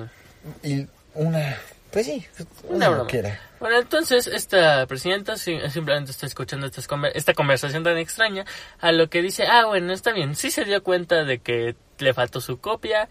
y 0.63 0.87
una 1.13 1.57
pues 1.91 2.05
sí, 2.05 2.25
Una 2.69 2.89
una 2.89 3.03
broma. 3.03 3.39
Bueno, 3.59 3.77
entonces 3.77 4.27
esta 4.27 4.85
presidenta 4.87 5.37
si- 5.37 5.59
simplemente 5.69 6.11
está 6.11 6.25
escuchando 6.25 6.65
estas 6.65 6.87
conver- 6.89 7.11
esta 7.13 7.33
conversación 7.33 7.83
tan 7.83 7.97
extraña, 7.97 8.45
a 8.79 8.91
lo 8.91 9.09
que 9.09 9.21
dice, 9.21 9.45
ah, 9.47 9.65
bueno, 9.65 9.93
está 9.93 10.11
bien, 10.13 10.35
sí 10.35 10.49
se 10.51 10.65
dio 10.65 10.81
cuenta 10.83 11.23
de 11.25 11.39
que 11.39 11.75
le 11.99 12.13
faltó 12.13 12.41
su 12.41 12.59
copia, 12.59 13.07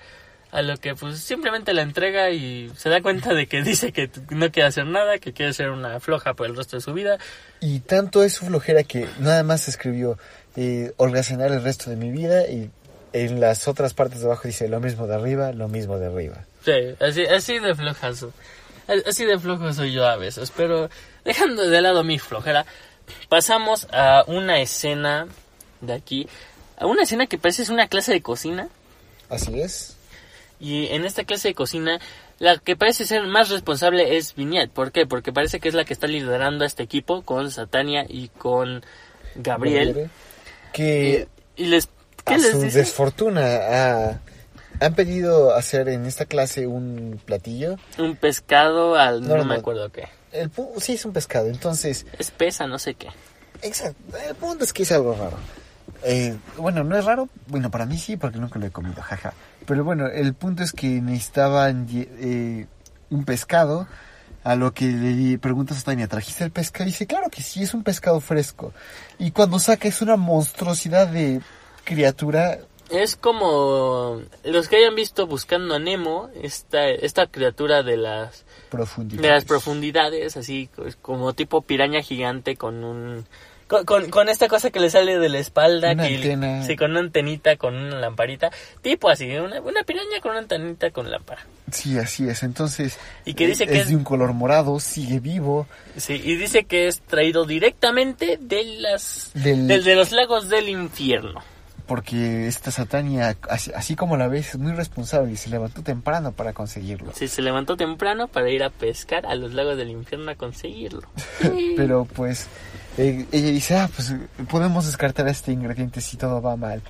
A 0.53 0.63
lo 0.63 0.77
que 0.79 0.97
pues 0.97 1.21
simplemente 1.21 1.73
la 1.73 1.83
entrega 1.83 2.31
y 2.31 2.73
se 2.77 2.89
da 2.89 3.01
cuenta 3.01 3.33
de 3.35 3.47
que 3.47 3.63
dice 3.63 3.93
que 3.93 4.11
no 4.31 4.51
quiere 4.51 4.67
hacer 4.67 4.85
nada, 4.85 5.19
que 5.19 5.33
quiere 5.33 5.53
ser 5.53 5.71
una 5.71 6.01
floja 6.01 6.35
por 6.35 6.49
el 6.49 6.57
resto 6.57 6.77
de 6.77 6.81
su 6.81 6.93
vida. 6.93 7.19
Y 7.61 7.79
tanto 7.79 8.25
es 8.25 8.33
su 8.33 8.47
flojera 8.47 8.83
que 8.83 9.07
nada 9.21 9.45
más 9.45 9.69
escribió 9.69 10.19
eh, 10.57 10.91
holgazanar 10.97 11.53
el 11.53 11.63
resto 11.63 11.89
de 11.89 11.95
mi 11.95 12.11
vida 12.11 12.49
y 12.49 12.69
en 13.13 13.39
las 13.39 13.69
otras 13.69 13.95
partes 13.95 14.19
de 14.23 14.27
abajo 14.27 14.49
dice 14.49 14.67
lo 14.69 14.81
mismo 14.81 15.07
de 15.07 15.15
arriba, 15.15 15.53
lo 15.53 15.69
mismo 15.69 15.99
de 16.01 16.07
arriba. 16.07 16.39
Sí, 16.65 16.97
así, 16.99 17.25
así 17.27 17.61
de 17.61 17.73
flojazo. 17.77 18.33
Así 19.07 19.25
de 19.25 19.39
flojo 19.39 19.73
soy 19.73 19.93
yo 19.93 20.07
a 20.07 20.17
veces, 20.17 20.53
pero 20.57 20.91
dejando 21.25 21.69
de 21.69 21.81
lado 21.81 22.03
mi 22.03 22.19
flojera, 22.19 22.67
pasamos 23.29 23.87
a 23.93 24.25
una 24.27 24.61
escena 24.61 25.27
de 25.81 25.95
aquí, 25.95 26.29
a 26.77 26.87
una 26.87 27.03
escena 27.03 27.27
que 27.27 27.39
parece 27.39 27.63
es 27.63 27.69
una 27.69 27.89
clase 27.89 28.13
de 28.13 28.23
cocina. 28.23 28.69
Así 29.29 29.61
es. 29.61 29.97
Y 30.59 30.89
en 30.89 31.05
esta 31.05 31.25
clase 31.25 31.49
de 31.49 31.55
cocina, 31.55 32.01
la 32.39 32.59
que 32.59 32.77
parece 32.77 33.07
ser 33.07 33.27
más 33.27 33.49
responsable 33.49 34.17
es 34.17 34.35
Vignette. 34.35 34.71
¿Por 34.71 34.93
qué? 34.93 35.07
Porque 35.07 35.33
parece 35.33 35.61
que 35.61 35.69
es 35.69 35.75
la 35.75 35.85
que 35.85 35.93
está 35.93 36.07
liderando 36.07 36.65
a 36.65 36.67
este 36.67 36.83
equipo 36.83 37.23
con 37.23 37.51
Satania 37.51 38.05
y 38.09 38.29
con 38.29 38.85
Gabriel. 39.37 40.11
Que 40.73 41.29
y, 41.57 41.67
les, 41.67 41.89
¿qué 42.25 42.35
a 42.35 42.39
les 42.39 42.51
su 42.53 42.61
dice? 42.61 42.79
desfortuna 42.79 43.43
ah, 43.43 44.21
han 44.81 44.95
pedido 44.95 45.55
hacer 45.55 45.89
en 45.89 46.07
esta 46.07 46.25
clase 46.25 46.67
un 46.67 47.21
platillo. 47.25 47.77
Un 47.99 48.17
pescado 48.17 48.97
al... 48.97 49.21
No, 49.23 49.29
No, 49.29 49.37
no, 49.39 49.45
me 49.45 49.55
acuerdo 49.57 49.91
qué. 49.91 50.09
El 50.33 50.51
pu- 50.53 50.79
sí 50.81 50.95
es 50.95 51.05
un 51.05 51.13
pescado, 51.13 51.49
entonces 51.49 52.07
Es 52.19 52.31
pesa, 52.31 52.67
no 52.67 52.79
sé 52.79 52.95
qué. 52.95 53.09
Exacto. 53.63 54.17
El 54.29 54.35
punto 54.37 54.65
es 54.65 54.73
que 54.73 54.85
es 54.85 54.93
algo 54.93 55.15
raro. 55.15 55.37
Eh, 56.03 56.35
bueno, 56.57 56.83
no 56.85 56.97
es 56.97 57.05
raro. 57.05 57.29
Bueno, 57.49 57.71
para 57.71 57.85
mí 57.85 57.99
sí, 57.99 58.17
porque 58.17 58.39
nunca 58.39 58.59
lo 58.59 58.67
he 58.67 58.71
comido, 58.71 59.03
jaja. 59.03 59.35
Pero 59.67 59.85
bueno, 59.85 60.07
el 60.07 60.33
punto 60.35 60.63
es 60.63 60.73
que 60.73 60.87
necesitaban 61.01 61.87
eh, 61.93 62.67
un 63.11 63.25
pescado. 63.25 63.87
A 64.43 64.57
lo 64.57 64.73
que 64.73 64.87
le 64.87 65.39
preguntas 65.39 65.81
a 65.81 65.83
Tania, 65.83 66.09
¿trajiste 66.09 66.45
el 66.45 66.51
pescado? 66.51 66.85
Y 66.85 66.93
dice, 66.93 67.07
claro 67.07 67.29
que 67.29 67.43
sí, 67.43 67.63
es 67.63 67.75
un 67.75 67.83
pescado 67.83 68.21
fresco. 68.21 68.73
Y 69.19 69.33
cuando 69.33 69.59
saca 69.59 69.87
es 69.87 70.01
una 70.01 70.17
monstruosidad 70.17 71.09
de 71.09 71.43
criatura. 71.85 72.59
Es 72.91 73.17
como 73.17 74.21
los 74.45 74.69
que 74.69 74.77
hayan 74.77 74.95
visto 74.95 75.27
buscando 75.27 75.75
a 75.75 75.79
Nemo, 75.79 76.29
esta, 76.43 76.89
esta 76.89 77.27
criatura 77.29 77.83
de 77.83 77.97
las, 77.97 78.45
Profundidad. 78.71 79.23
de 79.23 79.29
las 79.29 79.45
profundidades, 79.45 80.37
así 80.37 80.69
co- 80.75 80.85
como 81.01 81.33
tipo 81.33 81.63
piraña 81.63 82.03
gigante 82.03 82.57
con 82.57 82.83
un... 82.85 83.27
Con, 83.69 83.85
con, 83.85 84.11
con 84.11 84.29
esta 84.29 84.49
cosa 84.49 84.71
que 84.71 84.81
le 84.81 84.91
sale 84.91 85.21
de 85.21 85.29
la 85.29 85.39
espalda, 85.39 85.93
Una 85.93 86.09
que, 86.09 86.17
antena. 86.17 86.65
sí, 86.65 86.75
con 86.75 86.91
una 86.91 86.99
antenita, 86.99 87.55
con 87.55 87.77
una 87.77 88.01
lamparita, 88.01 88.51
tipo 88.83 89.09
así, 89.09 89.31
una, 89.37 89.61
una 89.61 89.85
piraña 89.85 90.19
con 90.21 90.33
una 90.33 90.41
antenita 90.41 90.91
con 90.91 91.09
lámpara. 91.09 91.47
Sí, 91.71 91.97
así 91.97 92.29
es. 92.29 92.43
Entonces, 92.43 92.99
Y 93.25 93.35
que 93.35 93.47
dice 93.47 93.63
eh, 93.63 93.67
que 93.69 93.75
es 93.75 93.81
es- 93.83 93.89
de 93.91 93.95
un 93.95 94.03
color 94.03 94.33
morado, 94.33 94.81
sigue 94.81 95.21
vivo. 95.21 95.69
Sí, 95.97 96.15
y 96.15 96.35
dice 96.35 96.65
que 96.65 96.89
es 96.89 97.01
traído 97.03 97.45
directamente 97.45 98.39
de 98.41 98.65
las 98.81 99.31
Del- 99.35 99.69
del- 99.69 99.85
de 99.85 99.95
los 99.95 100.11
lagos 100.11 100.49
del 100.49 100.69
infierno. 100.69 101.41
Porque 101.91 102.47
esta 102.47 102.71
Satania, 102.71 103.37
así, 103.49 103.73
así 103.75 103.97
como 103.97 104.17
la 104.17 104.29
ves, 104.29 104.51
es 104.51 104.59
muy 104.61 104.71
responsable 104.71 105.33
y 105.33 105.37
se 105.37 105.51
levantó 105.51 105.83
temprano 105.83 106.31
para 106.31 106.53
conseguirlo. 106.53 107.11
Sí, 107.17 107.27
se 107.27 107.43
levantó 107.43 107.77
temprano 107.77 108.29
para 108.29 108.49
ir 108.49 108.63
a 108.63 108.71
pescar 108.71 109.27
a 109.27 109.35
los 109.35 109.53
lagos 109.55 109.77
del 109.77 109.91
infierno 109.91 110.31
a 110.31 110.37
conseguirlo. 110.37 111.03
Pero 111.77 112.05
pues 112.05 112.47
eh, 112.97 113.27
ella 113.33 113.49
dice, 113.51 113.77
ah, 113.77 113.91
pues 113.93 114.15
podemos 114.49 114.87
descartar 114.87 115.27
este 115.27 115.51
ingrediente 115.51 116.01
si 116.01 116.17
todo 116.17 116.41
va 116.41 116.55
mal. 116.55 116.81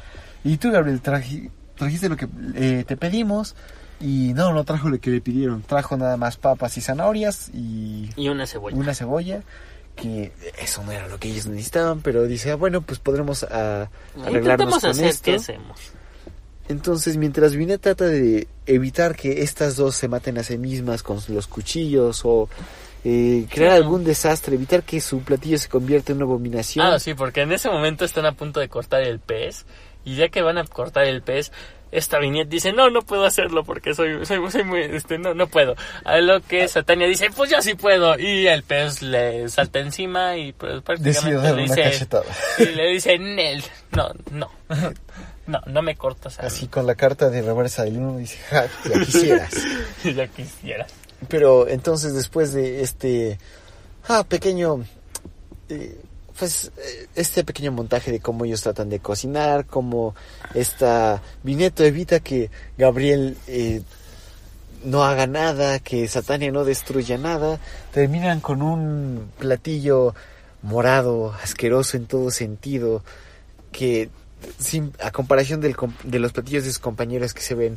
Y 0.44 0.58
tú, 0.58 0.70
Gabriel, 0.70 1.02
traji- 1.02 1.48
trajiste 1.76 2.10
lo 2.10 2.18
que 2.18 2.28
eh, 2.54 2.84
te 2.86 2.98
pedimos 2.98 3.56
y 4.02 4.34
no, 4.34 4.52
no 4.52 4.64
trajo 4.64 4.90
lo 4.90 5.00
que 5.00 5.08
le 5.08 5.22
pidieron. 5.22 5.62
Trajo 5.62 5.96
nada 5.96 6.18
más 6.18 6.36
papas 6.36 6.76
y 6.76 6.82
zanahorias 6.82 7.48
y 7.54 8.10
Y 8.16 8.28
una 8.28 8.46
cebolla. 8.46 8.76
una 8.76 8.92
cebolla. 8.92 9.40
Que 9.96 10.32
eso 10.58 10.82
no 10.84 10.92
era 10.92 11.08
lo 11.08 11.18
que 11.18 11.28
ellos 11.28 11.46
necesitaban, 11.46 12.00
pero 12.00 12.24
dice, 12.24 12.50
ah, 12.50 12.56
bueno, 12.56 12.80
pues 12.80 12.98
podremos 12.98 13.44
ah, 13.44 13.90
arreglarnos 14.24 14.80
con 14.80 14.90
hacer 14.90 15.06
esto. 15.06 15.24
qué 15.24 15.34
hacemos. 15.34 15.78
Entonces, 16.68 17.16
mientras 17.16 17.56
Vine 17.56 17.78
trata 17.78 18.04
de 18.04 18.46
evitar 18.66 19.16
que 19.16 19.42
estas 19.42 19.76
dos 19.76 19.96
se 19.96 20.06
maten 20.06 20.38
a 20.38 20.44
sí 20.44 20.56
mismas 20.56 21.02
con 21.02 21.18
los 21.28 21.48
cuchillos 21.48 22.22
o 22.24 22.48
eh, 23.02 23.46
crear 23.50 23.72
algún 23.72 24.04
desastre, 24.04 24.54
evitar 24.54 24.84
que 24.84 25.00
su 25.00 25.20
platillo 25.20 25.58
se 25.58 25.68
convierta 25.68 26.12
en 26.12 26.18
una 26.18 26.26
abominación. 26.26 26.86
Ah, 26.86 27.00
sí, 27.00 27.14
porque 27.14 27.40
en 27.40 27.50
ese 27.50 27.68
momento 27.68 28.04
están 28.04 28.24
a 28.26 28.32
punto 28.32 28.60
de 28.60 28.68
cortar 28.68 29.02
el 29.02 29.18
pez. 29.18 29.66
Y 30.04 30.14
ya 30.14 30.28
que 30.28 30.42
van 30.42 30.58
a 30.58 30.64
cortar 30.64 31.06
el 31.06 31.22
pez, 31.22 31.50
esta 31.92 32.18
viñeta 32.18 32.50
dice, 32.50 32.72
no, 32.72 32.90
no 32.90 33.02
puedo 33.02 33.24
hacerlo 33.24 33.64
porque 33.64 33.94
soy, 33.94 34.24
soy, 34.24 34.38
soy 34.50 34.64
muy, 34.64 34.80
este, 34.82 35.18
no, 35.18 35.34
no 35.34 35.46
puedo. 35.46 35.74
A 36.04 36.18
lo 36.18 36.40
que 36.40 36.68
Satania 36.68 37.06
dice, 37.06 37.30
pues 37.34 37.50
yo 37.50 37.60
sí 37.62 37.74
puedo. 37.74 38.18
Y 38.18 38.46
el 38.46 38.62
pez 38.62 39.02
le 39.02 39.48
salta 39.48 39.80
encima 39.80 40.36
y 40.36 40.52
pues 40.52 40.72
Decide 40.72 40.82
prácticamente 40.82 41.34
darle 41.36 41.62
le 41.62 41.64
una 41.64 41.74
dice, 41.74 41.82
cachetada. 41.90 42.24
y 42.58 42.64
le 42.64 42.86
dice, 42.92 43.18
Nel, 43.18 43.64
no, 43.92 44.10
no, 44.30 44.50
no, 45.46 45.60
no 45.66 45.82
me 45.82 45.96
cortas 45.96 46.38
a 46.38 46.42
mí". 46.42 46.46
Así 46.48 46.68
con 46.68 46.86
la 46.86 46.94
carta 46.94 47.28
de 47.30 47.42
reversa 47.42 47.84
del 47.84 47.98
uno 47.98 48.18
dice, 48.18 48.38
ja, 48.48 48.66
ya 48.84 49.00
quisieras. 49.00 49.54
ya 50.04 50.26
quisiera. 50.28 50.86
Pero 51.28 51.68
entonces 51.68 52.14
después 52.14 52.52
de 52.52 52.82
este 52.82 53.38
ah, 54.08 54.24
pequeño, 54.24 54.84
eh, 55.68 56.00
pues 56.40 56.72
eh, 56.78 57.06
este 57.16 57.44
pequeño 57.44 57.70
montaje 57.70 58.10
de 58.10 58.18
cómo 58.18 58.46
ellos 58.46 58.62
tratan 58.62 58.88
de 58.88 58.98
cocinar, 58.98 59.66
cómo 59.66 60.14
esta 60.54 61.22
Vineto 61.42 61.84
evita 61.84 62.20
que 62.20 62.50
Gabriel 62.78 63.36
eh, 63.46 63.82
no 64.82 65.04
haga 65.04 65.26
nada, 65.26 65.80
que 65.80 66.08
Satania 66.08 66.50
no 66.50 66.64
destruya 66.64 67.18
nada, 67.18 67.60
terminan 67.92 68.40
con 68.40 68.62
un 68.62 69.30
platillo 69.38 70.14
morado, 70.62 71.34
asqueroso 71.42 71.98
en 71.98 72.06
todo 72.06 72.30
sentido, 72.30 73.04
que 73.70 74.08
sin, 74.58 74.94
a 75.02 75.10
comparación 75.10 75.60
del 75.60 75.76
de 76.04 76.18
los 76.20 76.32
platillos 76.32 76.64
de 76.64 76.70
sus 76.70 76.78
compañeros 76.78 77.34
que 77.34 77.42
se 77.42 77.54
ven 77.54 77.76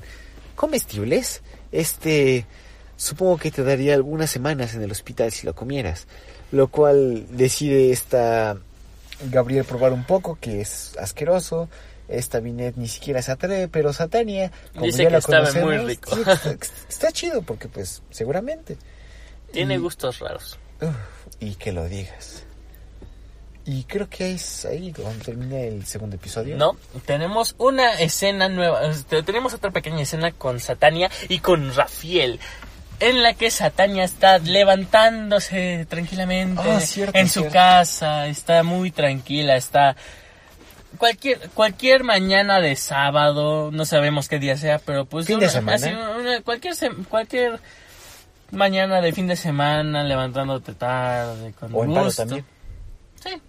comestibles, 0.55 1.41
este 1.73 2.45
supongo 3.03 3.37
que 3.37 3.51
te 3.51 3.63
daría 3.63 3.93
algunas 3.95 4.29
semanas 4.29 4.73
en 4.73 4.81
el 4.83 4.91
hospital 4.91 5.31
si 5.31 5.45
lo 5.45 5.53
comieras. 5.53 6.07
Lo 6.51 6.67
cual 6.67 7.25
decide 7.31 7.91
esta 7.91 8.57
Gabriel 9.31 9.65
probar 9.65 9.91
un 9.93 10.03
poco, 10.05 10.37
que 10.39 10.61
es 10.61 10.95
asqueroso. 10.99 11.69
Esta 12.07 12.39
Binet 12.39 12.75
ni 12.75 12.87
siquiera 12.87 13.21
se 13.21 13.31
atreve, 13.31 13.67
pero 13.69 13.93
Satania, 13.93 14.51
como 14.73 14.85
Dice 14.85 14.99
ya 14.99 15.05
que 15.05 15.11
la 15.13 15.17
estaba 15.19 15.51
muy 15.53 15.77
rico. 15.77 16.15
sí, 16.15 16.21
está, 16.27 16.55
está 16.89 17.11
chido 17.11 17.41
porque 17.41 17.67
pues 17.69 18.01
seguramente. 18.11 18.77
Tiene 19.51 19.75
Y- 19.75 19.77
gustos 19.77 20.19
raros. 20.19 20.59
Uf, 20.81 20.89
y 21.39 21.55
que 21.55 21.71
lo 21.71 21.85
digas. 21.87 22.43
Y 23.65 23.85
creo 23.85 24.09
que 24.09 24.33
es 24.33 24.65
ahí 24.65 24.91
donde 24.91 25.23
termina 25.23 25.57
el 25.61 25.85
segundo 25.85 26.17
episodio. 26.17 26.57
No, 26.57 26.75
tenemos 27.05 27.55
una 27.57 27.93
escena 27.99 28.49
nueva. 28.49 28.85
este, 28.87 29.23
Tenemos 29.23 29.53
otra 29.53 29.71
pequeña 29.71 30.01
escena 30.01 30.33
con 30.33 30.59
Satania 30.59 31.09
y 31.29 31.39
con 31.39 31.73
Rafael. 31.73 32.41
En 32.99 33.21
la 33.21 33.33
que 33.33 33.51
Satania 33.51 34.03
está 34.05 34.37
levantándose 34.39 35.85
tranquilamente 35.89 36.61
Ah, 36.63 36.79
cierto, 36.79 37.17
en 37.17 37.27
su 37.27 37.41
cierto. 37.41 37.53
casa, 37.53 38.27
está 38.27 38.63
muy 38.63 38.91
tranquila, 38.91 39.55
está 39.57 39.95
cualquier 40.97 41.49
cualquier 41.53 42.03
mañana 42.03 42.59
de 42.61 42.75
sábado, 42.75 43.71
no 43.73 43.83
sabemos 43.85 44.29
qué 44.29 44.39
día 44.39 44.55
sea, 44.57 44.79
pero 44.79 45.05
pues 45.05 45.25
Fin 45.25 45.39
de 45.39 45.45
una- 45.45 45.51
semana. 45.53 45.75
así, 45.75 45.89
una- 45.89 46.41
cualquier 46.43 46.75
cualquier 47.09 47.59
mañana 48.51 49.01
de 49.01 49.11
fin 49.11 49.27
de 49.27 49.35
semana 49.35 50.03
levantándote 50.03 50.73
tarde 50.73 51.53
con 51.59 51.73
O 51.73 51.83
gusto. 51.85 52.21
también. 52.21 52.45
Sí, 53.23 53.41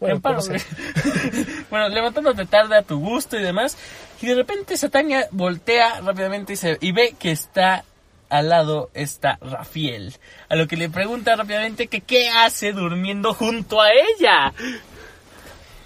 Bueno, 0.00 0.20
¿cómo 0.22 0.40
se- 0.40 0.54
bueno, 1.70 1.88
levantándote 1.90 2.46
tarde 2.46 2.76
a 2.78 2.82
tu 2.82 2.98
gusto 2.98 3.38
y 3.38 3.42
demás. 3.42 3.76
Y 4.22 4.26
de 4.26 4.34
repente 4.36 4.76
Satania 4.76 5.26
voltea 5.32 6.00
rápidamente 6.00 6.54
y, 6.54 6.56
se, 6.56 6.78
y 6.80 6.92
ve 6.92 7.14
que 7.18 7.30
está 7.32 7.84
al 8.30 8.48
lado 8.48 8.90
está 8.94 9.38
Rafael. 9.42 10.14
A 10.48 10.56
lo 10.56 10.66
que 10.66 10.76
le 10.76 10.88
pregunta 10.88 11.36
rápidamente 11.36 11.88
que 11.88 12.00
qué 12.00 12.30
hace 12.30 12.72
durmiendo 12.72 13.34
junto 13.34 13.80
a 13.82 13.88
ella. 13.90 14.52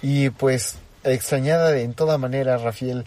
Y 0.01 0.29
pues, 0.29 0.77
extrañada 1.03 1.71
de- 1.71 1.83
en 1.83 1.93
toda 1.93 2.17
manera, 2.17 2.57
Rafael 2.57 3.05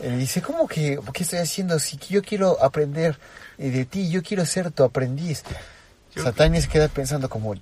eh, 0.00 0.10
le 0.10 0.16
dice, 0.18 0.42
¿cómo 0.42 0.66
que, 0.68 0.98
qué 1.12 1.22
estoy 1.22 1.38
haciendo? 1.38 1.78
Si 1.78 1.96
yo 2.08 2.22
quiero 2.22 2.62
aprender 2.62 3.18
eh, 3.58 3.70
de 3.70 3.84
ti, 3.84 4.10
yo 4.10 4.22
quiero 4.22 4.44
ser 4.44 4.70
tu 4.70 4.82
aprendiz. 4.84 5.42
Satania 6.16 6.60
se 6.60 6.68
queda 6.68 6.88
pensando 6.88 7.28
como, 7.28 7.54
"¿Eh, 7.54 7.58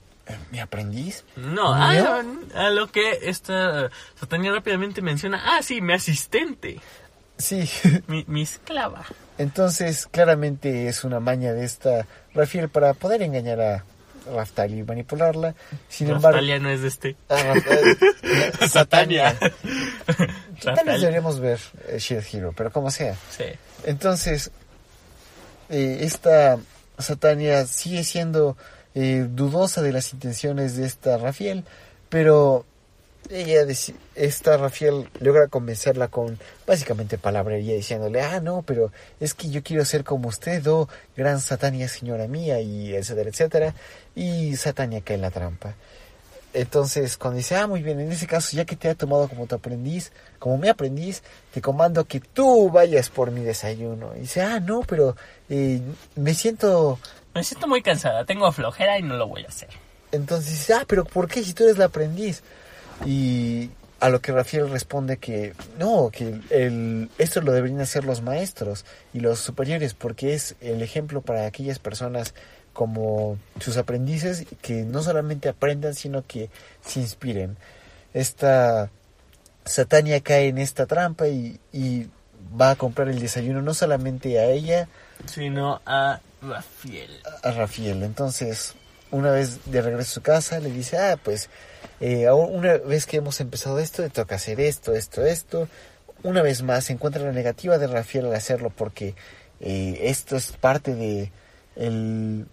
¿mi 0.50 0.60
aprendiz? 0.60 1.24
No, 1.36 1.72
a, 1.74 2.22
a 2.54 2.70
lo 2.70 2.90
que 2.90 3.18
esta 3.22 3.90
Satania 4.18 4.52
rápidamente 4.52 5.00
menciona, 5.02 5.42
ah, 5.44 5.62
sí, 5.62 5.80
mi 5.80 5.92
asistente, 5.94 6.78
Sí, 7.42 7.68
mi, 8.06 8.24
mi 8.28 8.42
esclava. 8.42 9.04
entonces 9.36 10.06
claramente 10.06 10.86
es 10.86 11.04
una 11.04 11.20
maña 11.20 11.52
de 11.52 11.64
esta 11.64 12.06
Rafael 12.34 12.68
para 12.68 12.94
poder 12.94 13.22
engañar 13.22 13.60
a 13.60 13.84
Raftali 14.32 14.78
y 14.78 14.82
manipularla. 14.84 15.54
Sin 15.88 16.06
embargo, 16.06 16.38
Rafaelia 16.38 16.60
no 16.60 16.70
es 16.70 16.82
de 16.82 16.88
este. 16.88 17.16
Ah, 17.28 17.54
eh, 17.56 18.68
Satania. 18.68 19.36
Tal 20.62 20.86
vez 20.86 21.00
deberíamos 21.00 21.40
ver 21.40 21.58
eh, 21.88 21.98
Shield 21.98 22.24
Hero, 22.32 22.54
pero 22.56 22.70
como 22.70 22.90
sea. 22.92 23.16
Sí. 23.36 23.46
Entonces, 23.84 24.52
eh, 25.68 25.98
esta 26.02 26.58
Satania 26.98 27.66
sigue 27.66 28.04
siendo 28.04 28.56
eh, 28.94 29.26
dudosa 29.28 29.82
de 29.82 29.92
las 29.92 30.12
intenciones 30.12 30.76
de 30.76 30.86
esta 30.86 31.18
Rafael, 31.18 31.64
pero 32.08 32.64
ella, 33.30 33.66
esta 34.14 34.56
Rafael 34.56 35.08
logra 35.20 35.48
convencerla 35.48 36.08
con 36.08 36.38
básicamente 36.66 37.18
palabrería 37.18 37.74
diciéndole, 37.74 38.20
ah, 38.20 38.40
no, 38.40 38.62
pero 38.62 38.92
es 39.20 39.34
que 39.34 39.50
yo 39.50 39.62
quiero 39.62 39.84
ser 39.84 40.04
como 40.04 40.28
usted, 40.28 40.66
oh, 40.66 40.88
gran 41.16 41.40
Satania 41.40 41.88
señora 41.88 42.26
mía, 42.26 42.60
y 42.60 42.94
etcétera, 42.94 43.30
etcétera, 43.30 43.74
y 44.14 44.56
Satania 44.56 45.00
cae 45.02 45.16
en 45.16 45.22
la 45.22 45.30
trampa. 45.30 45.74
Entonces, 46.54 47.16
cuando 47.16 47.38
dice, 47.38 47.56
ah, 47.56 47.66
muy 47.66 47.82
bien, 47.82 47.98
en 47.98 48.12
ese 48.12 48.26
caso, 48.26 48.54
ya 48.54 48.66
que 48.66 48.76
te 48.76 48.90
ha 48.90 48.94
tomado 48.94 49.26
como 49.28 49.46
tu 49.46 49.54
aprendiz, 49.54 50.12
como 50.38 50.58
mi 50.58 50.68
aprendiz, 50.68 51.22
te 51.54 51.62
comando 51.62 52.04
que 52.04 52.20
tú 52.20 52.70
vayas 52.70 53.08
por 53.08 53.30
mi 53.30 53.40
desayuno. 53.40 54.14
Y 54.16 54.20
dice, 54.20 54.42
ah, 54.42 54.60
no, 54.60 54.82
pero 54.82 55.16
eh, 55.48 55.80
me 56.14 56.34
siento... 56.34 56.98
Me 57.34 57.42
siento 57.42 57.66
muy 57.66 57.80
cansada, 57.80 58.26
tengo 58.26 58.52
flojera 58.52 58.98
y 58.98 59.02
no 59.02 59.16
lo 59.16 59.28
voy 59.28 59.44
a 59.44 59.48
hacer. 59.48 59.70
Entonces 60.10 60.50
dice, 60.50 60.74
ah, 60.74 60.84
pero 60.86 61.06
¿por 61.06 61.26
qué 61.26 61.42
si 61.42 61.54
tú 61.54 61.64
eres 61.64 61.78
la 61.78 61.86
aprendiz? 61.86 62.42
Y 63.04 63.70
a 64.00 64.08
lo 64.08 64.20
que 64.20 64.32
Rafael 64.32 64.68
responde 64.70 65.18
que 65.18 65.54
no, 65.78 66.10
que 66.10 66.40
el, 66.50 67.08
esto 67.18 67.40
lo 67.40 67.52
deberían 67.52 67.80
hacer 67.80 68.04
los 68.04 68.20
maestros 68.20 68.84
y 69.14 69.20
los 69.20 69.38
superiores, 69.38 69.94
porque 69.94 70.34
es 70.34 70.56
el 70.60 70.82
ejemplo 70.82 71.20
para 71.20 71.46
aquellas 71.46 71.78
personas 71.78 72.34
como 72.72 73.38
sus 73.60 73.76
aprendices 73.76 74.46
que 74.60 74.82
no 74.82 75.02
solamente 75.02 75.48
aprendan, 75.48 75.94
sino 75.94 76.26
que 76.26 76.50
se 76.84 77.00
inspiren. 77.00 77.56
Esta 78.14 78.90
Satania 79.64 80.20
cae 80.20 80.48
en 80.48 80.58
esta 80.58 80.86
trampa 80.86 81.28
y, 81.28 81.60
y 81.72 82.08
va 82.60 82.70
a 82.70 82.76
comprar 82.76 83.08
el 83.08 83.20
desayuno 83.20 83.62
no 83.62 83.74
solamente 83.74 84.38
a 84.38 84.46
ella, 84.46 84.88
Sino 85.26 85.80
a 85.86 86.20
Rafael. 86.42 87.20
a 87.42 87.50
Rafael. 87.52 88.02
Entonces, 88.02 88.74
una 89.12 89.30
vez 89.30 89.70
de 89.70 89.80
regreso 89.82 90.10
a 90.10 90.14
su 90.14 90.22
casa, 90.22 90.58
le 90.58 90.70
dice, 90.70 90.98
ah, 90.98 91.16
pues, 91.22 91.48
eh, 92.00 92.28
una 92.30 92.78
vez 92.78 93.06
que 93.06 93.18
hemos 93.18 93.40
empezado 93.40 93.78
esto, 93.78 94.02
te 94.02 94.10
toca 94.10 94.34
hacer 94.34 94.58
esto, 94.60 94.94
esto, 94.94 95.24
esto. 95.24 95.68
Una 96.24 96.42
vez 96.42 96.62
más, 96.62 96.84
se 96.86 96.92
encuentra 96.94 97.22
la 97.22 97.30
negativa 97.32 97.78
de 97.78 97.86
Rafael 97.86 98.26
al 98.26 98.34
hacerlo 98.34 98.70
porque 98.70 99.14
eh, 99.60 99.98
esto 100.02 100.34
es 100.36 100.50
parte 100.52 100.94
de 100.96 101.30
el, 101.76 102.46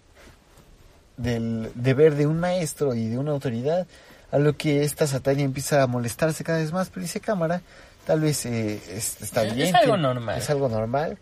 del 1.16 1.70
deber 1.74 2.14
de 2.14 2.26
un 2.26 2.38
maestro 2.40 2.94
y 2.94 3.08
de 3.08 3.18
una 3.18 3.32
autoridad, 3.32 3.86
a 4.30 4.38
lo 4.38 4.56
que 4.56 4.84
esta 4.84 5.06
Satania 5.06 5.44
empieza 5.44 5.82
a 5.82 5.86
molestarse 5.86 6.44
cada 6.44 6.58
vez 6.58 6.72
más, 6.72 6.88
pero 6.88 7.02
dice 7.02 7.20
cámara, 7.20 7.62
tal 8.06 8.20
vez 8.20 8.46
eh, 8.46 8.80
es- 8.90 9.20
está 9.20 9.44
Es 9.44 9.54
bien. 9.54 9.74
algo 9.74 9.94
que- 9.96 10.00
normal. 10.00 10.38
Es 10.38 10.48
algo 10.50 10.68
normal, 10.68 11.18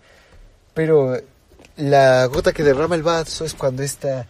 pero 0.74 1.16
la 1.76 2.26
gota 2.26 2.53
que 2.53 2.62
derrama 2.64 2.95
el 2.95 3.03
vaso 3.03 3.45
es 3.45 3.55
cuando 3.55 3.82
esta 3.82 4.26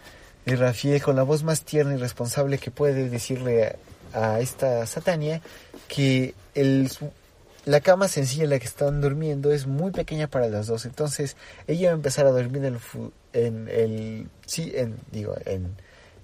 eh, 0.53 0.55
Rafiel, 0.55 1.01
con 1.01 1.15
la 1.15 1.23
voz 1.23 1.43
más 1.43 1.63
tierna 1.63 1.93
y 1.93 1.97
responsable 1.97 2.57
que 2.57 2.71
puede 2.71 3.09
decirle 3.09 3.77
a, 4.13 4.33
a 4.33 4.39
esta 4.39 4.85
Satania 4.85 5.41
que 5.87 6.33
el, 6.55 6.89
su- 6.89 7.11
la 7.65 7.81
cama 7.81 8.07
sencilla 8.07 8.45
en 8.45 8.49
la 8.51 8.59
que 8.59 8.65
están 8.65 9.01
durmiendo 9.01 9.51
es 9.51 9.67
muy 9.67 9.91
pequeña 9.91 10.27
para 10.27 10.47
las 10.47 10.67
dos. 10.67 10.85
Entonces 10.85 11.35
ella 11.67 11.89
va 11.89 11.93
a 11.93 11.95
empezar 11.95 12.25
a 12.25 12.31
dormir 12.31 12.57
en 12.57 12.73
el, 12.75 12.79
fu- 12.79 13.11
en 13.33 13.67
el 13.69 14.27
sí, 14.45 14.71
en, 14.75 14.95
digo, 15.11 15.35
en 15.45 15.75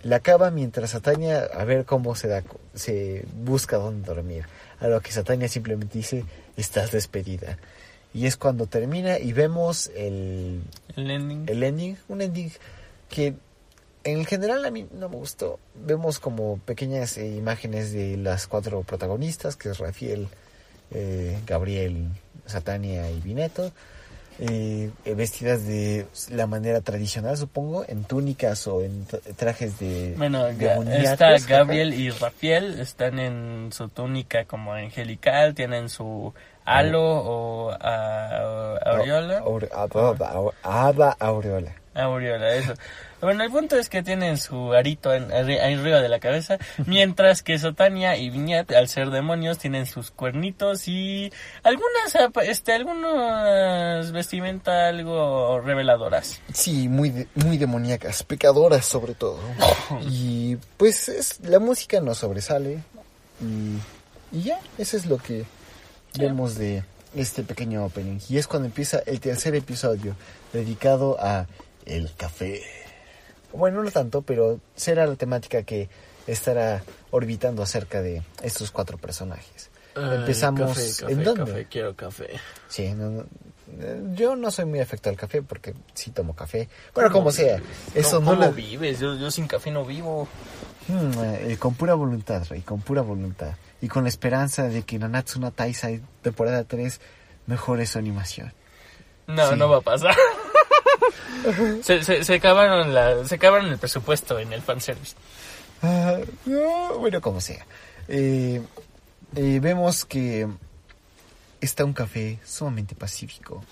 la 0.02 0.20
cama 0.20 0.52
mientras 0.52 0.92
Satania 0.92 1.44
a 1.54 1.64
ver 1.66 1.86
cómo 1.86 2.16
se 2.16 2.28
da, 2.28 2.44
se 2.74 3.26
busca 3.44 3.78
dónde 3.78 4.08
dormir. 4.08 4.46
A 4.80 4.88
lo 4.88 5.02
que 5.02 5.12
Satania 5.12 5.48
simplemente 5.48 5.98
dice, 5.98 6.26
estás 6.58 6.92
despedida. 6.92 7.58
Y 8.14 8.28
es 8.28 8.38
cuando 8.38 8.66
termina 8.68 9.20
y 9.20 9.34
vemos 9.34 9.90
el, 9.96 10.62
El 10.96 11.12
ending. 11.12 11.44
el 11.50 11.64
ending, 11.64 11.98
un 12.08 12.22
ending 12.22 12.52
que 13.10 13.34
en 14.06 14.24
general 14.26 14.64
a 14.64 14.72
mí 14.72 14.88
no 14.94 15.10
me 15.10 15.18
gustó. 15.18 15.60
Vemos 15.76 16.20
como 16.20 16.58
pequeñas 16.60 17.18
eh, 17.18 17.28
imágenes 17.28 17.92
de 17.92 18.16
las 18.18 18.48
cuatro 18.48 18.84
protagonistas, 18.84 19.56
que 19.58 19.70
es 19.70 19.78
Rafael, 19.80 20.28
eh, 20.92 21.38
Gabriel, 21.46 22.08
Satania 22.46 23.10
y 23.12 23.20
Vineto, 23.20 23.72
eh, 24.38 24.92
eh, 25.06 25.14
vestidas 25.16 25.66
de 25.66 26.06
la 26.30 26.46
manera 26.46 26.82
tradicional, 26.82 27.38
supongo, 27.38 27.86
en 27.88 28.04
túnicas 28.04 28.68
o 28.68 28.82
en 28.82 29.08
tra- 29.08 29.22
trajes 29.36 29.80
de 29.80 30.14
Bueno, 30.18 30.92
está. 31.12 31.38
Gabriel 31.48 31.94
y 31.94 32.10
Rafael, 32.12 32.80
están 32.80 33.18
en 33.20 33.70
su 33.72 33.88
túnica 33.90 34.46
como 34.46 34.74
angelical, 34.74 35.56
tienen 35.56 35.90
su 35.90 36.34
halo 36.66 37.02
o 37.02 37.72
a- 37.72 38.78
aureola. 38.86 39.42
Hada 40.64 41.16
Aureola. 41.20 41.72
Aureola, 41.96 42.54
eso. 42.56 42.74
Bueno, 43.22 43.44
el 43.44 43.50
punto 43.50 43.78
es 43.78 43.90
que 43.90 44.04
tienen 44.04 44.38
su 44.38 44.74
arito 44.74 45.12
en, 45.14 45.30
arri- 45.30 45.60
arriba 45.60 46.02
de 46.02 46.10
la 46.10 46.20
cabeza, 46.20 46.58
mientras 46.86 47.42
que 47.42 47.58
Sotania 47.58 48.18
y 48.18 48.30
Viñat, 48.30 48.72
al 48.74 48.88
ser 48.88 49.10
demonios, 49.10 49.58
tienen 49.58 49.86
sus 49.88 50.12
cuernitos 50.12 50.88
y 50.88 51.32
algunas, 51.64 52.16
este, 52.44 52.74
algunas 52.74 54.12
vestimenta 54.12 54.90
algo 54.90 55.60
reveladoras. 55.62 56.40
Sí, 56.54 56.88
muy, 56.90 57.10
de- 57.10 57.28
muy 57.36 57.58
demoníacas, 57.58 58.24
pecadoras 58.24 58.86
sobre 58.86 59.14
todo. 59.16 59.40
y 60.10 60.58
pues 60.78 61.10
es, 61.10 61.40
la 61.40 61.60
música 61.60 62.00
nos 62.02 62.20
sobresale 62.20 62.80
y, 63.42 64.38
y 64.38 64.44
ya, 64.44 64.60
eso 64.78 64.98
es 64.98 65.06
lo 65.06 65.18
que 65.18 65.46
vemos 66.18 66.56
de 66.56 66.84
este 67.16 67.44
pequeño 67.44 67.86
opening. 67.86 68.20
Y 68.30 68.38
es 68.38 68.46
cuando 68.48 68.68
empieza 68.68 69.00
el 69.06 69.20
tercer 69.20 69.56
episodio 69.56 70.16
dedicado 70.54 71.18
a 71.20 71.48
el 71.86 72.12
café. 72.16 72.62
Bueno, 73.54 73.84
no 73.84 73.92
tanto, 73.92 74.22
pero 74.22 74.60
será 74.76 75.06
la 75.08 75.16
temática 75.16 75.64
que 75.64 75.90
estará 76.28 76.84
orbitando 77.12 77.64
acerca 77.64 78.02
de 78.02 78.22
estos 78.42 78.72
cuatro 78.72 78.98
personajes. 78.98 79.70
Empezamos 79.96 81.04
en 81.04 81.24
dónde? 81.24 81.68
quiero 81.70 81.96
café. 81.96 82.32
Sí, 82.68 82.90
no, 82.94 83.10
no, 83.12 83.26
eh, 83.80 84.02
yo 84.14 84.36
no 84.36 84.52
soy 84.52 84.66
muy 84.66 84.80
afecto 84.82 85.10
al 85.10 85.16
café 85.16 85.42
porque 85.42 85.74
sí 85.94 86.12
tomo 86.12 86.36
café. 86.36 86.68
Bueno, 86.94 87.10
como 87.12 87.32
sea, 87.32 87.62
eso 87.94 88.20
no, 88.20 88.32
¿Cómo 88.32 88.46
lo... 88.48 88.52
vives? 88.52 89.00
Yo, 89.00 89.16
yo 89.16 89.32
sin 89.32 89.48
café 89.48 89.72
no 89.72 89.86
vivo. 89.86 90.28
Hmm, 90.90 91.12
eh, 91.24 91.58
con 91.58 91.76
pura 91.76 91.94
voluntad, 91.94 92.46
Rey, 92.50 92.62
con 92.62 92.82
pura 92.82 93.02
voluntad. 93.02 93.54
Y 93.82 93.88
con 93.88 94.04
la 94.04 94.10
esperanza 94.10 94.68
de 94.68 94.84
que 94.84 95.00
Nanatsu 95.00 95.40
no 95.40 95.52
Taisai 95.52 96.02
temporada 96.22 96.66
3 96.66 97.00
mejore 97.48 97.86
su 97.86 97.98
animación. 97.98 98.52
No, 99.28 99.50
Sí. 99.52 99.56
no 99.56 99.70
va 99.70 99.78
a 99.78 99.82
pasar. 99.82 100.14
se, 101.84 102.04
se, 102.04 102.24
se 102.24 102.34
acabaron 102.34 102.94
la, 102.94 103.26
se 103.26 103.36
acabaron 103.36 103.68
el 103.72 103.78
presupuesto 103.78 104.40
en 104.40 104.54
el 104.54 104.62
fanservice. 104.62 105.16
No, 106.46 106.98
bueno, 107.00 107.22
como 107.22 107.42
sea. 107.42 107.66
Eh, 108.08 108.62
eh, 109.36 109.60
vemos 109.62 110.06
que 110.06 110.48
está 111.62 111.86
un 111.86 111.94
café 111.94 112.40
sumamente 112.46 112.96
pacífico, 112.96 113.64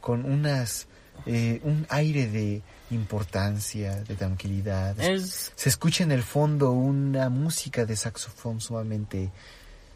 con 0.00 0.24
unas 0.24 0.86
eh, 1.26 1.60
un 1.64 1.86
aire 1.90 2.28
de 2.28 2.62
importancia, 2.90 3.96
de 4.02 4.14
tranquilidad. 4.14 4.98
Es 5.00 5.52
Se 5.56 5.68
escucha 5.68 6.04
en 6.04 6.12
el 6.12 6.22
fondo 6.22 6.72
una 6.72 7.28
música 7.28 7.84
de 7.84 7.96
saxofón 7.96 8.60
sumamente 8.60 9.30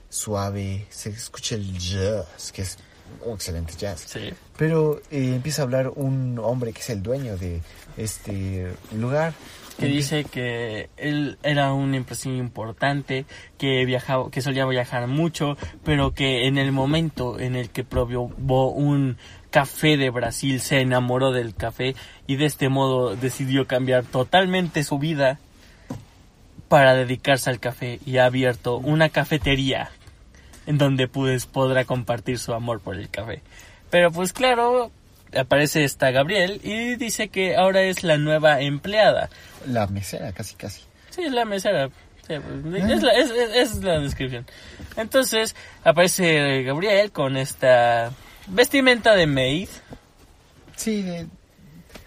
suave. 0.08 0.86
Se 0.90 1.10
escucha 1.10 1.54
el 1.54 1.78
jazz, 1.78 2.52
que 2.52 2.62
es 2.62 2.78
un 3.24 3.34
excelente 3.34 3.74
jazz. 3.76 4.04
sí. 4.06 4.32
Pero 4.56 5.00
eh, 5.10 5.34
empieza 5.34 5.62
a 5.62 5.64
hablar 5.64 5.92
un 5.94 6.38
hombre 6.38 6.72
que 6.72 6.80
es 6.80 6.90
el 6.90 7.02
dueño 7.02 7.36
de 7.36 7.60
este 7.96 8.72
lugar. 8.94 9.34
que 9.78 9.86
dice 9.86 10.24
que 10.24 10.90
él 10.96 11.38
era 11.42 11.72
un 11.72 11.94
empresario 11.94 12.38
importante, 12.38 13.24
que 13.58 13.84
viajaba, 13.84 14.30
que 14.30 14.42
solía 14.42 14.66
viajar 14.66 15.08
mucho, 15.08 15.56
pero 15.82 16.12
que 16.12 16.46
en 16.46 16.58
el 16.58 16.70
momento 16.70 17.40
en 17.40 17.56
el 17.56 17.70
que 17.70 17.82
probó 17.82 18.70
un 18.70 19.16
café 19.50 19.96
de 19.96 20.10
Brasil 20.10 20.60
se 20.60 20.80
enamoró 20.80 21.32
del 21.32 21.54
café 21.54 21.94
y 22.26 22.36
de 22.36 22.46
este 22.46 22.68
modo 22.68 23.16
decidió 23.16 23.66
cambiar 23.66 24.04
totalmente 24.04 24.84
su 24.84 24.98
vida 24.98 25.38
para 26.68 26.94
dedicarse 26.94 27.50
al 27.50 27.60
café 27.60 28.00
y 28.06 28.18
ha 28.18 28.26
abierto 28.26 28.78
una 28.78 29.08
cafetería 29.08 29.90
en 30.66 30.78
donde 30.78 31.08
pues 31.08 31.46
podrá 31.46 31.84
compartir 31.84 32.38
su 32.38 32.52
amor 32.54 32.80
por 32.80 32.96
el 32.96 33.08
café. 33.10 33.42
Pero 33.90 34.10
pues 34.12 34.32
claro, 34.32 34.90
aparece 35.36 35.84
esta 35.84 36.10
Gabriel 36.10 36.60
y 36.62 36.96
dice 36.96 37.28
que 37.28 37.56
ahora 37.56 37.82
es 37.82 38.02
la 38.04 38.16
nueva 38.18 38.60
empleada. 38.60 39.28
La 39.66 39.86
mesera, 39.86 40.32
casi, 40.32 40.54
casi. 40.56 40.82
Sí, 41.10 41.22
es 41.22 41.32
la 41.32 41.44
mesera. 41.44 41.88
Sí, 42.26 42.34
pues, 42.62 42.82
es, 42.90 43.02
la, 43.02 43.12
es, 43.12 43.30
es- 43.30 43.54
es 43.72 43.84
la 43.84 43.98
descripción. 43.98 44.46
Entonces 44.96 45.56
aparece 45.84 46.62
Gabriel 46.62 47.10
con 47.12 47.36
esta 47.36 48.12
vestimenta 48.46 49.14
de 49.14 49.26
maid. 49.26 49.68
Sí, 50.76 51.02
de- 51.02 51.26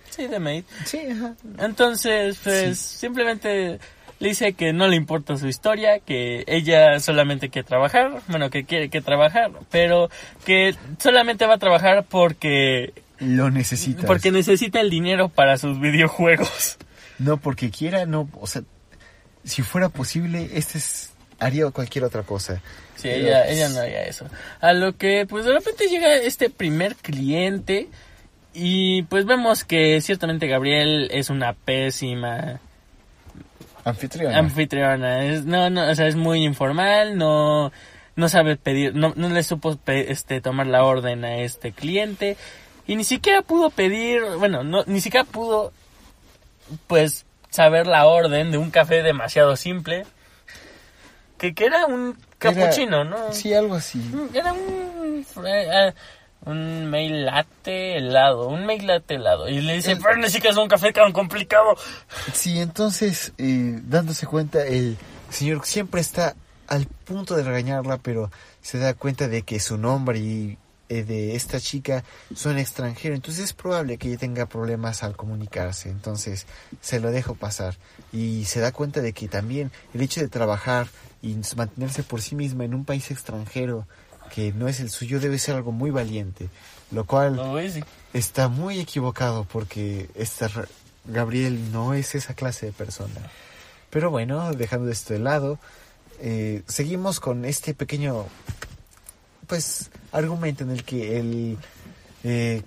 Sí, 0.10 0.28
de 0.28 0.40
maid. 0.40 0.64
sí, 0.86 1.00
ajá. 1.12 1.36
Entonces, 1.60 2.40
pues 2.44 2.80
Sí. 2.80 2.98
simplemente 3.00 3.80
le 4.20 4.30
dice 4.30 4.54
que 4.54 4.74
no 4.74 4.88
le 4.88 4.96
importa 4.96 5.38
su 5.38 5.48
historia, 5.48 6.00
que 6.00 6.44
ella 6.48 7.00
solamente 7.00 7.50
quiere 7.50 7.68
trabajar, 7.68 8.22
bueno, 8.28 8.50
que 8.50 8.64
quiere 8.64 8.90
que 8.90 9.02
trabajar, 9.02 9.52
pero 9.70 10.10
que 10.46 10.76
solamente 11.00 11.46
va 11.46 11.56
a 11.56 11.60
trabajar 11.60 12.06
porque 12.10 12.94
Lo 13.20 13.52
necesitas. 13.52 14.06
porque 14.06 14.32
necesita 14.32 14.80
el 14.80 14.90
dinero 14.90 15.30
para 15.30 15.58
sus 15.58 15.80
videojuegos. 15.80 16.78
No 17.20 17.38
porque 17.38 17.70
quiera, 17.72 18.06
no, 18.06 18.30
o 18.40 18.48
sea, 18.48 18.64
si 19.44 19.62
fuera 19.62 19.90
posible, 19.90 20.50
este 20.54 20.78
es, 20.80 21.14
haría 21.40 21.70
cualquier 21.72 22.04
otra 22.04 22.24
cosa. 22.24 22.62
Sí, 22.96 23.04
Pero, 23.04 23.28
ella, 23.28 23.48
ella 23.48 23.70
no 23.70 23.80
haría 23.80 24.04
eso. 24.04 24.26
A 24.62 24.74
lo 24.74 24.98
que, 24.98 25.26
pues 25.26 25.46
de 25.46 25.54
repente 25.54 25.88
llega 25.88 26.16
este 26.16 26.50
primer 26.50 26.96
cliente 26.96 27.88
y 28.54 29.04
pues 29.04 29.26
vemos 29.26 29.64
que 29.66 30.00
ciertamente 30.02 30.48
Gabriel 30.48 31.10
es 31.12 31.30
una 31.30 31.54
pésima 31.54 32.60
Anfitriona. 33.86 34.38
anfitriona. 34.38 35.24
Es, 35.26 35.46
no, 35.46 35.70
no, 35.70 35.90
o 35.90 35.96
sea, 35.96 36.08
es 36.08 36.16
muy 36.16 36.44
informal, 36.44 37.18
no, 37.18 37.72
no 38.18 38.30
sabe 38.30 38.58
pedir, 38.58 38.96
no, 38.96 39.14
no 39.16 39.30
le 39.30 39.44
supo 39.44 39.78
pe- 39.78 40.12
este, 40.12 40.42
tomar 40.42 40.68
la 40.68 40.84
orden 40.84 41.24
a 41.24 41.38
este 41.38 41.72
cliente 41.72 42.36
y 42.88 42.96
ni 42.98 43.04
siquiera 43.04 43.42
pudo 43.44 43.70
pedir, 43.70 44.22
bueno, 44.40 44.64
no, 44.64 44.84
ni 44.88 45.00
siquiera 45.02 45.24
pudo, 45.24 45.72
pues, 46.88 47.26
saber 47.50 47.88
la 47.88 48.06
orden 48.08 48.52
de 48.52 48.58
un 48.58 48.72
café 48.72 49.02
demasiado 49.04 49.56
simple. 49.56 50.06
Que, 51.38 51.54
que 51.54 51.66
era 51.66 51.86
un 51.86 52.18
capuchino, 52.38 53.04
¿no? 53.04 53.34
Sí, 53.34 53.54
algo 53.54 53.76
así. 53.76 54.02
Era 54.34 54.54
un, 54.54 55.26
eh, 55.46 55.94
un 56.46 56.86
mail 56.90 57.26
latte 57.26 57.98
helado, 57.98 58.48
un 58.48 58.66
mail 58.66 58.86
latte 58.88 59.16
helado. 59.16 59.50
Y 59.50 59.62
le 59.62 59.74
dice, 59.76 59.94
El- 59.94 60.00
pero 60.00 60.16
necesitas 60.18 60.56
un 60.58 60.68
café 60.68 60.92
tan 60.94 61.12
complicado. 61.12 61.76
Sí, 62.34 62.60
entonces, 62.60 63.34
eh, 63.38 63.80
dándose 63.84 64.26
cuenta, 64.28 64.66
el 64.66 64.98
señor 65.30 65.66
siempre 65.66 66.02
está 66.02 66.36
al 66.68 66.86
punto 66.86 67.36
de 67.36 67.44
regañarla, 67.44 67.98
pero 67.98 68.32
se 68.62 68.78
da 68.80 68.94
cuenta 68.94 69.28
de 69.28 69.42
que 69.44 69.60
su 69.60 69.78
nombre 69.78 70.20
y 70.20 70.58
eh, 70.90 71.04
de 71.04 71.36
esta 71.36 71.60
chica 71.60 72.04
son 72.36 72.60
extranjeros, 72.60 73.16
entonces 73.16 73.44
es 73.46 73.54
probable 73.54 73.98
que 73.98 74.08
ella 74.10 74.18
tenga 74.20 74.46
problemas 74.46 75.02
al 75.02 75.16
comunicarse, 75.16 75.90
entonces 75.90 76.46
se 76.80 77.00
lo 77.00 77.10
dejo 77.12 77.34
pasar 77.34 77.76
y 78.14 78.46
se 78.46 78.60
da 78.60 78.72
cuenta 78.72 79.02
de 79.02 79.12
que 79.14 79.28
también 79.28 79.72
el 79.96 80.02
hecho 80.02 80.22
de 80.22 80.28
trabajar 80.28 80.86
y 81.24 81.38
mantenerse 81.56 82.04
por 82.04 82.22
sí 82.22 82.36
misma 82.36 82.66
en 82.66 82.76
un 82.76 82.86
país 82.86 83.10
extranjero 83.10 83.88
que 84.34 84.52
no 84.54 84.68
es 84.68 84.80
el 84.80 84.90
suyo 84.90 85.20
debe 85.20 85.40
ser 85.40 85.56
algo 85.56 85.72
muy 85.72 85.92
valiente, 85.92 86.50
lo 86.92 87.06
cual 87.06 87.40
sí. 87.72 87.84
está 88.14 88.48
muy 88.48 88.80
equivocado 88.80 89.46
porque 89.46 90.10
esta 90.16 90.50
Gabriel 91.06 91.72
no 91.72 91.94
es 91.94 92.16
esa 92.16 92.34
clase 92.34 92.68
de 92.68 92.72
persona. 92.72 93.14
Pero 93.90 94.10
bueno, 94.10 94.54
dejando 94.54 94.92
esto 94.92 95.14
de 95.14 95.20
lado, 95.20 95.60
eh, 96.20 96.64
seguimos 96.68 97.20
con 97.20 97.46
este 97.46 97.74
pequeño, 97.74 98.26
pues, 99.48 99.90
argumento 100.12 100.64
en 100.64 100.72
el 100.72 100.84
que 100.84 101.20
el 101.20 101.58
eh, 102.24 102.62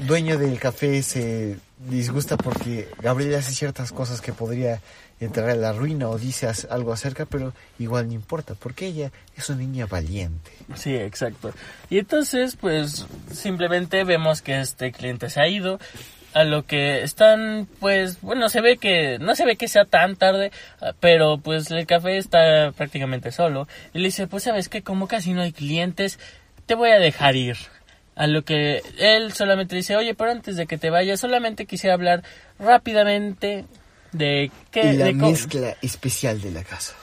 dueño 0.00 0.38
del 0.38 0.58
café 0.58 1.02
se 1.02 1.56
disgusta 1.78 2.36
porque 2.36 2.88
Gabriel 3.00 3.34
hace 3.34 3.52
ciertas 3.52 3.92
cosas 3.92 4.20
que 4.20 4.32
podría 4.32 4.80
entrar 5.20 5.50
a 5.50 5.54
la 5.54 5.72
ruina 5.72 6.08
o 6.08 6.18
dice 6.18 6.50
algo 6.70 6.92
acerca, 6.92 7.26
pero 7.26 7.52
igual 7.78 8.08
no 8.08 8.14
importa, 8.14 8.54
porque 8.54 8.86
ella 8.86 9.12
es 9.36 9.48
una 9.48 9.58
niña 9.58 9.86
valiente. 9.86 10.50
Sí, 10.74 10.94
exacto. 10.94 11.52
Y 11.90 11.98
entonces, 11.98 12.56
pues, 12.56 13.06
simplemente 13.32 14.04
vemos 14.04 14.42
que 14.42 14.60
este 14.60 14.92
cliente 14.92 15.30
se 15.30 15.40
ha 15.40 15.48
ido. 15.48 15.78
A 16.34 16.44
lo 16.44 16.64
que 16.64 17.02
están, 17.02 17.68
pues, 17.78 18.22
bueno, 18.22 18.48
se 18.48 18.62
ve 18.62 18.78
que, 18.78 19.18
no 19.18 19.34
se 19.34 19.44
ve 19.44 19.56
que 19.56 19.68
sea 19.68 19.84
tan 19.84 20.16
tarde, 20.16 20.50
ah, 20.80 20.94
pero 20.98 21.36
pues 21.36 21.70
el 21.70 21.86
café 21.86 22.16
está 22.16 22.72
prácticamente 22.74 23.32
solo. 23.32 23.68
Y 23.92 23.98
le 23.98 24.06
dice, 24.06 24.26
pues, 24.26 24.44
sabes 24.44 24.70
que 24.70 24.82
como 24.82 25.08
casi 25.08 25.34
no 25.34 25.42
hay 25.42 25.52
clientes, 25.52 26.18
te 26.64 26.74
voy 26.74 26.88
a 26.88 26.98
dejar 26.98 27.36
ir. 27.36 27.58
A 28.14 28.26
lo 28.26 28.42
que 28.44 28.82
él 28.98 29.32
solamente 29.32 29.74
dice, 29.76 29.96
oye, 29.96 30.14
pero 30.14 30.30
antes 30.30 30.56
de 30.56 30.66
que 30.66 30.76
te 30.78 30.90
vayas, 30.90 31.20
solamente 31.20 31.64
quisiera 31.66 31.94
hablar 31.94 32.22
rápidamente 32.58 33.64
de 34.12 34.50
qué... 34.70 34.92
Y 34.92 34.96
la 34.96 35.04
de 35.06 35.14
mezcla 35.14 35.76
especial 35.82 36.40
de 36.40 36.50
la 36.50 36.62
casa. 36.64 36.94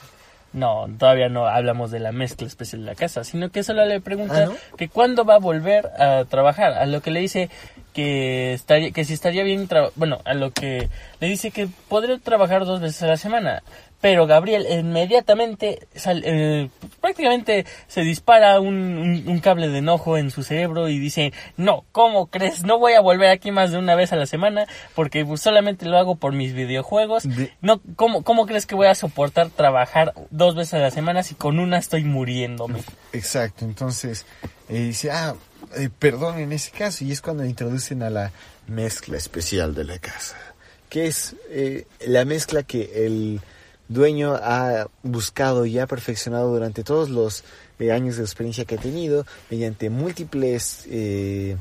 no, 0.52 0.86
todavía 0.98 1.28
no 1.28 1.46
hablamos 1.46 1.90
de 1.90 1.98
la 2.00 2.12
mezcla 2.12 2.46
especial 2.46 2.82
de 2.82 2.86
la 2.86 2.94
casa, 2.94 3.24
sino 3.24 3.50
que 3.50 3.62
solo 3.64 3.84
le 3.86 4.00
pregunta 4.00 4.44
¿Ah, 4.44 4.46
no? 4.46 4.56
que 4.76 4.88
cuándo 4.88 5.24
va 5.24 5.34
a 5.36 5.38
volver 5.38 5.86
a 5.98 6.24
trabajar, 6.28 6.74
a 6.74 6.86
lo 6.86 7.02
que 7.02 7.10
le 7.10 7.20
dice 7.20 7.50
que 7.92 8.52
estaría, 8.52 8.92
que 8.92 9.04
si 9.04 9.14
estaría 9.14 9.42
bien, 9.42 9.68
tra- 9.68 9.90
bueno, 9.96 10.20
a 10.24 10.34
lo 10.34 10.52
que 10.52 10.88
le 11.18 11.26
dice 11.28 11.50
que 11.50 11.68
podría 11.88 12.18
trabajar 12.18 12.64
dos 12.64 12.80
veces 12.80 13.02
a 13.02 13.08
la 13.08 13.16
semana, 13.16 13.62
pero 14.00 14.26
Gabriel 14.26 14.66
inmediatamente 14.70 15.86
sal- 15.94 16.22
eh, 16.24 16.68
prácticamente 17.00 17.66
se 17.88 18.02
dispara 18.02 18.60
un, 18.60 18.74
un- 18.98 19.24
un 19.28 19.40
cable 19.40 19.68
de 19.68 19.78
enojo 19.78 20.16
en 20.16 20.30
su 20.30 20.42
cerebro 20.42 20.88
y 20.88 20.98
dice, 20.98 21.32
no, 21.56 21.84
¿cómo 21.92 22.26
crees? 22.28 22.62
No 22.64 22.78
voy 22.78 22.92
a 22.94 23.00
volver 23.00 23.28
aquí 23.30 23.50
más 23.50 23.72
de 23.72 23.78
una 23.78 23.94
vez 23.94 24.12
a 24.12 24.16
la 24.16 24.26
semana 24.26 24.66
porque 24.94 25.24
pues, 25.24 25.40
solamente 25.40 25.86
lo 25.86 25.98
hago 25.98 26.16
por 26.16 26.32
mis 26.32 26.52
videojuegos. 26.54 27.24
De- 27.24 27.52
No, 27.60 27.80
¿cómo, 27.96 28.22
¿Cómo 28.22 28.46
crees 28.46 28.66
que 28.66 28.74
voy 28.74 28.86
a 28.86 28.94
soportar 28.94 29.50
trabajar 29.50 30.14
dos 30.30 30.54
veces 30.54 30.74
a 30.74 30.78
la 30.78 30.90
semana 30.90 31.22
si 31.22 31.34
con 31.34 31.58
una 31.58 31.78
estoy 31.78 32.04
muriéndome? 32.04 32.82
Exacto, 33.12 33.64
entonces 33.64 34.24
eh, 34.68 34.78
dice, 34.78 35.10
ah, 35.10 35.34
eh, 35.76 35.88
perdón 35.98 36.38
en 36.38 36.52
ese 36.52 36.70
caso, 36.70 37.04
y 37.04 37.12
es 37.12 37.20
cuando 37.20 37.44
introducen 37.44 38.02
a 38.02 38.10
la 38.10 38.32
mezcla 38.66 39.16
especial 39.16 39.74
de 39.74 39.84
la 39.84 39.98
casa, 39.98 40.36
que 40.88 41.06
es 41.06 41.34
eh, 41.50 41.86
la 42.06 42.24
mezcla 42.24 42.62
que 42.62 43.04
el 43.06 43.40
dueño 43.90 44.34
ha 44.34 44.88
buscado 45.02 45.66
y 45.66 45.78
ha 45.78 45.86
perfeccionado 45.86 46.52
durante 46.52 46.84
todos 46.84 47.10
los 47.10 47.44
eh, 47.78 47.92
años 47.92 48.16
de 48.16 48.22
experiencia 48.22 48.64
que 48.64 48.76
ha 48.76 48.78
tenido, 48.78 49.26
mediante 49.50 49.90
múltiples 49.90 50.86
eh, 50.88 51.56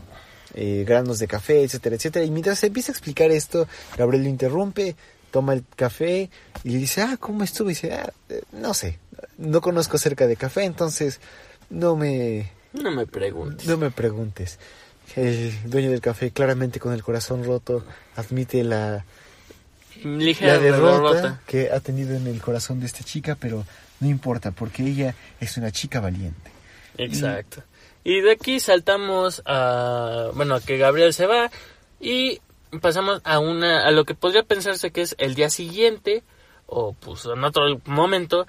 eh, 0.54 0.86
granos 0.88 1.20
de 1.20 1.28
café, 1.28 1.64
etcétera, 1.64 1.96
etcétera. 1.96 2.26
Y 2.26 2.32
mientras 2.32 2.60
se 2.60 2.68
empieza 2.68 2.92
a 2.92 2.94
explicar 2.94 3.32
esto, 3.32 3.68
Gabriel 3.98 4.24
lo 4.24 4.30
interrumpe, 4.30 4.96
toma 5.32 5.54
el 5.54 5.64
café 5.76 6.30
y 6.64 6.70
le 6.70 6.78
dice, 6.78 7.02
ah, 7.02 7.18
¿cómo 7.20 7.44
estuvo? 7.44 7.70
Y 7.70 7.74
dice, 7.74 7.94
ah, 7.94 8.12
eh, 8.30 8.44
no 8.52 8.74
sé, 8.74 9.00
no 9.38 9.62
conozco 9.62 9.98
acerca 9.98 10.28
de 10.28 10.36
café, 10.36 10.64
entonces 10.64 11.20
no 11.70 11.96
me, 11.96 12.52
No 12.74 12.92
me 12.92 13.08
preguntes. 13.08 13.68
no 13.68 13.78
me 13.78 13.92
preguntes. 13.92 14.60
El 15.16 15.52
dueño 15.70 15.90
del 15.90 16.02
café, 16.02 16.30
claramente 16.30 16.80
con 16.80 16.94
el 16.94 17.02
corazón 17.02 17.44
roto, 17.44 17.84
admite 18.16 18.64
la, 18.64 19.06
Ligera 20.04 20.54
la 20.54 20.60
derrota 20.60 21.14
derrota. 21.14 21.42
que 21.46 21.70
ha 21.72 21.80
tenido 21.80 22.16
en 22.16 22.28
el 22.28 22.42
corazón 22.42 22.80
de 22.80 22.86
esta 22.86 23.04
chica, 23.04 23.38
pero 23.40 23.66
no 24.00 24.08
importa, 24.08 24.52
porque 24.52 24.84
ella 24.84 25.16
es 25.40 25.58
una 25.58 25.72
chica 25.72 26.00
valiente. 26.00 26.52
Exacto. 26.98 27.64
Y 28.04 28.22
de 28.22 28.32
aquí 28.32 28.60
saltamos 28.60 29.42
a, 29.46 30.32
bueno, 30.34 30.56
a 30.56 30.62
que 30.62 30.78
Gabriel 30.78 31.14
se 31.14 31.26
va 31.26 31.52
y 32.00 32.40
pasamos 32.82 33.22
a 33.24 33.40
una, 33.40 33.86
a 33.86 33.92
lo 33.92 34.06
que 34.06 34.16
podría 34.16 34.44
pensarse 34.44 34.92
que 34.92 35.02
es 35.02 35.16
el 35.18 35.36
día 35.36 35.50
siguiente 35.50 36.24
o 36.66 36.94
pues 36.94 37.26
en 37.26 37.44
otro 37.44 37.64
momento 37.86 38.48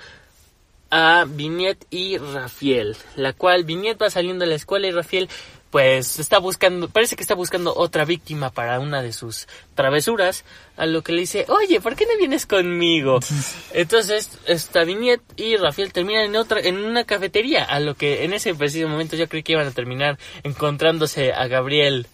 a 0.91 1.25
Vignette 1.27 1.87
y 1.91 2.19
Rafael, 2.19 2.97
la 3.17 3.33
cual 3.33 3.65
Vignette 3.65 4.03
va 4.03 4.11
saliendo 4.11 4.45
de 4.45 4.51
la 4.51 4.57
escuela 4.57 4.89
y 4.89 4.93
Rafael 4.93 5.29
pues 5.71 6.19
está 6.19 6.39
buscando, 6.39 6.89
parece 6.89 7.17
que 7.17 7.23
está 7.23 7.35
buscando 7.35 7.73
otra 7.75 8.05
víctima 8.05 8.51
para 8.51 8.81
una 8.81 9.03
de 9.03 9.13
sus 9.13 9.47
travesuras, 9.75 10.45
a 10.77 10.87
lo 10.87 11.03
que 11.03 11.13
le 11.13 11.21
dice, 11.21 11.47
oye, 11.49 11.81
¿por 11.81 11.95
qué 11.95 12.07
no 12.07 12.19
vienes 12.19 12.45
conmigo? 12.45 13.21
Entonces, 13.73 14.39
esta 14.47 14.85
Vignette 14.85 15.23
y 15.37 15.57
Rafael 15.57 15.93
terminan 15.93 16.25
en 16.25 16.37
otra, 16.37 16.61
en 16.61 16.77
una 16.77 17.05
cafetería, 17.05 17.65
a 17.65 17.79
lo 17.79 17.95
que 17.95 18.25
en 18.25 18.33
ese 18.33 18.55
preciso 18.55 18.89
momento 18.89 19.17
yo 19.17 19.29
creí 19.29 19.43
que 19.43 19.53
iban 19.53 19.69
a 19.69 19.73
terminar 19.73 20.19
encontrándose 20.43 21.33
a 21.33 21.47
Gabriel 21.47 22.07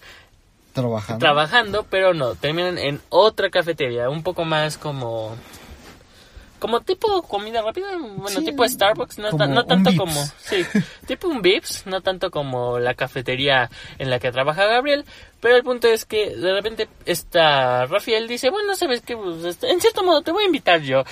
Trabajando. 0.75 1.25
trabajando, 1.25 1.87
pero 1.89 2.13
no, 2.13 2.35
terminan 2.35 2.77
en 2.77 3.01
otra 3.09 3.49
cafetería, 3.49 4.11
un 4.11 4.23
poco 4.23 4.45
más 4.45 4.77
como 4.77 5.35
como 6.59 6.81
tipo 6.81 7.23
comida 7.23 7.63
rápida, 7.63 7.89
bueno, 7.99 8.29
Sí, 8.41 8.45
tipo 8.45 8.67
Starbucks, 8.69 9.19
no, 9.19 9.37
ta- 9.37 9.47
no 9.47 9.65
tanto 9.67 9.91
como, 9.97 10.15
sí, 10.45 10.65
tipo 11.07 11.29
un 11.29 11.43
Vips, 11.43 11.87
no 11.87 12.01
tanto 12.01 12.31
como 12.31 12.79
la 12.79 12.95
cafetería 12.95 13.71
en 13.99 14.11
la 14.11 14.19
que 14.19 14.33
trabaja 14.33 14.65
Gabriel, 14.67 15.05
pero 15.41 15.57
el 15.57 15.63
punto 15.63 15.89
es 15.89 16.05
que 16.05 16.35
de 16.35 16.53
repente 16.53 16.89
esta 17.05 17.87
Rafael 17.87 18.27
dice, 18.29 18.51
bueno, 18.51 18.75
sabes 18.77 19.01
que 19.03 19.17
este, 19.47 19.71
en 19.71 19.81
cierto 19.81 20.03
modo 20.03 20.23
te 20.23 20.33
voy 20.33 20.45
a 20.45 20.47
invitar 20.47 20.81
yo, 20.83 21.05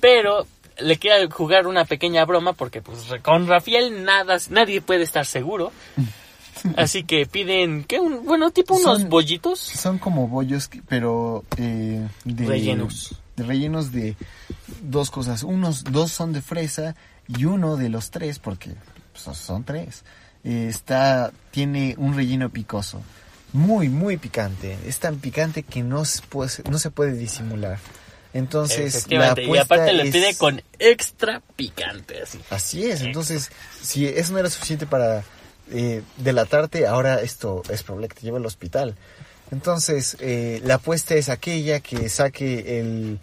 pero 0.00 0.46
le 0.80 0.96
quiere 0.98 1.26
jugar 1.30 1.66
una 1.66 1.84
pequeña 1.84 2.24
broma 2.24 2.52
porque 2.52 2.80
pues 2.82 2.98
con 3.22 3.46
Rafael 3.48 4.04
nada, 4.04 4.36
nadie 4.50 4.80
puede 4.80 5.02
estar 5.02 5.24
seguro. 5.26 5.72
Así 6.76 7.04
que 7.04 7.24
piden, 7.24 7.84
¿qué? 7.84 8.00
Un, 8.00 8.24
bueno, 8.24 8.50
tipo 8.50 8.74
unos 8.74 9.00
Son- 9.02 9.08
bollitos. 9.08 9.60
Son 9.60 9.98
como 9.98 10.26
bollos, 10.26 10.68
pero 10.88 11.44
eh, 11.56 12.04
de, 12.24 12.46
Rellenos. 12.46 13.12
Rellenos 13.46 13.92
de 13.92 14.16
dos 14.82 15.10
cosas. 15.10 15.42
Unos 15.42 15.84
dos 15.84 16.12
son 16.12 16.32
de 16.32 16.42
fresa 16.42 16.94
y 17.26 17.44
uno 17.44 17.76
de 17.76 17.88
los 17.88 18.10
tres, 18.10 18.38
porque 18.38 18.74
pues, 19.12 19.36
son 19.36 19.64
tres, 19.64 20.04
eh, 20.44 20.66
está 20.68 21.32
tiene 21.50 21.94
un 21.98 22.14
relleno 22.16 22.50
picoso, 22.50 23.02
muy 23.52 23.88
muy 23.88 24.16
picante. 24.16 24.78
Es 24.86 24.98
tan 24.98 25.16
picante 25.18 25.62
que 25.62 25.82
no 25.82 26.04
se 26.04 26.22
puede, 26.22 26.50
no 26.70 26.78
se 26.78 26.90
puede 26.90 27.12
disimular. 27.14 27.78
Entonces, 28.34 29.06
la 29.10 29.34
y 29.40 29.56
aparte 29.56 29.92
le 29.94 30.02
es- 30.04 30.12
pide 30.12 30.34
con 30.36 30.62
extra 30.78 31.42
picante, 31.56 32.22
así. 32.22 32.38
Así 32.50 32.84
es, 32.84 33.00
entonces, 33.00 33.50
si 33.82 34.06
eso 34.06 34.32
no 34.32 34.38
era 34.38 34.50
suficiente 34.50 34.86
para 34.86 35.24
eh, 35.70 36.02
delatarte, 36.18 36.86
ahora 36.86 37.20
esto 37.20 37.62
es 37.70 37.82
probable 37.82 38.08
que 38.08 38.14
te 38.16 38.20
lleve 38.22 38.36
al 38.38 38.46
hospital. 38.46 38.96
Entonces, 39.50 40.16
eh, 40.20 40.60
la 40.64 40.74
apuesta 40.74 41.14
es 41.14 41.28
aquella 41.28 41.80
que 41.80 42.08
saque 42.08 42.80
el 42.80 43.18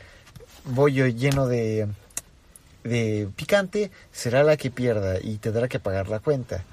bollo 0.63 1.07
lleno 1.07 1.47
de, 1.47 1.87
de 2.83 3.27
picante, 3.35 3.91
será 4.11 4.43
la 4.43 4.57
que 4.57 4.71
pierda 4.71 5.19
y 5.21 5.37
tendrá 5.37 5.67
que 5.67 5.79
pagar 5.79 6.07
la 6.09 6.19
cuenta. 6.19 6.63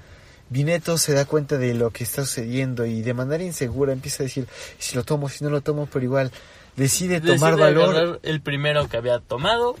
Vineto 0.49 0.97
se 0.97 1.13
da 1.13 1.25
cuenta 1.25 1.57
de 1.57 1.73
lo 1.73 1.91
que 1.91 2.03
está 2.03 2.25
sucediendo 2.25 2.85
y 2.85 3.01
de 3.01 3.13
manera 3.13 3.43
insegura 3.43 3.93
empieza 3.93 4.23
a 4.23 4.25
decir, 4.25 4.47
si 4.77 4.95
lo 4.95 5.03
tomo, 5.03 5.29
si 5.29 5.43
no 5.43 5.49
lo 5.49 5.61
tomo, 5.61 5.87
pero 5.91 6.03
igual 6.05 6.31
decide 6.75 7.21
tomar 7.21 7.55
Decide 7.55 7.71
valor 7.71 7.95
agarrar 7.95 8.19
el 8.23 8.41
primero 8.41 8.87
que 8.89 8.97
había 8.97 9.19
tomado 9.19 9.75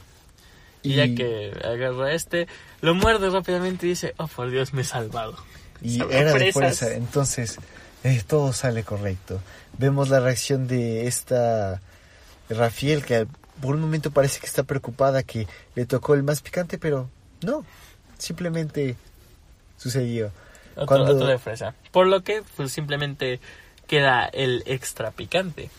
y, 0.81 0.93
y, 0.93 0.95
ya 0.95 1.05
que 1.15 1.51
agarra 1.63 2.13
este, 2.13 2.47
lo 2.81 2.95
muerde 2.95 3.29
rápidamente 3.29 3.85
y 3.85 3.89
dice, 3.89 4.13
oh 4.17 4.27
por 4.27 4.49
Dios, 4.49 4.73
me 4.73 4.81
he 4.81 4.85
salvado. 4.85 5.35
y 5.81 5.97
Sabe 5.99 6.17
era 6.17 6.31
de 6.31 6.37
fresas. 6.37 6.53
fuerza. 6.53 6.93
Entonces, 6.95 7.57
eh, 8.03 8.21
todo 8.27 8.53
sale 8.53 8.83
correcto. 8.83 9.41
Vemos 9.77 10.09
la 10.09 10.19
reacción 10.19 10.67
de 10.67 11.07
esta 11.07 11.81
Rafael 12.49 13.03
que 13.03 13.27
por 13.61 13.75
un 13.75 13.81
momento 13.81 14.11
parece 14.11 14.39
que 14.39 14.45
está 14.45 14.63
preocupada 14.63 15.23
que 15.23 15.47
le 15.75 15.85
tocó 15.85 16.13
el 16.13 16.23
más 16.23 16.41
picante, 16.41 16.77
pero 16.77 17.09
no, 17.41 17.65
simplemente 18.17 18.95
sucedió. 19.77 20.31
Otro, 20.75 20.87
Cuando- 20.87 21.15
otro 21.15 21.27
de 21.27 21.37
fresa. 21.37 21.75
Por 21.91 22.07
lo 22.07 22.23
que, 22.23 22.41
pues 22.57 22.71
simplemente 22.71 23.39
queda 23.87 24.25
el 24.25 24.63
extra 24.65 25.11
picante. 25.11 25.69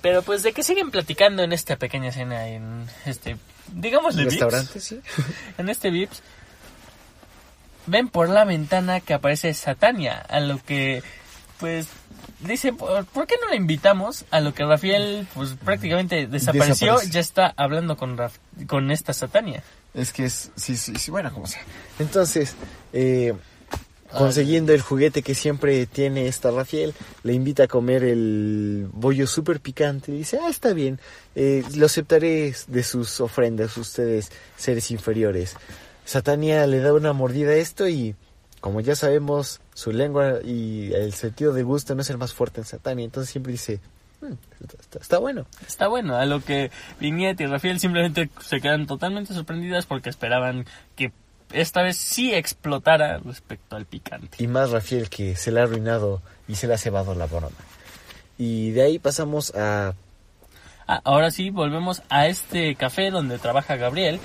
Pero 0.00 0.22
pues 0.22 0.42
de 0.42 0.52
que 0.52 0.64
siguen 0.64 0.90
platicando 0.90 1.44
en 1.44 1.52
esta 1.52 1.76
pequeña 1.76 2.08
escena 2.08 2.48
en 2.48 2.86
este, 3.06 3.36
digamos, 3.72 4.16
Restaurante, 4.16 4.80
sí. 4.80 5.00
En 5.58 5.68
este 5.68 5.90
Vips 5.90 6.22
ven 7.86 8.08
por 8.08 8.28
la 8.28 8.44
ventana 8.44 9.00
que 9.00 9.14
aparece 9.14 9.54
Satania, 9.54 10.18
a 10.18 10.40
lo 10.40 10.58
que 10.58 11.02
pues 11.62 11.86
dice, 12.40 12.72
¿por 12.74 13.06
por 13.06 13.26
qué 13.26 13.36
no 13.40 13.48
la 13.48 13.56
invitamos? 13.56 14.24
A 14.30 14.40
lo 14.40 14.52
que 14.52 14.64
Rafael 14.64 15.26
pues 15.32 15.50
prácticamente 15.64 16.26
desapareció, 16.26 16.88
Desaparece. 16.88 17.10
ya 17.12 17.20
está 17.20 17.54
hablando 17.56 17.96
con 17.96 18.18
Raf- 18.18 18.66
con 18.66 18.90
esta 18.90 19.12
Satania. 19.14 19.62
Es 19.94 20.12
que 20.12 20.24
es, 20.26 20.50
sí, 20.56 20.76
sí, 20.76 20.96
sí, 20.96 21.10
bueno, 21.10 21.32
como 21.32 21.46
sea. 21.46 21.62
Entonces, 21.98 22.54
eh, 22.92 23.32
consiguiendo 24.10 24.74
el 24.74 24.82
juguete 24.82 25.22
que 25.22 25.34
siempre 25.34 25.86
tiene 25.86 26.26
esta 26.28 26.50
Rafael, 26.50 26.92
le 27.22 27.32
invita 27.32 27.62
a 27.64 27.68
comer 27.68 28.04
el 28.04 28.88
bollo 28.92 29.26
súper 29.26 29.60
picante 29.60 30.12
y 30.12 30.18
dice, 30.18 30.38
ah, 30.42 30.50
está 30.50 30.74
bien, 30.74 30.98
eh, 31.34 31.62
lo 31.76 31.86
aceptaré 31.86 32.54
de 32.66 32.82
sus 32.82 33.20
ofrendas, 33.22 33.76
ustedes, 33.78 34.30
seres 34.56 34.90
inferiores. 34.90 35.54
Satania 36.04 36.66
le 36.66 36.80
da 36.80 36.92
una 36.92 37.12
mordida 37.14 37.52
a 37.52 37.56
esto 37.56 37.88
y, 37.88 38.14
como 38.60 38.80
ya 38.82 38.96
sabemos, 38.96 39.60
su 39.74 39.92
lengua 39.92 40.38
y 40.44 40.92
el 40.92 41.12
sentido 41.14 41.52
de 41.52 41.62
gusto 41.62 41.94
no 41.94 42.02
es 42.02 42.10
el 42.10 42.18
más 42.18 42.34
fuerte 42.34 42.60
en 42.60 42.66
Satania, 42.66 43.04
entonces 43.04 43.30
siempre 43.30 43.52
dice, 43.52 43.80
"Mm, 44.20 44.32
está, 44.80 44.98
está 44.98 45.18
bueno. 45.18 45.46
Está 45.66 45.88
bueno, 45.88 46.16
a 46.16 46.26
lo 46.26 46.40
que 46.44 46.70
Vignette 47.00 47.40
y 47.40 47.46
Rafael 47.46 47.80
simplemente 47.80 48.28
se 48.40 48.60
quedan 48.60 48.86
totalmente 48.86 49.34
sorprendidas 49.34 49.86
porque 49.86 50.10
esperaban 50.10 50.66
que 50.96 51.12
esta 51.52 51.82
vez 51.82 51.96
sí 51.96 52.32
explotara 52.34 53.18
respecto 53.18 53.76
al 53.76 53.84
picante. 53.86 54.42
y 54.42 54.46
más 54.46 54.70
Rafael 54.70 55.08
que 55.10 55.36
se 55.36 55.52
le 55.52 55.60
ha 55.60 55.64
arruinado 55.64 56.22
y 56.48 56.54
se 56.54 56.66
le 56.66 56.74
ha 56.74 56.78
cebado 56.78 57.14
la 57.14 57.26
broma. 57.26 57.50
Y 58.38 58.70
de 58.70 58.82
ahí 58.82 58.98
pasamos 58.98 59.54
a... 59.54 59.94
Ah, 60.86 61.00
ahora 61.04 61.30
sí, 61.30 61.50
volvemos 61.50 62.02
a 62.08 62.26
este 62.26 62.74
café 62.74 63.10
donde 63.10 63.38
trabaja 63.38 63.76
Gabriel, 63.76 64.18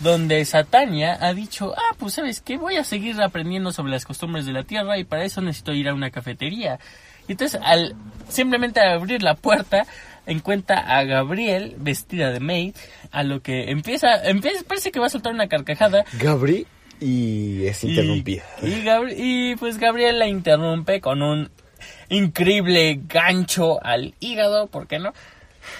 donde 0.00 0.44
Satania 0.44 1.16
ha 1.20 1.32
dicho, 1.34 1.72
ah, 1.76 1.94
pues 1.98 2.14
sabes 2.14 2.40
qué, 2.40 2.56
voy 2.58 2.76
a 2.76 2.84
seguir 2.84 3.20
aprendiendo 3.22 3.72
sobre 3.72 3.92
las 3.92 4.04
costumbres 4.04 4.44
de 4.46 4.52
la 4.52 4.64
tierra 4.64 4.98
y 4.98 5.04
para 5.04 5.24
eso 5.24 5.40
necesito 5.40 5.72
ir 5.72 5.88
a 5.88 5.94
una 5.94 6.10
cafetería. 6.10 6.78
Y 7.28 7.32
entonces, 7.32 7.60
al 7.64 7.94
simplemente 8.28 8.80
abrir 8.80 9.22
la 9.22 9.34
puerta, 9.34 9.86
encuentra 10.26 10.78
a 10.78 11.04
Gabriel 11.04 11.74
vestida 11.78 12.30
de 12.32 12.40
maid, 12.40 12.74
a 13.12 13.22
lo 13.22 13.40
que 13.40 13.70
empieza, 13.70 14.22
empieza 14.28 14.62
parece 14.66 14.90
que 14.90 14.98
va 15.00 15.06
a 15.06 15.10
soltar 15.10 15.32
una 15.32 15.48
carcajada. 15.48 16.04
Gabri 16.18 16.66
y 17.00 17.66
es 17.66 17.82
y- 17.84 17.90
interrumpida. 17.90 18.42
Y, 18.62 18.82
Gabri- 18.82 19.14
y 19.16 19.56
pues 19.56 19.78
Gabriel 19.78 20.18
la 20.18 20.26
interrumpe 20.28 21.00
con 21.00 21.22
un 21.22 21.50
increíble 22.08 23.00
gancho 23.08 23.82
al 23.84 24.14
hígado, 24.20 24.66
¿por 24.66 24.86
qué 24.86 24.98
no? 24.98 25.12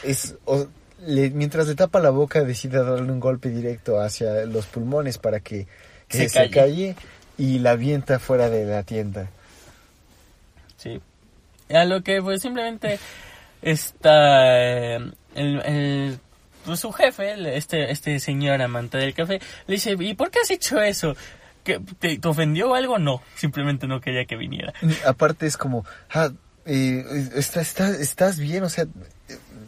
Es, 0.03 0.37
o- 0.45 0.67
le- 1.07 1.31
mientras 1.31 1.67
le 1.69 1.75
tapa 1.75 2.01
la 2.01 2.11
boca 2.11 2.43
decide 2.43 2.83
darle 2.85 3.11
un 3.13 3.21
golpe 3.21 3.51
directo 3.51 4.01
hacia 4.01 4.45
los 4.47 4.67
pulmones 4.67 5.19
para 5.19 5.41
que, 5.41 5.67
que 6.09 6.19
Se 6.19 6.29
se, 6.29 6.39
calle. 6.39 6.51
calle 6.51 6.97
y 7.39 7.59
la 7.59 7.73
avienta 7.73 8.19
fuera 8.19 8.49
de 8.51 8.65
la 8.65 8.83
tienda. 8.83 9.29
Sí. 10.77 11.01
A 11.75 11.85
lo 11.85 12.03
que 12.03 12.21
pues 12.23 12.43
simplemente 12.43 12.99
está 13.63 14.95
eh, 14.97 14.97
el, 15.35 15.61
el- 15.65 16.19
pues, 16.65 16.81
su 16.81 16.93
jefe, 16.93 17.57
este, 17.57 17.91
este 17.91 18.19
señor 18.21 18.63
amante 18.63 18.97
del 18.97 19.13
café, 19.15 19.41
le 19.67 19.75
dice, 19.75 19.97
¿y 19.99 20.15
por 20.15 20.31
qué 20.31 20.39
has 20.41 20.51
hecho 20.51 20.81
eso? 20.81 21.15
¿Que 21.63 21.79
te, 21.99 22.19
te 22.19 22.29
ofendió 22.29 22.71
o 22.71 22.75
algo? 22.75 22.99
No, 22.99 23.23
simplemente 23.37 23.87
no 23.87 24.01
quería 24.01 24.25
que 24.25 24.37
viniera. 24.37 24.73
Aparte 25.07 25.47
es 25.47 25.57
como, 25.59 25.85
ah, 26.15 26.31
eh, 26.67 27.05
está, 27.35 27.61
está- 27.61 27.91
estás 27.91 28.39
bien, 28.39 28.63
o 28.65 28.69
sea, 28.71 28.87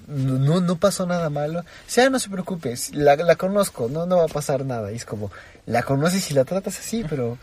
no, 0.06 0.60
no 0.60 0.76
pasó 0.76 1.06
nada 1.06 1.30
malo. 1.30 1.60
O 1.60 1.64
sea, 1.86 2.10
no 2.10 2.18
se 2.18 2.30
preocupe, 2.30 2.74
la, 2.92 3.16
la 3.16 3.36
conozco, 3.36 3.88
no, 3.88 4.06
no 4.06 4.18
va 4.18 4.24
a 4.24 4.28
pasar 4.28 4.64
nada. 4.64 4.92
Y 4.92 4.96
es 4.96 5.04
como, 5.04 5.30
la 5.66 5.82
conoces 5.82 6.30
y 6.30 6.34
la 6.34 6.44
tratas 6.44 6.78
así, 6.78 7.04
pero 7.08 7.38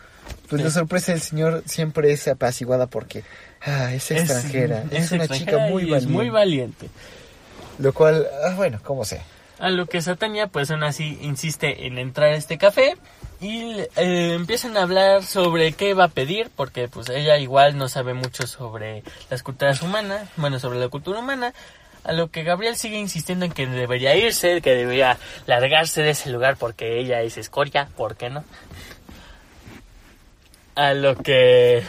pues 0.49 0.61
Sí. 0.61 0.65
la 0.65 0.71
sorpresa 0.71 1.11
del 1.11 1.21
señor 1.21 1.63
siempre 1.65 2.11
es 2.11 2.27
apaciguada 2.27 2.87
porque, 2.87 3.23
ah, 3.65 3.93
es 3.93 4.09
extranjera, 4.11 4.83
es, 4.91 5.11
una 5.11 5.25
extranjera 5.25 5.37
chica 5.37 5.57
muy 5.69 5.83
valiente. 5.83 5.97
es 5.97 6.07
muy 6.07 6.29
valiente. 6.29 6.89
Lo 7.79 7.93
cual, 7.93 8.27
ah, 8.45 8.53
bueno, 8.55 8.79
como 8.83 9.03
sea. 9.03 9.23
A 9.59 9.69
lo 9.69 9.85
que 9.85 10.01
Satania, 10.01 10.47
pues 10.47 10.71
aún 10.71 10.83
así, 10.83 11.17
insiste 11.21 11.85
en 11.85 11.97
entrar 11.97 12.33
a 12.33 12.35
este 12.35 12.57
café 12.57 12.97
y 13.39 13.79
eh, 13.95 14.33
empiezan 14.33 14.75
a 14.77 14.83
hablar 14.83 15.23
sobre 15.23 15.73
qué 15.73 15.93
va 15.93 16.05
a 16.05 16.09
pedir, 16.09 16.49
porque 16.55 16.87
pues 16.87 17.09
ella 17.09 17.37
igual 17.37 17.77
no 17.77 17.87
sabe 17.87 18.13
mucho 18.13 18.47
sobre 18.47 19.03
las 19.29 19.43
culturas 19.43 19.81
humanas, 19.81 20.27
bueno, 20.37 20.59
sobre 20.59 20.79
la 20.79 20.89
cultura 20.89 21.19
humana. 21.19 21.53
A 22.03 22.11
lo 22.11 22.29
que 22.29 22.43
Gabriel 22.43 22.75
sigue 22.75 22.97
insistiendo 22.97 23.45
en 23.45 23.51
que 23.51 23.65
debería 23.65 24.15
irse, 24.15 24.61
que 24.61 24.75
debería 24.75 25.17
largarse 25.47 26.01
de 26.01 26.09
ese 26.11 26.29
lugar 26.29 26.57
porque 26.57 26.99
ella 26.99 27.21
es 27.21 27.37
escoria, 27.37 27.87
¿por 27.95 28.15
qué 28.17 28.29
no? 28.29 28.43
A 30.75 30.93
lo 30.93 31.15
que 31.15 31.83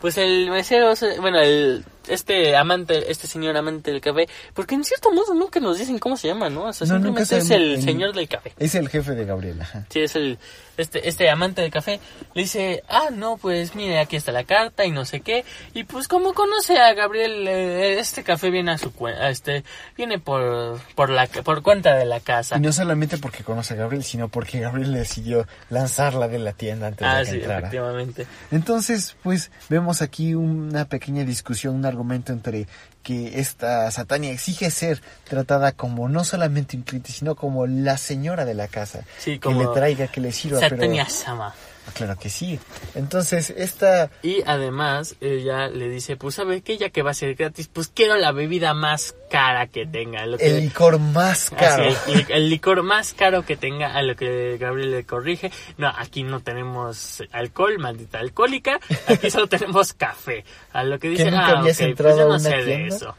pues 0.00 0.18
el 0.18 0.50
mesero, 0.50 0.94
se- 0.94 1.18
bueno, 1.20 1.40
el 1.40 1.84
este 2.08 2.54
amante, 2.56 3.10
este 3.10 3.26
señor 3.26 3.56
amante 3.56 3.90
del 3.90 4.00
café, 4.00 4.28
porque 4.54 4.74
en 4.76 4.84
cierto 4.84 5.10
modo 5.10 5.34
nunca 5.34 5.58
nos 5.58 5.78
dicen 5.78 5.98
cómo 5.98 6.16
se 6.16 6.28
llama, 6.28 6.48
¿no? 6.48 6.66
O 6.66 6.72
sea, 6.72 6.86
No, 6.86 6.94
simplemente 6.94 7.38
es 7.38 7.50
el 7.50 7.74
en- 7.76 7.82
señor 7.82 8.12
del 8.14 8.28
café. 8.28 8.52
Es 8.58 8.74
el 8.76 8.88
jefe 8.88 9.12
de 9.12 9.24
Gabriela. 9.24 9.86
Sí, 9.88 10.00
es 10.00 10.14
el 10.14 10.38
este 10.76 11.08
este 11.08 11.28
amante 11.30 11.62
del 11.62 11.70
café. 11.70 12.00
Le 12.34 12.42
dice, 12.42 12.82
"Ah, 12.88 13.08
no, 13.12 13.36
pues 13.36 13.74
mire, 13.74 13.98
aquí 13.98 14.16
está 14.16 14.32
la 14.32 14.44
carta 14.44 14.84
y 14.84 14.90
no 14.90 15.04
sé 15.04 15.20
qué." 15.20 15.44
Y 15.74 15.84
pues 15.84 16.08
como 16.08 16.34
conoce 16.34 16.78
a 16.78 16.92
Gabriel, 16.94 17.46
eh, 17.48 17.98
este 17.98 18.22
café 18.24 18.50
viene 18.50 18.72
a 18.72 18.78
su 18.78 18.92
cuenta, 18.92 19.28
este 19.30 19.64
viene 19.96 20.18
por 20.18 20.78
por 20.94 21.10
la 21.10 21.26
por 21.26 21.62
cuenta 21.62 21.94
de 21.94 22.04
la 22.04 22.20
casa. 22.20 22.56
Y 22.56 22.60
no 22.60 22.72
solamente 22.72 23.18
porque 23.18 23.44
conoce 23.44 23.74
a 23.74 23.76
Gabriel, 23.76 24.04
sino 24.04 24.28
porque 24.28 24.60
Gabriel 24.60 24.92
decidió 24.92 25.46
lanzarla 25.70 26.28
de 26.28 26.38
la 26.38 26.52
tienda 26.52 26.88
antes 26.88 27.06
Ah, 27.06 27.18
de 27.18 27.24
que 27.24 27.30
sí, 27.30 27.36
entrara. 27.38 27.58
efectivamente. 27.60 28.26
Entonces, 28.50 29.16
pues 29.22 29.50
vemos 29.68 30.02
aquí 30.02 30.34
una 30.34 30.86
pequeña 30.86 31.24
discusión, 31.24 31.74
un 31.74 31.84
argumento 31.86 32.32
entre 32.32 32.66
que 33.02 33.38
esta 33.38 33.88
Satania 33.92 34.32
exige 34.32 34.68
ser 34.72 35.00
tratada 35.28 35.70
como 35.70 36.08
no 36.08 36.24
solamente 36.24 36.76
un 36.76 36.82
cliente, 36.82 37.12
sino 37.12 37.36
como 37.36 37.64
la 37.68 37.98
señora 37.98 38.44
de 38.44 38.54
la 38.54 38.66
casa. 38.66 39.04
Sí, 39.18 39.34
que 39.34 39.40
como 39.40 39.60
le 39.62 39.68
traiga, 39.68 40.08
que 40.08 40.20
le 40.20 40.32
sirva. 40.32 40.58
Pero- 40.68 40.82
Satania 40.82 41.08
Sama. 41.08 41.48
Ah, 41.48 41.92
Claro 41.94 42.16
que 42.18 42.28
sí. 42.28 42.58
Entonces, 42.96 43.50
esta... 43.56 44.10
Y 44.20 44.42
además 44.44 45.14
ella 45.20 45.68
le 45.68 45.88
dice, 45.88 46.16
pues 46.16 46.34
sabe 46.34 46.60
que 46.60 46.76
ya 46.78 46.90
que 46.90 47.02
va 47.02 47.12
a 47.12 47.14
ser 47.14 47.36
gratis, 47.36 47.68
pues 47.72 47.86
quiero 47.94 48.16
la 48.16 48.32
bebida 48.32 48.74
más 48.74 49.14
cara 49.30 49.68
que 49.68 49.86
tenga. 49.86 50.26
Lo 50.26 50.36
que- 50.36 50.46
El 50.48 50.60
licor 50.62 50.98
más 50.98 51.48
caro. 51.50 51.84
el, 51.84 51.94
li- 52.12 52.26
el 52.28 52.50
licor 52.50 52.82
más 52.82 53.14
caro 53.14 53.46
que 53.46 53.56
tenga, 53.56 53.94
a 53.94 54.02
lo 54.02 54.16
que 54.16 54.56
Gabriel 54.58 54.90
le 54.90 55.04
corrige. 55.06 55.52
No, 55.78 55.86
aquí 55.96 56.24
no 56.24 56.40
tenemos 56.40 57.22
alcohol, 57.30 57.78
maldita 57.78 58.18
alcohólica. 58.18 58.80
Aquí 59.06 59.30
solo 59.30 59.46
tenemos 59.46 59.92
café. 59.92 60.44
A 60.72 60.82
lo 60.82 60.98
que 60.98 61.10
dice, 61.10 61.26
nunca 61.30 61.58
ah, 61.58 61.60
pues 61.62 61.78
yo 61.78 62.28
no 62.28 62.38
sé 62.40 62.48
de 62.56 62.64
tienda? 62.64 62.96
eso. 62.96 63.14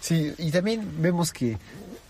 Sí, 0.00 0.32
y 0.38 0.50
también 0.50 1.02
vemos 1.02 1.32
que 1.32 1.56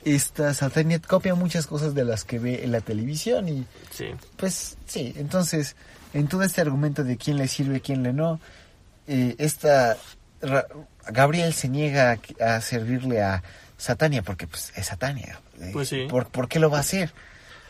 esta 0.04 0.52
Satania 0.54 0.98
copia 1.00 1.34
muchas 1.34 1.66
cosas 1.66 1.94
de 1.94 2.04
las 2.04 2.24
que 2.24 2.38
ve 2.38 2.64
en 2.64 2.72
la 2.72 2.80
televisión 2.80 3.48
y 3.48 3.66
Sí. 3.90 4.06
Pues 4.36 4.76
sí, 4.86 5.14
entonces, 5.16 5.76
en 6.12 6.28
todo 6.28 6.42
este 6.42 6.60
argumento 6.60 7.04
de 7.04 7.16
quién 7.16 7.36
le 7.38 7.48
sirve, 7.48 7.80
quién 7.80 8.02
le 8.02 8.12
no, 8.12 8.40
eh, 9.06 9.34
esta 9.38 9.96
Ra- 10.42 10.66
Gabriel 11.08 11.52
se 11.54 11.68
niega 11.68 12.18
a, 12.40 12.56
a 12.56 12.60
servirle 12.60 13.22
a 13.22 13.42
Satania, 13.76 14.22
porque 14.22 14.46
pues 14.46 14.72
es 14.76 14.86
Satania. 14.86 15.40
Eh, 15.60 15.70
Pues 15.72 15.88
sí. 15.88 16.06
¿Por, 16.08 16.26
por 16.28 16.48
qué 16.48 16.58
lo 16.58 16.70
va 16.70 16.78
a 16.78 16.80
hacer? 16.80 17.12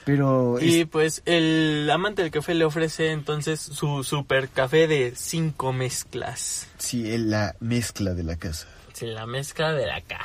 Pero 0.04 0.60
Y 0.60 0.80
es- 0.82 0.86
pues 0.88 1.22
el 1.24 1.88
amante 1.90 2.22
del 2.22 2.30
café 2.30 2.54
le 2.54 2.64
ofrece 2.64 3.10
entonces 3.12 3.60
su 3.60 4.04
super 4.04 4.48
café 4.50 4.86
de 4.86 5.14
cinco 5.16 5.72
mezclas. 5.72 6.66
sí, 6.78 7.16
la 7.16 7.54
mezcla 7.60 8.12
de 8.14 8.22
la 8.22 8.36
casa. 8.36 8.66
Sí, 8.92 9.06
la 9.06 9.26
mezcla 9.26 9.72
de 9.72 9.86
la 9.86 10.00
caza. 10.02 10.24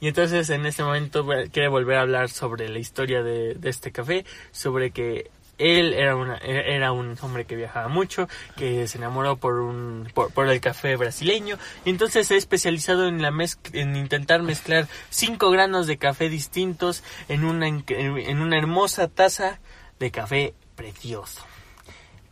Y 0.00 0.08
entonces 0.08 0.48
en 0.50 0.64
este 0.66 0.82
momento 0.82 1.26
quiere 1.52 1.68
volver 1.68 1.98
a 1.98 2.00
hablar 2.02 2.30
sobre 2.30 2.68
la 2.68 2.78
historia 2.78 3.22
de, 3.22 3.56
este 3.64 3.92
café, 3.92 4.24
sobre 4.50 4.90
que 4.92 5.30
él 5.58 5.92
era, 5.92 6.16
una, 6.16 6.38
e- 6.38 6.74
era 6.74 6.90
un 6.92 7.18
hombre 7.20 7.44
que 7.44 7.54
viajaba 7.54 7.88
mucho, 7.88 8.26
que 8.56 8.88
se 8.88 8.96
enamoró 8.96 9.36
por, 9.36 9.60
un, 9.60 10.08
por, 10.14 10.32
por 10.32 10.48
el 10.48 10.58
café 10.58 10.96
brasileño, 10.96 11.58
y 11.84 11.90
entonces 11.90 12.26
se 12.26 12.34
ha 12.34 12.38
especializado 12.38 13.06
en, 13.06 13.20
la 13.20 13.30
mezc- 13.30 13.74
en 13.74 13.94
intentar 13.94 14.42
mezclar 14.42 14.88
cinco 15.10 15.50
granos 15.50 15.86
de 15.86 15.98
café 15.98 16.30
distintos 16.30 17.04
en 17.28 17.44
una, 17.44 17.68
en 17.68 18.40
una 18.40 18.56
hermosa 18.56 19.08
taza 19.08 19.60
de 19.98 20.10
café 20.10 20.54
precioso. 20.76 21.44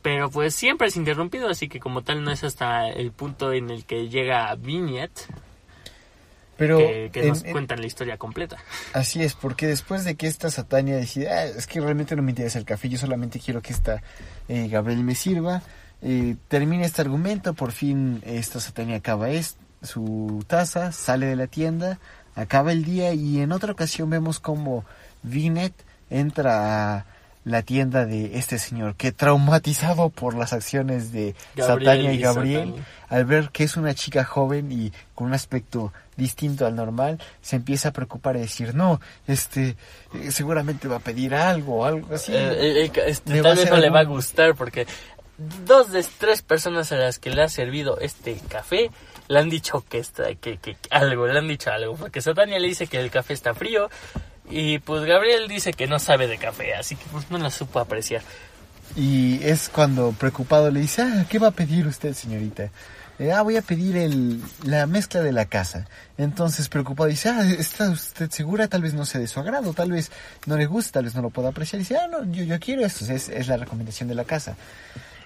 Pero 0.00 0.30
pues 0.30 0.54
siempre 0.54 0.88
es 0.88 0.96
interrumpido, 0.96 1.50
así 1.50 1.68
que 1.68 1.80
como 1.80 2.02
tal 2.02 2.24
no 2.24 2.30
es 2.30 2.44
hasta 2.44 2.88
el 2.88 3.12
punto 3.12 3.52
en 3.52 3.68
el 3.68 3.84
que 3.84 4.08
llega 4.08 4.54
Vignette 4.54 5.26
Pero 6.58 6.76
que, 6.78 7.22
nos 7.26 7.42
en- 7.44 7.52
cuentan 7.52 7.80
la 7.80 7.86
historia 7.86 8.18
completa. 8.18 8.58
así 8.92 9.22
es, 9.22 9.34
porque 9.34 9.66
después 9.66 10.04
de 10.04 10.16
que 10.16 10.26
esta 10.26 10.50
Satania 10.50 10.96
decide, 10.96 11.30
"Ah, 11.30 11.44
es 11.44 11.66
que 11.66 11.80
realmente 11.80 12.14
no 12.16 12.22
me 12.22 12.32
interesa 12.32 12.58
el 12.58 12.64
café, 12.66 12.88
yo 12.90 12.98
solamente 12.98 13.38
quiero 13.40 13.62
que 13.62 13.72
esta 13.72 14.02
eh, 14.48 14.68
Gabriel 14.68 15.04
me 15.04 15.14
sirva, 15.14 15.62
eh, 16.02 16.36
termina 16.48 16.84
este 16.84 17.00
argumento, 17.02 17.54
por 17.54 17.72
fin 17.72 18.22
esta 18.26 18.60
Satania 18.60 18.96
acaba 18.96 19.30
es, 19.30 19.56
su 19.82 20.44
taza, 20.48 20.90
sale 20.92 21.26
de 21.26 21.36
la 21.36 21.46
tienda, 21.46 21.98
acaba 22.34 22.72
el 22.72 22.84
día 22.84 23.12
y 23.14 23.40
en 23.40 23.52
otra 23.52 23.72
ocasión 23.72 24.10
vemos 24.10 24.40
como 24.40 24.84
Vinet 25.22 25.72
entra 26.10 26.96
a 26.98 27.06
la 27.48 27.62
tienda 27.62 28.04
de 28.04 28.38
este 28.38 28.58
señor 28.58 28.94
que 28.94 29.12
traumatizado 29.12 30.10
por 30.10 30.34
las 30.34 30.52
acciones 30.52 31.12
de 31.12 31.34
Gabriel 31.56 31.86
Satania 31.86 32.12
y 32.12 32.18
Gabriel 32.18 32.68
Satania. 32.68 32.86
al 33.08 33.24
ver 33.24 33.50
que 33.50 33.64
es 33.64 33.76
una 33.76 33.94
chica 33.94 34.24
joven 34.24 34.70
y 34.70 34.92
con 35.14 35.28
un 35.28 35.34
aspecto 35.34 35.92
distinto 36.16 36.66
al 36.66 36.74
normal, 36.74 37.18
se 37.40 37.56
empieza 37.56 37.90
a 37.90 37.92
preocupar 37.92 38.36
y 38.36 38.40
decir, 38.40 38.74
no, 38.74 39.00
este, 39.26 39.76
eh, 40.14 40.30
seguramente 40.30 40.88
va 40.88 40.96
a 40.96 41.00
pedir 41.00 41.34
algo, 41.34 41.84
algo 41.86 42.14
así. 42.14 42.32
Eh, 42.34 42.36
eh, 42.36 42.84
eh, 42.84 43.02
este, 43.06 43.40
tal 43.40 43.56
vez 43.56 43.70
no 43.70 43.76
le 43.76 43.88
va 43.88 44.00
a 44.00 44.04
gustar 44.04 44.54
porque 44.54 44.86
dos 45.64 45.92
de 45.92 46.04
tres 46.18 46.42
personas 46.42 46.90
a 46.92 46.96
las 46.96 47.18
que 47.18 47.30
le 47.30 47.42
ha 47.42 47.48
servido 47.48 47.98
este 48.00 48.36
café 48.48 48.90
le 49.28 49.38
han 49.38 49.48
dicho 49.48 49.84
que, 49.88 49.98
está, 49.98 50.34
que, 50.34 50.56
que 50.56 50.76
algo, 50.90 51.26
le 51.26 51.38
han 51.38 51.48
dicho 51.48 51.70
algo. 51.70 51.94
Porque 51.94 52.20
Satania 52.20 52.58
le 52.58 52.68
dice 52.68 52.86
que 52.86 52.98
el 52.98 53.10
café 53.10 53.34
está 53.34 53.54
frío 53.54 53.88
y 54.50 54.78
pues 54.78 55.04
Gabriel 55.04 55.48
dice 55.48 55.72
que 55.72 55.86
no 55.86 55.98
sabe 55.98 56.26
de 56.26 56.38
café, 56.38 56.74
así 56.74 56.96
que 56.96 57.04
pues 57.10 57.30
no 57.30 57.38
la 57.38 57.50
supo 57.50 57.80
apreciar. 57.80 58.22
Y 58.96 59.40
es 59.42 59.68
cuando 59.68 60.12
preocupado 60.12 60.70
le 60.70 60.80
dice, 60.80 61.02
ah, 61.02 61.26
¿qué 61.28 61.38
va 61.38 61.48
a 61.48 61.52
pedir 61.52 61.86
usted, 61.86 62.14
señorita? 62.14 62.70
Eh, 63.18 63.32
ah, 63.32 63.42
voy 63.42 63.56
a 63.56 63.62
pedir 63.62 63.96
el, 63.96 64.40
la 64.62 64.86
mezcla 64.86 65.20
de 65.20 65.32
la 65.32 65.46
casa. 65.46 65.86
Entonces, 66.16 66.68
preocupado, 66.68 67.08
dice, 67.08 67.28
ah, 67.28 67.44
¿está 67.44 67.90
usted 67.90 68.30
segura? 68.30 68.68
Tal 68.68 68.82
vez 68.82 68.94
no 68.94 69.04
sea 69.04 69.20
de 69.20 69.26
su 69.26 69.40
agrado, 69.40 69.72
tal 69.72 69.90
vez 69.90 70.10
no 70.46 70.56
le 70.56 70.66
gusta, 70.66 70.92
tal 70.92 71.04
vez 71.04 71.14
no 71.14 71.22
lo 71.22 71.30
pueda 71.30 71.48
apreciar. 71.48 71.80
dice, 71.80 71.96
ah, 71.96 72.06
no, 72.06 72.24
yo, 72.30 72.44
yo 72.44 72.58
quiero 72.60 72.84
esto, 72.86 73.04
es, 73.12 73.28
es 73.28 73.48
la 73.48 73.56
recomendación 73.56 74.08
de 74.08 74.14
la 74.14 74.24
casa. 74.24 74.56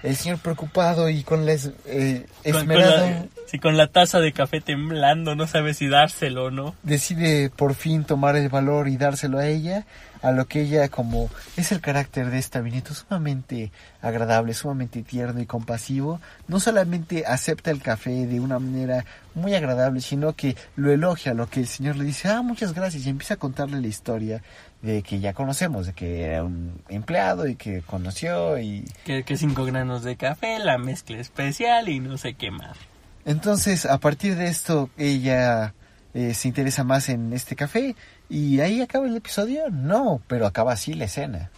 El 0.03 0.17
señor 0.17 0.39
preocupado 0.39 1.09
y 1.09 1.23
con 1.23 1.47
la 1.47 1.53
es- 1.53 1.71
eh, 1.87 2.27
Con, 2.43 2.53
con 2.53 2.61
esmerado 2.63 3.07
la, 3.07 3.27
sí, 3.47 3.59
con 3.59 3.77
la 3.77 3.87
taza 3.87 4.19
de 4.19 4.33
café 4.33 4.61
temblando, 4.61 5.35
no 5.37 5.47
sabe 5.47 5.75
si 5.75 5.87
dárselo 5.89 6.47
o 6.47 6.51
no. 6.51 6.75
decide 6.83 7.51
por 7.51 7.75
fin 7.75 8.05
tomar 8.05 8.37
el 8.37 8.49
valor 8.49 8.89
y 8.89 8.97
dárselo 8.97 9.39
a 9.39 9.47
ella, 9.47 9.87
a 10.23 10.31
lo 10.33 10.47
que 10.47 10.63
ella 10.63 10.89
como 10.89 11.29
es 11.57 11.73
el 11.73 11.81
carácter 11.81 12.31
de 12.31 12.39
esta 12.39 12.61
Vineto 12.61 12.95
sumamente 12.95 13.73
agradable, 14.01 14.55
sumamente 14.55 15.03
tierno 15.03 15.41
y 15.41 15.47
compasivo, 15.47 16.21
no 16.49 16.61
solamente 16.61 17.25
acepta 17.27 17.71
el 17.71 17.83
café 17.83 18.27
de 18.27 18.39
una 18.41 18.59
manera 18.61 19.05
muy 19.35 19.55
agradable, 19.55 20.01
sino 20.01 20.35
que 20.35 20.57
lo 20.77 20.93
elogia, 20.93 21.35
lo 21.35 21.49
que 21.49 21.61
el 21.61 21.67
señor 21.67 21.97
le 21.97 22.05
dice, 22.05 22.29
ah, 22.29 22.43
muchas 22.43 22.73
gracias, 22.73 23.05
y 23.07 23.09
empieza 23.11 23.35
a 23.35 23.39
contarle 23.39 23.81
la 23.81 23.87
historia 23.89 24.43
de 24.83 25.03
que 25.03 25.21
ya 25.21 25.33
conocemos, 25.33 25.87
de 25.87 25.93
que 25.93 26.23
era 26.23 26.43
un 26.45 26.83
empleado 26.89 27.47
y 27.47 27.55
que 27.55 27.83
conoció 27.83 28.59
y 28.59 28.85
Que, 29.05 29.23
que 29.23 29.37
cinco 29.37 29.65
granos 29.65 30.03
de 30.03 30.17
café, 30.17 30.59
la 30.59 30.77
mezcla 30.77 31.19
especial 31.19 31.89
y 31.89 32.01
no 32.01 32.19
sé 32.19 32.35
qué 32.35 32.51
más. 32.51 32.77
Entonces, 33.25 33.87
a 33.87 33.99
partir 33.99 34.35
de 34.35 34.49
esto, 34.49 34.91
ella 34.99 35.75
eh, 36.15 36.35
se 36.35 36.49
interesa 36.49 36.83
más 36.83 37.09
en 37.09 37.33
este 37.33 37.55
café 37.55 37.95
y 38.29 38.61
ahí 38.61 38.81
acaba 38.81 39.07
el 39.07 39.17
episodio. 39.17 39.71
No, 39.71 40.21
pero 40.27 40.47
acaba 40.47 40.73
así 40.73 40.95
la 40.95 41.05
escena. 41.05 41.51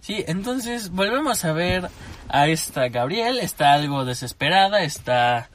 Sí, 0.00 0.24
entonces 0.26 0.90
volvemos 0.90 1.44
a 1.44 1.52
ver 1.52 1.88
a 2.28 2.48
esta 2.48 2.88
Gabriel, 2.88 3.38
está 3.38 3.74
algo 3.74 4.04
desesperada, 4.04 4.82
está 4.82 5.48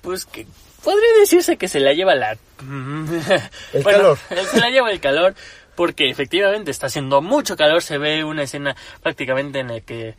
pues 0.00 0.24
que 0.24 0.46
podría 0.82 1.20
decirse 1.20 1.56
que 1.56 1.68
se 1.68 1.80
la 1.80 1.92
lleva 1.92 2.14
la 2.14 2.32
El 2.32 3.82
Bueno, 3.82 3.98
calor. 3.98 4.18
Se 4.50 4.60
la 4.60 4.70
lleva 4.70 4.90
el 4.90 5.00
calor 5.00 5.34
porque 5.74 6.10
efectivamente 6.10 6.70
está 6.70 6.86
haciendo 6.86 7.22
mucho 7.22 7.56
calor, 7.56 7.82
se 7.82 7.98
ve 7.98 8.24
una 8.24 8.42
escena 8.42 8.76
prácticamente 9.02 9.60
en 9.60 9.68
la 9.68 9.80
que 9.80 10.14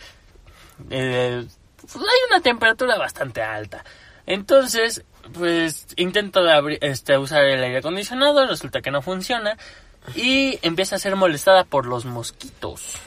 eh, 0.90 1.46
hay 1.46 2.20
una 2.30 2.42
temperatura 2.42 2.98
bastante 2.98 3.42
alta. 3.42 3.84
Entonces, 4.26 5.04
pues 5.34 5.88
intenta 5.96 6.40
este, 6.82 7.18
usar 7.18 7.44
el 7.44 7.64
aire 7.64 7.78
acondicionado, 7.78 8.48
resulta 8.48 8.82
que 8.82 8.92
no 8.92 9.02
funciona 9.02 9.58
y 10.16 10.60
empieza 10.62 10.96
a 10.96 11.00
ser 11.00 11.16
molestada 11.16 11.64
por 11.64 11.86
los 11.86 12.06
mosquitos. 12.06 12.98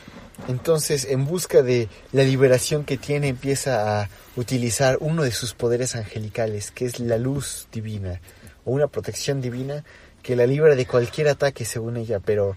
Entonces, 0.49 1.07
en 1.07 1.25
busca 1.25 1.63
de 1.63 1.89
la 2.13 2.23
liberación 2.23 2.85
que 2.85 2.99
tiene, 2.99 3.29
empieza 3.29 4.03
a 4.03 4.09
utilizar 4.37 4.99
uno 5.01 5.23
de 5.23 5.33
sus 5.33 5.55
poderes 5.55 5.97
angelicales, 5.97 6.71
que 6.71 6.85
es 6.85 7.01
la 7.01 7.17
luz 7.17 7.69
divina, 7.73 8.21
o 8.65 8.73
una 8.73 8.87
protección 8.87 9.41
divina 9.41 9.85
que 10.27 10.35
la 10.35 10.45
libra 10.45 10.74
de 10.74 10.87
cualquier 10.87 11.29
ataque, 11.29 11.64
según 11.64 11.97
ella, 11.97 12.18
pero 12.18 12.57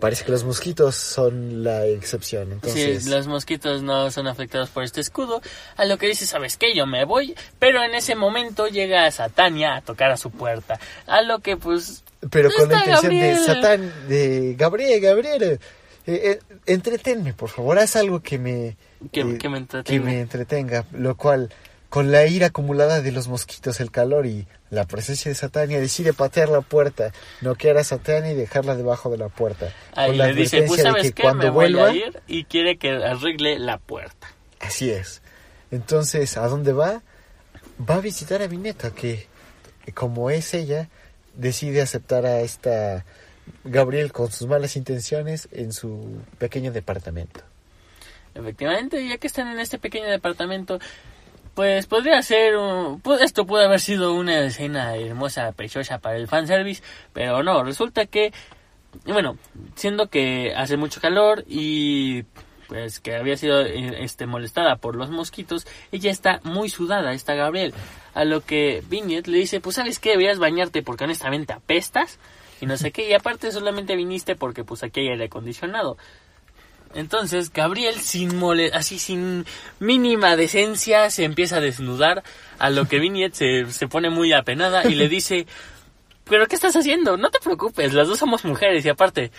parece 0.00 0.24
que 0.26 0.32
los 0.32 0.44
mosquitos 0.44 0.94
son 0.96 1.64
la 1.64 1.86
excepción. 1.86 2.52
Entonces, 2.52 3.04
Sí, 3.04 3.10
los 3.10 3.26
mosquitos 3.26 3.82
no 3.82 4.10
son 4.10 4.26
afectados 4.26 4.68
por 4.68 4.84
este 4.84 5.00
escudo. 5.00 5.40
A 5.78 5.86
lo 5.86 5.96
que 5.96 6.08
dice, 6.08 6.26
¿sabes 6.26 6.58
qué? 6.58 6.74
Yo 6.76 6.84
me 6.86 7.06
voy. 7.06 7.34
Pero 7.58 7.82
en 7.82 7.94
ese 7.94 8.16
momento 8.16 8.66
llega 8.68 9.10
Satania 9.10 9.76
a 9.76 9.80
tocar 9.80 10.10
a 10.10 10.18
su 10.18 10.30
puerta. 10.30 10.78
A 11.06 11.22
lo 11.22 11.38
que, 11.38 11.56
pues, 11.56 12.04
pero 12.30 12.50
con 12.54 12.68
la 12.68 12.80
intención 12.80 13.10
de 13.12 13.30
Gabriel. 13.30 13.46
Satán, 13.46 13.92
de 14.08 14.54
Gabriel, 14.58 15.00
Gabriel, 15.00 15.42
eh, 15.42 15.58
eh, 16.06 16.38
entretenme, 16.66 17.32
por 17.32 17.48
favor, 17.48 17.78
haz 17.78 17.96
algo 17.96 18.20
que 18.20 18.38
me, 18.38 18.76
Que- 19.10 19.20
eh, 19.22 19.38
que 19.38 19.48
me 19.48 19.66
que 19.84 20.00
me 20.00 20.20
entretenga, 20.20 20.84
lo 20.92 21.16
cual, 21.16 21.48
con 21.88 22.10
la 22.12 22.26
ira 22.26 22.48
acumulada 22.48 23.00
de 23.00 23.12
los 23.12 23.28
mosquitos, 23.28 23.80
el 23.80 23.90
calor 23.90 24.26
y 24.26 24.46
la 24.70 24.86
presencia 24.86 25.30
de 25.30 25.34
Satania, 25.34 25.80
decide 25.80 26.12
patear 26.12 26.48
la 26.48 26.60
puerta, 26.60 27.12
noquear 27.40 27.78
a 27.78 27.84
Satania 27.84 28.32
y 28.32 28.34
dejarla 28.34 28.74
debajo 28.74 29.08
de 29.10 29.18
la 29.18 29.28
puerta. 29.28 29.72
ahí 29.94 30.08
con 30.10 30.18
la 30.18 30.26
le 30.28 30.34
dice, 30.34 30.62
pues, 30.62 30.78
de 30.78 30.82
¿sabes 30.82 31.02
que 31.04 31.12
qué? 31.12 31.22
cuando 31.22 31.44
Me 31.44 31.50
voy 31.50 31.72
vuelva, 31.72 31.88
a 31.90 31.94
ir 31.94 32.20
y 32.26 32.44
quiere 32.44 32.76
que 32.76 32.90
arregle 32.90 33.58
la 33.58 33.78
puerta. 33.78 34.28
así 34.60 34.90
es. 34.90 35.22
Entonces, 35.70 36.36
¿a 36.36 36.46
dónde 36.48 36.72
va? 36.72 37.02
Va 37.88 37.96
a 37.96 38.00
visitar 38.00 38.42
a 38.42 38.46
Vineta, 38.46 38.90
que 38.92 39.26
como 39.94 40.30
es 40.30 40.54
ella, 40.54 40.88
decide 41.34 41.82
aceptar 41.82 42.24
a 42.26 42.40
esta 42.40 43.04
Gabriel 43.64 44.12
con 44.12 44.32
sus 44.32 44.48
malas 44.48 44.76
intenciones 44.76 45.48
en 45.52 45.72
su 45.72 46.20
pequeño 46.38 46.72
departamento. 46.72 47.40
Efectivamente, 48.34 49.06
ya 49.08 49.18
que 49.18 49.26
están 49.26 49.48
en 49.48 49.60
este 49.60 49.78
pequeño 49.78 50.06
departamento, 50.06 50.78
pues 51.56 51.86
podría 51.86 52.22
ser, 52.22 52.56
un- 52.56 53.02
pu- 53.02 53.18
esto 53.20 53.44
puede 53.46 53.64
haber 53.64 53.80
sido 53.80 54.14
una 54.14 54.40
escena 54.44 54.94
hermosa, 54.94 55.50
preciosa 55.52 55.98
para 55.98 56.16
el 56.16 56.28
fanservice, 56.28 56.82
pero 57.12 57.42
no, 57.42 57.64
resulta 57.64 58.06
que, 58.06 58.32
bueno, 59.06 59.36
siendo 59.74 60.06
que 60.08 60.52
hace 60.54 60.76
mucho 60.76 61.00
calor 61.00 61.44
y 61.48 62.22
pues 62.68 63.00
que 63.00 63.14
había 63.16 63.36
sido 63.36 63.62
eh, 63.62 64.02
este 64.04 64.26
molestada 64.26 64.76
por 64.76 64.96
los 64.96 65.08
mosquitos, 65.10 65.66
ella 65.92 66.10
está 66.10 66.40
muy 66.44 66.68
sudada, 66.68 67.12
está 67.12 67.34
Gabriel, 67.34 67.72
a 68.12 68.24
lo 68.24 68.40
que 68.42 68.82
Vignette 68.88 69.28
le 69.28 69.38
dice, 69.38 69.60
pues 69.60 69.76
sabes 69.76 69.98
qué, 69.98 70.10
deberías 70.10 70.38
bañarte 70.38 70.82
porque 70.82 71.04
honestamente 71.04 71.52
apestas 71.52 72.18
y 72.60 72.66
no 72.66 72.76
sé 72.76 72.90
qué, 72.90 73.08
y 73.08 73.12
aparte 73.14 73.50
solamente 73.52 73.96
viniste 73.96 74.34
porque 74.36 74.64
pues 74.64 74.82
aquí 74.82 75.00
hay 75.00 75.08
aire 75.08 75.24
acondicionado. 75.26 75.96
Entonces 76.96 77.52
Gabriel 77.52 78.00
sin 78.00 78.36
mole, 78.36 78.70
así 78.74 78.98
sin 78.98 79.44
mínima 79.78 80.34
decencia 80.36 81.10
se 81.10 81.24
empieza 81.24 81.58
a 81.58 81.60
desnudar 81.60 82.24
a 82.58 82.70
lo 82.70 82.86
que 82.88 82.98
Vignette 82.98 83.34
se, 83.34 83.66
se 83.72 83.86
pone 83.86 84.10
muy 84.10 84.32
apenada 84.32 84.86
y 84.88 84.94
le 84.96 85.08
dice 85.08 85.46
pero 86.28 86.48
¿qué 86.48 86.56
estás 86.56 86.74
haciendo? 86.74 87.16
No 87.16 87.30
te 87.30 87.38
preocupes, 87.38 87.92
las 87.94 88.08
dos 88.08 88.18
somos 88.18 88.44
mujeres 88.44 88.84
y 88.84 88.88
aparte 88.88 89.30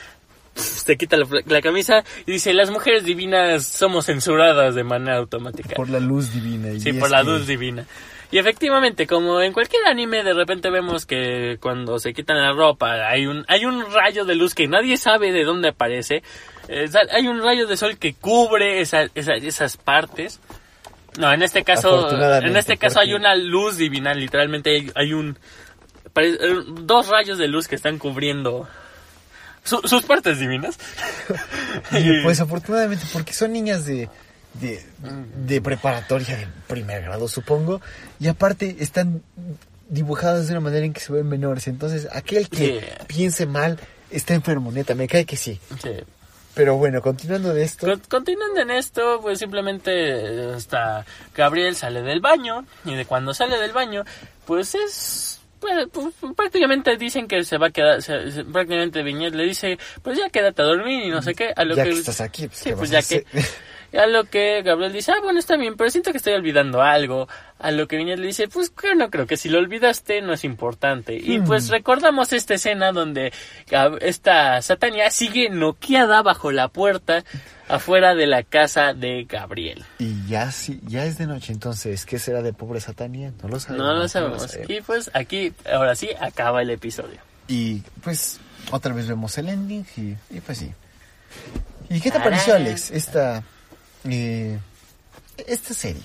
se 0.55 0.95
quita 0.97 1.17
la, 1.17 1.27
la 1.45 1.61
camisa 1.61 2.03
y 2.25 2.31
dice, 2.31 2.53
las 2.53 2.71
mujeres 2.71 3.03
divinas 3.03 3.65
somos 3.65 4.05
censuradas 4.05 4.73
de 4.73 4.83
manera 4.85 5.17
automática. 5.17 5.75
Por 5.75 5.89
la 5.89 5.99
luz 5.99 6.33
divina. 6.33 6.69
y 6.71 6.79
Sí, 6.79 6.93
por 6.93 7.11
la 7.11 7.19
que- 7.19 7.29
luz 7.29 7.45
divina. 7.45 7.85
Y 8.31 8.39
efectivamente, 8.39 9.07
como 9.07 9.39
en 9.41 9.53
cualquier 9.53 9.85
anime, 9.85 10.21
de 10.23 10.33
repente 10.33 10.69
vemos 10.69 11.05
que 11.05 11.57
cuando 11.61 11.97
se 11.97 12.13
quitan 12.13 12.37
la 12.41 12.51
ropa 12.51 13.07
hay 13.09 13.25
un, 13.25 13.45
hay 13.47 13.63
un 13.65 13.85
rayo 13.93 14.25
de 14.25 14.35
luz 14.35 14.53
que 14.53 14.67
nadie 14.67 14.97
sabe 14.97 15.31
de 15.31 15.45
dónde 15.45 15.69
aparece. 15.69 16.23
Eh, 16.67 16.89
hay 17.11 17.27
un 17.27 17.41
rayo 17.41 17.67
de 17.67 17.77
sol 17.77 17.97
que 17.97 18.13
cubre 18.13 18.81
esa- 18.81 19.07
esa- 19.15 19.35
esas 19.35 19.77
partes. 19.77 20.41
No, 21.17 21.31
en 21.31 21.41
este 21.41 21.63
caso, 21.63 22.09
en 22.49 22.57
este 22.57 22.77
caso 22.77 22.99
hay 22.99 23.13
una 23.13 23.33
luz 23.35 23.77
divina, 23.77 24.13
literalmente 24.13 24.71
hay, 24.71 24.91
hay 24.93 25.13
un, 25.13 25.37
eh, 26.15 26.37
dos 26.67 27.07
rayos 27.07 27.37
de 27.37 27.47
luz 27.47 27.67
que 27.69 27.75
están 27.75 27.97
cubriendo 27.97 28.67
su- 29.63 29.81
sus 29.87 30.03
partes 30.03 30.37
divinas. 30.39 30.77
Y, 31.91 32.21
pues 32.23 32.39
afortunadamente, 32.41 33.05
porque 33.13 33.31
son 33.33 33.53
niñas 33.53 33.85
de, 33.85 34.09
de, 34.59 34.83
de 35.45 35.61
preparatoria 35.61 36.37
de 36.37 36.47
primer 36.67 37.03
grado, 37.03 37.27
supongo. 37.27 37.81
Y 38.19 38.27
aparte 38.27 38.77
están 38.79 39.21
dibujadas 39.89 40.47
de 40.47 40.53
una 40.53 40.61
manera 40.61 40.85
en 40.85 40.93
que 40.93 40.99
se 40.99 41.13
ven 41.13 41.27
menores. 41.27 41.67
Entonces, 41.67 42.07
aquel 42.11 42.49
que 42.49 42.93
piense 43.07 43.45
mal 43.45 43.79
está 44.11 44.33
enfermo, 44.33 44.71
neta. 44.71 44.95
Me 44.95 45.07
cae 45.07 45.25
que 45.25 45.37
sí. 45.37 45.59
Sí. 45.81 45.91
Pero 46.53 46.75
bueno, 46.77 47.01
continuando 47.03 47.53
de 47.53 47.63
esto. 47.63 47.85
Con- 47.87 47.99
Continuando 48.09 48.61
en 48.61 48.71
esto, 48.71 49.19
pues 49.21 49.37
simplemente 49.39 49.91
eh, 49.93 50.53
hasta 50.55 51.05
Gabriel 51.35 51.75
sale 51.75 52.01
del 52.01 52.19
baño 52.19 52.65
y 52.83 52.95
de 52.95 53.05
cuando 53.05 53.33
sale 53.33 53.57
del 53.59 53.73
baño, 53.73 54.03
pues 54.45 54.73
es 54.73 55.39
pues, 55.59 55.87
pues, 55.91 56.13
prácticamente 56.35 56.95
dicen 56.97 57.27
que 57.27 57.43
se 57.43 57.57
va 57.57 57.67
a 57.67 57.69
quedar, 57.71 58.01
se- 58.01 58.31
se- 58.31 58.43
prácticamente 58.43 59.03
Viñet 59.03 59.33
le 59.35 59.43
dice, 59.43 59.77
pues 60.01 60.17
ya 60.17 60.29
quédate 60.29 60.61
a 60.63 60.65
dormir 60.65 61.03
y 61.05 61.09
no 61.09 61.21
sé 61.21 61.33
qué, 61.35 61.51
a 61.55 61.63
lo 61.63 61.75
ya 61.75 61.83
que, 61.83 61.89
que 61.91 61.99
estás 61.99 62.21
aquí, 62.21 62.47
pues, 62.47 62.59
sí, 62.59 62.69
¿qué 62.71 62.75
pues 62.75 62.89
ya 62.89 63.01
que? 63.03 63.23
A 63.93 64.05
lo 64.07 64.25
que 64.25 64.61
Gabriel 64.63 64.91
dice, 64.93 65.11
ah 65.11 65.19
bueno 65.23 65.39
está 65.39 65.55
bien, 65.57 65.75
pero 65.77 65.89
siento 65.89 66.11
que 66.11 66.17
estoy 66.17 66.33
olvidando 66.33 66.81
algo, 66.81 67.27
a 67.59 67.71
lo 67.71 67.87
que 67.87 67.97
Viñet 67.97 68.19
le 68.19 68.27
dice, 68.27 68.47
pues 68.47 68.69
que 68.69 68.95
no 68.95 69.09
creo 69.09 69.25
que 69.27 69.37
si 69.37 69.49
lo 69.49 69.59
olvidaste 69.59 70.21
no 70.21 70.33
es 70.33 70.43
importante, 70.43 71.15
y 71.15 71.39
Hmm. 71.39 71.45
pues 71.45 71.69
recordamos 71.69 72.33
esta 72.33 72.55
escena 72.55 72.91
donde 72.91 73.31
esta 74.01 74.61
Satania 74.61 75.09
sigue 75.11 75.49
noqueada 75.49 76.21
bajo 76.21 76.51
la 76.51 76.67
puerta 76.67 77.23
afuera 77.67 78.15
de 78.15 78.27
la 78.27 78.43
casa 78.43 78.93
de 78.93 79.25
Gabriel. 79.25 79.83
Y 79.99 80.25
ya, 80.27 80.51
sí, 80.51 80.79
ya 80.87 81.05
es 81.05 81.17
de 81.17 81.27
noche, 81.27 81.51
entonces, 81.53 82.05
¿qué 82.05 82.17
será 82.19 82.41
de 82.41 82.53
pobre 82.53 82.79
Satania? 82.79 83.33
No 83.41 83.49
lo 83.49 83.59
sabemos. 83.59 83.87
No 83.87 83.93
lo 83.93 84.07
sabemos. 84.07 84.57
Y 84.67 84.81
pues 84.81 85.11
aquí, 85.13 85.53
ahora 85.71 85.95
sí, 85.95 86.09
acaba 86.19 86.61
el 86.61 86.69
episodio. 86.69 87.19
Y 87.47 87.81
pues 88.03 88.39
otra 88.71 88.93
vez 88.93 89.07
vemos 89.07 89.37
el 89.37 89.49
ending 89.49 89.85
y, 89.97 90.15
y 90.35 90.39
pues 90.41 90.57
sí. 90.59 90.71
¿Y 91.89 91.99
qué 92.01 92.11
te 92.11 92.19
pareció, 92.19 92.55
Alex, 92.55 92.91
esta, 92.91 93.43
eh, 94.05 94.57
esta 95.45 95.73
serie? 95.73 96.03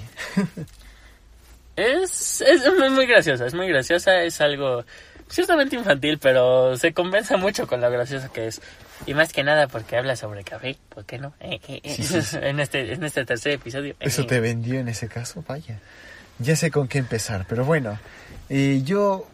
Es, 1.75 2.43
es 2.43 2.63
muy, 2.91 3.07
graciosa, 3.07 3.47
es 3.47 3.55
muy 3.55 3.67
graciosa, 3.69 4.23
es 4.23 4.41
algo 4.41 4.85
ciertamente 5.29 5.77
infantil, 5.77 6.19
pero 6.19 6.77
se 6.77 6.93
compensa 6.93 7.37
mucho 7.39 7.67
con 7.67 7.81
lo 7.81 7.91
graciosa 7.91 8.29
que 8.29 8.49
es. 8.49 8.61
Y 9.07 9.15
más 9.15 9.33
que 9.33 9.43
nada 9.43 9.67
porque 9.69 9.97
habla 9.97 10.15
sobre 10.15 10.45
café, 10.45 10.77
¿por 10.91 11.05
qué 11.05 11.19
no? 11.19 11.33
Eh, 11.41 11.61
eh. 11.83 11.95
Sí, 11.97 12.03
sí, 12.03 12.23
sí. 12.23 12.39
en, 12.41 12.61
este, 12.61 12.93
en 12.93 13.03
este 13.03 13.25
tercer 13.25 13.53
episodio. 13.53 13.97
Eso 14.01 14.27
te 14.27 14.41
vendió 14.41 14.79
en 14.79 14.89
ese 14.89 15.09
caso, 15.09 15.43
vaya. 15.49 15.81
Ya 16.39 16.57
sé 16.57 16.71
con 16.71 16.89
qué 16.89 16.99
empezar, 16.99 17.47
pero 17.49 17.65
bueno, 17.65 17.99
eh, 18.49 18.83
yo... 18.85 19.29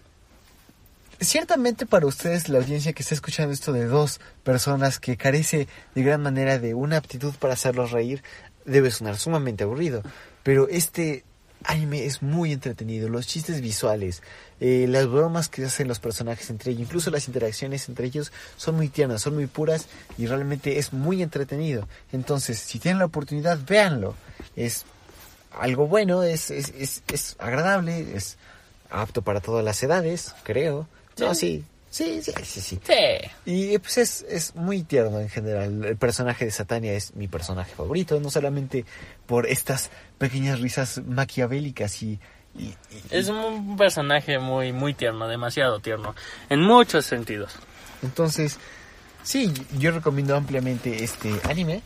Ciertamente 1.20 1.84
para 1.84 2.06
ustedes, 2.06 2.48
la 2.48 2.58
audiencia 2.58 2.92
que 2.92 3.02
está 3.02 3.12
escuchando 3.12 3.52
esto 3.52 3.72
de 3.72 3.86
dos 3.86 4.20
personas 4.44 5.00
que 5.00 5.16
carece 5.16 5.66
de 5.96 6.02
gran 6.04 6.22
manera 6.22 6.60
de 6.60 6.74
una 6.74 6.96
aptitud 6.96 7.34
para 7.34 7.54
hacerlos 7.54 7.90
reír, 7.90 8.22
debe 8.68 8.90
sonar 8.90 9.16
sumamente 9.16 9.64
aburrido. 9.64 10.02
Pero 10.42 10.68
este 10.68 11.24
anime 11.64 12.04
es 12.04 12.22
muy 12.22 12.52
entretenido, 12.52 13.08
los 13.08 13.26
chistes 13.26 13.60
visuales, 13.60 14.22
eh, 14.60 14.86
las 14.88 15.06
bromas 15.08 15.48
que 15.48 15.64
hacen 15.64 15.88
los 15.88 15.98
personajes 15.98 16.50
entre 16.50 16.70
ellos, 16.70 16.82
incluso 16.82 17.10
las 17.10 17.26
interacciones 17.26 17.88
entre 17.88 18.06
ellos 18.06 18.32
son 18.56 18.76
muy 18.76 18.88
tiernas, 18.88 19.22
son 19.22 19.34
muy 19.34 19.46
puras 19.46 19.86
y 20.16 20.26
realmente 20.26 20.78
es 20.78 20.92
muy 20.92 21.22
entretenido. 21.22 21.88
Entonces, 22.12 22.58
si 22.58 22.78
tienen 22.78 22.98
la 22.98 23.06
oportunidad, 23.06 23.58
véanlo. 23.66 24.14
Es 24.56 24.84
algo 25.50 25.86
bueno, 25.86 26.22
es, 26.22 26.50
es, 26.50 26.72
es, 26.78 27.02
es 27.12 27.36
agradable, 27.38 28.16
es 28.16 28.36
apto 28.90 29.22
para 29.22 29.40
todas 29.40 29.64
las 29.64 29.82
edades, 29.82 30.34
creo. 30.44 30.86
No, 31.18 31.34
sí, 31.34 31.64
sí, 31.90 32.20
sí, 32.22 32.32
sí, 32.44 32.60
sí. 32.60 32.78
Sí. 32.84 33.30
Y 33.46 33.74
eh, 33.74 33.78
pues 33.78 33.98
es, 33.98 34.26
es 34.28 34.54
muy 34.54 34.82
tierno 34.82 35.20
en 35.20 35.28
general. 35.28 35.84
El 35.84 35.96
personaje 35.96 36.44
de 36.44 36.50
Satania 36.50 36.92
es 36.94 37.14
mi 37.14 37.28
personaje 37.28 37.74
favorito, 37.74 38.18
no 38.20 38.30
solamente 38.30 38.84
por 39.26 39.46
estas 39.46 39.90
pequeñas 40.18 40.60
risas 40.60 41.00
maquiavélicas 41.06 42.02
y... 42.02 42.18
y- 42.58 42.64
y- 42.64 42.74
Es 43.10 43.28
un 43.28 43.76
personaje 43.76 44.38
muy, 44.38 44.72
muy 44.72 44.94
tierno, 44.94 45.28
demasiado 45.28 45.80
tierno, 45.80 46.14
en 46.50 46.60
muchos 46.60 47.04
sentidos. 47.06 47.52
Entonces, 48.02 48.58
sí, 49.22 49.52
yo 49.78 49.90
recomiendo 49.90 50.36
ampliamente 50.36 51.02
este 51.04 51.32
anime. 51.48 51.82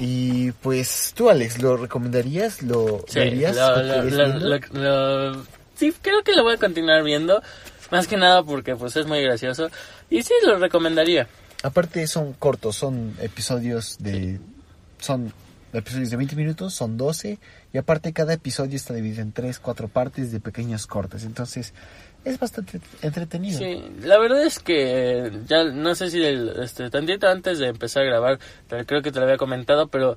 Y 0.00 0.50
pues 0.50 1.12
tú, 1.16 1.30
Alex, 1.30 1.62
¿lo 1.62 1.76
recomendarías? 1.76 2.60
¿Lo 2.62 3.04
Sí, 3.06 3.20
verías? 3.20 3.54
lo- 3.56 5.44
sí, 5.76 5.94
creo 6.02 6.22
que 6.24 6.34
lo 6.34 6.42
voy 6.42 6.54
a 6.54 6.58
continuar 6.58 7.04
viendo. 7.04 7.40
Más 7.90 8.06
que 8.06 8.16
nada 8.16 8.42
porque 8.42 8.76
pues 8.76 8.96
es 8.96 9.06
muy 9.06 9.22
gracioso. 9.22 9.68
Y 10.10 10.22
sí, 10.22 10.34
lo 10.44 10.58
recomendaría. 10.58 11.28
Aparte 11.62 12.06
son 12.06 12.32
cortos, 12.32 12.76
son 12.76 13.14
episodios 13.20 13.96
de... 13.98 14.40
Son 14.98 15.32
episodios 15.72 16.10
de 16.10 16.16
20 16.16 16.36
minutos, 16.36 16.74
son 16.74 16.96
12. 16.96 17.38
Y 17.72 17.78
aparte 17.78 18.12
cada 18.12 18.32
episodio 18.32 18.76
está 18.76 18.94
dividido 18.94 19.22
en 19.22 19.32
3, 19.32 19.58
4 19.58 19.88
partes 19.88 20.32
de 20.32 20.40
pequeños 20.40 20.86
cortes. 20.86 21.24
Entonces 21.24 21.74
es 22.24 22.40
bastante 22.40 22.80
entretenido. 23.02 23.58
Sí, 23.58 23.82
la 24.02 24.18
verdad 24.18 24.42
es 24.42 24.58
que 24.58 25.30
ya 25.46 25.64
no 25.64 25.94
sé 25.94 26.10
si 26.10 26.24
el, 26.24 26.60
este, 26.60 26.90
tantito 26.90 27.28
antes 27.28 27.58
de 27.60 27.68
empezar 27.68 28.02
a 28.02 28.06
grabar, 28.06 28.38
creo 28.86 29.00
que 29.00 29.12
te 29.12 29.20
lo 29.20 29.26
había 29.26 29.36
comentado, 29.36 29.86
pero 29.86 30.16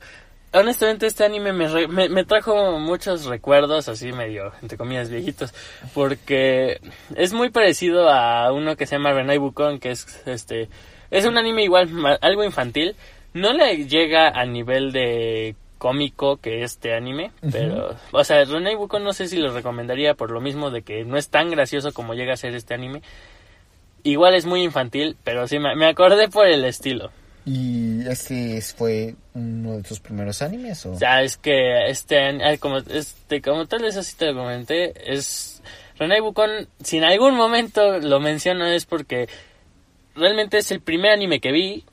honestamente 0.53 1.07
este 1.07 1.23
anime 1.23 1.53
me, 1.53 1.67
re- 1.67 1.87
me, 1.87 2.09
me 2.09 2.23
trajo 2.25 2.79
muchos 2.79 3.25
recuerdos 3.25 3.87
así 3.87 4.11
medio, 4.11 4.51
entre 4.61 4.77
comillas, 4.77 5.09
viejitos, 5.09 5.53
porque 5.93 6.79
es 7.15 7.33
muy 7.33 7.49
parecido 7.49 8.09
a 8.09 8.51
uno 8.51 8.75
que 8.75 8.85
se 8.85 8.95
llama 8.95 9.13
Renai 9.13 9.37
Bukon, 9.37 9.79
que 9.79 9.91
es 9.91 10.21
este, 10.25 10.69
es 11.11 11.25
un 11.25 11.37
anime 11.37 11.63
igual, 11.63 11.89
algo 12.21 12.43
infantil, 12.43 12.95
no 13.33 13.53
le 13.53 13.85
llega 13.87 14.29
a 14.29 14.45
nivel 14.45 14.91
de 14.91 15.55
cómico 15.77 16.37
que 16.37 16.63
este 16.63 16.93
anime, 16.93 17.31
pero, 17.51 17.95
o 18.11 18.23
sea, 18.23 18.43
Renai 18.43 18.75
Bukon 18.75 19.03
no 19.03 19.13
sé 19.13 19.27
si 19.27 19.37
lo 19.37 19.53
recomendaría 19.53 20.13
por 20.13 20.31
lo 20.31 20.41
mismo 20.41 20.71
de 20.71 20.81
que 20.81 21.05
no 21.05 21.15
es 21.15 21.29
tan 21.29 21.49
gracioso 21.49 21.93
como 21.93 22.15
llega 22.15 22.33
a 22.33 22.37
ser 22.37 22.53
este 22.55 22.73
anime. 22.73 23.01
Igual 24.03 24.33
es 24.33 24.45
muy 24.45 24.63
infantil, 24.63 25.17
pero 25.23 25.45
sí 25.47 25.59
me, 25.59 25.75
me 25.75 25.85
acordé 25.85 26.29
por 26.29 26.47
el 26.47 26.63
estilo. 26.65 27.11
¿Y 27.45 28.07
este 28.07 28.61
fue 28.61 29.15
uno 29.33 29.77
de 29.77 29.83
tus 29.83 29.99
primeros 29.99 30.41
animes? 30.41 30.85
O? 30.85 30.95
Sea, 30.95 31.21
es 31.23 31.37
que 31.37 31.87
este, 31.89 32.17
como, 32.59 32.77
este, 32.77 33.41
como 33.41 33.65
tal 33.65 33.81
vez 33.81 33.97
así 33.97 34.15
te 34.15 34.27
lo 34.27 34.41
comenté, 34.41 34.93
es 35.11 35.61
René 35.97 36.21
Bucón, 36.21 36.67
si 36.83 36.97
en 36.97 37.05
algún 37.05 37.35
momento 37.35 37.99
lo 37.99 38.19
menciono 38.19 38.65
es 38.65 38.85
porque 38.85 39.27
realmente 40.15 40.57
es 40.57 40.71
el 40.71 40.81
primer 40.81 41.11
anime 41.11 41.39
que 41.39 41.51
vi, 41.51 41.85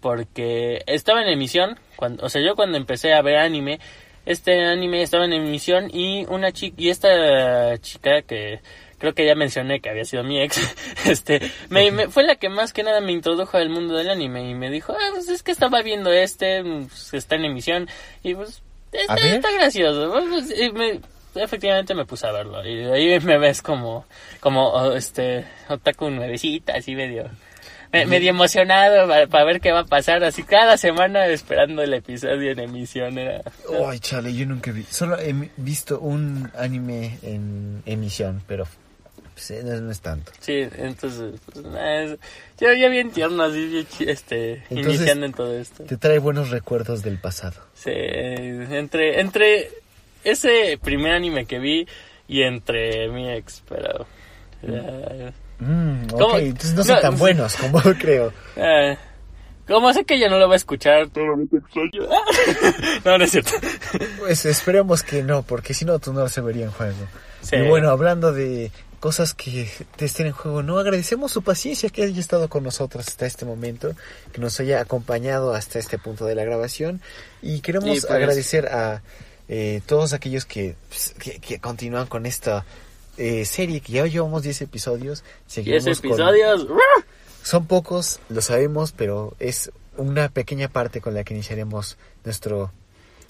porque 0.00 0.82
estaba 0.86 1.22
en 1.22 1.28
emisión, 1.28 1.78
cuando, 1.96 2.24
o 2.24 2.28
sea, 2.28 2.42
yo 2.42 2.54
cuando 2.54 2.76
empecé 2.76 3.14
a 3.14 3.22
ver 3.22 3.36
anime, 3.36 3.80
este 4.26 4.64
anime 4.64 5.02
estaba 5.02 5.24
en 5.24 5.34
emisión 5.34 5.90
y 5.92 6.24
una 6.26 6.52
chica, 6.52 6.76
y 6.78 6.88
esta 6.88 7.76
chica 7.78 8.22
que 8.22 8.60
creo 8.98 9.14
que 9.14 9.26
ya 9.26 9.34
mencioné 9.34 9.80
que 9.80 9.90
había 9.90 10.04
sido 10.04 10.22
mi 10.24 10.40
ex, 10.40 10.58
este, 11.06 11.40
me, 11.68 11.90
me- 11.90 12.08
fue 12.08 12.22
la 12.24 12.36
que 12.36 12.48
más 12.48 12.72
que 12.72 12.82
nada 12.82 13.00
me 13.00 13.12
introdujo 13.12 13.56
al 13.56 13.68
mundo 13.70 13.94
del 13.94 14.10
anime 14.10 14.48
y 14.48 14.54
me 14.54 14.70
dijo, 14.70 14.92
ah, 14.92 15.08
pues 15.12 15.28
es 15.28 15.42
que 15.42 15.52
estaba 15.52 15.82
viendo 15.82 16.12
este, 16.12 16.62
pues, 16.62 17.14
está 17.14 17.36
en 17.36 17.44
emisión 17.46 17.88
y 18.22 18.34
pues 18.34 18.62
está, 18.92 19.12
A 19.12 19.16
ver. 19.16 19.26
está 19.36 19.50
gracioso. 19.52 20.12
Pues, 20.28 20.58
y 20.58 20.70
me- 20.72 21.00
efectivamente 21.36 21.94
me 21.94 22.04
puse 22.04 22.26
a 22.28 22.32
verlo 22.32 22.64
y 22.64 22.84
ahí 22.84 23.18
me 23.20 23.38
ves 23.38 23.60
como, 23.60 24.06
como 24.40 24.68
oh, 24.68 24.92
este, 24.94 25.44
otaku 25.68 26.08
nuevecita, 26.10 26.74
así 26.74 26.94
medio, 26.94 27.28
me- 27.92 28.06
medio 28.06 28.30
emocionado 28.30 29.08
para, 29.08 29.26
para 29.26 29.44
ver 29.44 29.60
qué 29.60 29.72
va 29.72 29.80
a 29.80 29.84
pasar, 29.84 30.22
así 30.22 30.44
cada 30.44 30.76
semana 30.76 31.26
esperando 31.26 31.82
el 31.82 31.92
episodio 31.94 32.52
en 32.52 32.60
emisión. 32.60 33.18
Era, 33.18 33.40
Ay, 33.88 33.98
chale, 33.98 34.32
yo 34.32 34.46
nunca 34.46 34.70
vi. 34.70 34.84
Solo 34.84 35.18
he 35.18 35.34
visto 35.56 35.98
un 35.98 36.52
anime 36.56 37.18
en 37.22 37.82
emisión, 37.86 38.40
pero 38.46 38.66
pues, 39.34 39.50
eh, 39.50 39.62
no, 39.64 39.80
no 39.80 39.90
es 39.90 40.00
tanto. 40.00 40.32
Sí, 40.40 40.66
entonces, 40.76 41.40
pues, 41.52 41.64
es- 41.66 42.18
yo 42.60 42.72
ya 42.72 42.88
bien 42.88 43.10
tierno, 43.10 43.42
así, 43.42 43.86
este, 44.00 44.62
Entonces- 44.70 44.94
iniciando 44.94 45.26
en 45.26 45.32
todo 45.32 45.58
esto. 45.58 45.84
Te 45.84 45.96
trae 45.96 46.18
buenos 46.18 46.50
recuerdos 46.50 47.02
del 47.02 47.18
pasado. 47.18 47.60
Sí, 47.74 47.90
entre, 47.94 49.20
entre 49.20 49.70
ese 50.22 50.78
primer 50.82 51.12
anime 51.12 51.44
que 51.46 51.58
vi 51.58 51.86
y 52.28 52.42
entre 52.42 53.08
mi 53.08 53.30
ex, 53.30 53.62
pero... 53.68 54.06
Mm, 55.58 56.06
¿Cómo? 56.08 56.38
entonces 56.38 56.74
no 56.74 56.82
son 56.84 56.96
No, 56.96 57.00
tan 57.02 57.12
sí. 57.14 57.18
buenos 57.20 57.56
como 57.56 57.80
creo. 58.00 58.32
eh, 58.56 58.96
Como 59.68 59.92
sé 59.92 60.04
que 60.04 60.14
ella 60.14 60.28
no 60.28 60.38
lo 60.38 60.48
va 60.48 60.54
a 60.54 60.56
escuchar, 60.56 61.02
extraño. 61.02 62.08
no, 63.04 63.18
no 63.18 63.24
es 63.24 63.30
cierto. 63.30 63.50
Pues 64.18 64.44
esperemos 64.46 65.02
que 65.02 65.22
no, 65.22 65.42
porque 65.42 65.72
si 65.74 65.84
no, 65.84 65.98
tú 65.98 66.12
no 66.12 66.28
se 66.28 66.40
vería 66.40 66.64
en 66.66 66.70
juego. 66.72 66.96
Sí. 67.42 67.56
Y 67.56 67.68
bueno, 67.68 67.90
hablando 67.90 68.32
de 68.32 68.70
cosas 69.04 69.34
que 69.34 69.68
estén 69.98 70.28
en 70.28 70.32
juego, 70.32 70.62
no 70.62 70.78
agradecemos 70.78 71.30
su 71.30 71.42
paciencia 71.42 71.90
que 71.90 72.04
haya 72.04 72.18
estado 72.18 72.48
con 72.48 72.62
nosotros 72.64 73.06
hasta 73.06 73.26
este 73.26 73.44
momento, 73.44 73.92
que 74.32 74.40
nos 74.40 74.58
haya 74.60 74.80
acompañado 74.80 75.52
hasta 75.52 75.78
este 75.78 75.98
punto 75.98 76.24
de 76.24 76.34
la 76.34 76.42
grabación 76.42 77.02
y 77.42 77.60
queremos 77.60 77.98
Y 77.98 78.00
pues- 78.00 78.10
agradecer 78.10 78.66
a 78.68 79.02
eh, 79.50 79.82
todos 79.84 80.14
aquellos 80.14 80.46
que, 80.46 80.74
pues, 80.88 81.14
que, 81.18 81.38
que 81.38 81.60
continúan 81.60 82.06
con 82.06 82.24
esta 82.24 82.64
eh, 83.18 83.44
serie 83.44 83.82
que 83.82 83.92
ya 83.92 84.06
llevamos 84.06 84.42
10 84.42 84.62
episodios. 84.62 85.22
Seguimos 85.46 85.86
ese 85.86 86.00
con- 86.00 86.12
episodios. 86.12 86.66
son 87.42 87.66
pocos, 87.66 88.20
lo 88.30 88.40
sabemos, 88.40 88.92
pero 88.92 89.36
es 89.38 89.70
una 89.98 90.30
pequeña 90.30 90.68
parte 90.68 91.02
con 91.02 91.12
la 91.12 91.24
que 91.24 91.34
iniciaremos 91.34 91.98
nuestro 92.24 92.72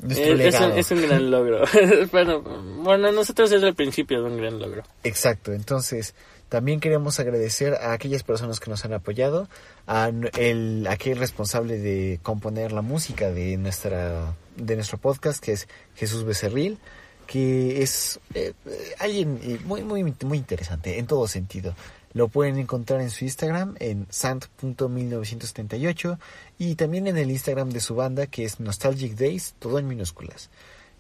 Es, 0.08 0.18
es 0.18 0.60
un, 0.60 0.72
es 0.72 0.90
un 0.90 1.02
gran 1.02 1.30
logro. 1.30 1.64
bueno, 2.12 2.40
bueno, 2.40 3.10
nosotros 3.12 3.50
es 3.52 3.62
el 3.62 3.74
principio 3.74 4.22
de 4.22 4.30
un 4.30 4.36
gran 4.36 4.58
logro. 4.58 4.82
Exacto, 5.02 5.52
entonces 5.52 6.14
también 6.48 6.78
queremos 6.78 7.18
agradecer 7.18 7.74
a 7.74 7.92
aquellas 7.92 8.22
personas 8.22 8.60
que 8.60 8.70
nos 8.70 8.84
han 8.84 8.92
apoyado, 8.92 9.48
a 9.86 10.10
el 10.38 10.86
aquel 10.88 11.18
responsable 11.18 11.78
de 11.78 12.20
componer 12.22 12.72
la 12.72 12.82
música 12.82 13.30
de 13.30 13.56
nuestra 13.56 14.36
de 14.56 14.76
nuestro 14.76 14.98
podcast 14.98 15.42
que 15.42 15.52
es 15.52 15.68
Jesús 15.96 16.24
Becerril, 16.24 16.78
que 17.26 17.82
es 17.82 18.20
eh, 18.34 18.52
eh, 18.66 18.94
alguien 18.98 19.40
eh, 19.42 19.58
muy 19.64 19.82
muy 19.82 20.04
muy 20.04 20.38
interesante 20.38 20.98
en 20.98 21.06
todo 21.06 21.26
sentido. 21.26 21.74
Lo 22.14 22.28
pueden 22.28 22.58
encontrar 22.58 23.00
en 23.00 23.10
su 23.10 23.24
Instagram 23.24 23.74
en 23.80 24.06
sant.1978 24.08 26.18
y 26.58 26.76
también 26.76 27.08
en 27.08 27.18
el 27.18 27.32
Instagram 27.32 27.70
de 27.70 27.80
su 27.80 27.96
banda 27.96 28.28
que 28.28 28.44
es 28.44 28.60
Nostalgic 28.60 29.16
Days, 29.16 29.56
todo 29.58 29.80
en 29.80 29.88
minúsculas. 29.88 30.48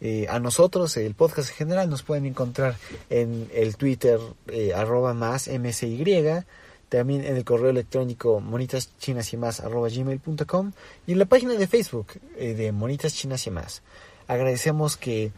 Eh, 0.00 0.26
a 0.28 0.40
nosotros, 0.40 0.96
el 0.96 1.14
podcast 1.14 1.50
en 1.50 1.56
general, 1.56 1.88
nos 1.88 2.02
pueden 2.02 2.26
encontrar 2.26 2.76
en 3.10 3.48
el 3.54 3.76
Twitter 3.76 4.18
eh, 4.48 4.74
arroba 4.74 5.14
más 5.14 5.48
msy, 5.48 6.02
también 6.88 7.24
en 7.24 7.36
el 7.36 7.44
correo 7.44 7.70
electrónico 7.70 8.40
monitaschinas 8.40 9.32
y 9.32 9.36
en 9.36 11.18
la 11.18 11.26
página 11.26 11.54
de 11.54 11.68
Facebook 11.68 12.08
eh, 12.36 12.54
de 12.54 12.72
Monitas 12.72 13.14
Chinas 13.14 13.46
y 13.46 13.50
más. 13.50 13.82
Agradecemos 14.26 14.96
que 14.96 15.30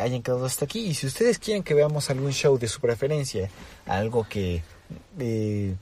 hayan 0.00 0.22
quedado 0.22 0.46
hasta 0.46 0.64
aquí 0.64 0.86
y 0.86 0.94
si 0.94 1.06
ustedes 1.06 1.38
quieren 1.38 1.62
que 1.62 1.74
veamos 1.74 2.10
algún 2.10 2.32
show 2.32 2.58
de 2.58 2.66
su 2.68 2.80
preferencia, 2.80 3.50
algo 3.86 4.26
que 4.28 4.62
eh, 5.18 5.74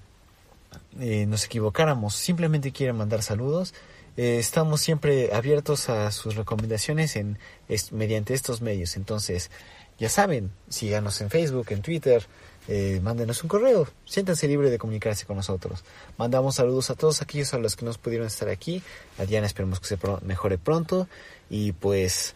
eh, 1.01 1.27
nos 1.27 1.45
equivocáramos, 1.45 2.15
simplemente 2.15 2.73
quieren 2.73 2.97
mandar 2.97 3.23
saludos, 3.23 3.75
eh, 4.17 4.39
estamos 4.39 4.81
siempre 4.81 5.33
abiertos 5.33 5.89
a 5.89 6.11
sus 6.11 6.35
recomendaciones 6.37 7.17
en 7.17 7.39
es- 7.69 7.93
mediante 7.93 8.35
estos 8.35 8.61
medios. 8.61 8.97
Entonces, 8.97 9.51
ya 9.99 10.09
saben, 10.09 10.51
síganos 10.69 11.21
en 11.21 11.31
Facebook, 11.31 11.67
en 11.71 11.83
Twitter, 11.83 12.27
eh, 12.69 13.01
mándenos 13.03 13.43
un 13.43 13.49
correo, 13.49 13.89
siéntanse 14.05 14.47
libre 14.47 14.71
de 14.71 14.79
comunicarse 14.79 15.25
con 15.25 15.37
nosotros. 15.37 15.85
Mandamos 16.19 16.57
saludos 16.57 16.91
a 16.91 16.95
todos 16.97 17.23
aquellos 17.23 17.55
a 17.55 17.59
los 17.59 17.77
que 17.77 17.85
no 17.87 17.93
pudieron 17.95 18.27
estar 18.27 18.49
aquí. 18.49 18.83
A 19.19 19.25
Diana 19.25 19.47
esperemos 19.47 19.81
que 19.81 19.87
se 19.87 19.97
pro- 19.97 20.21
mejore 20.23 20.59
pronto. 20.59 21.09
Y 21.49 21.73
pues, 21.73 22.35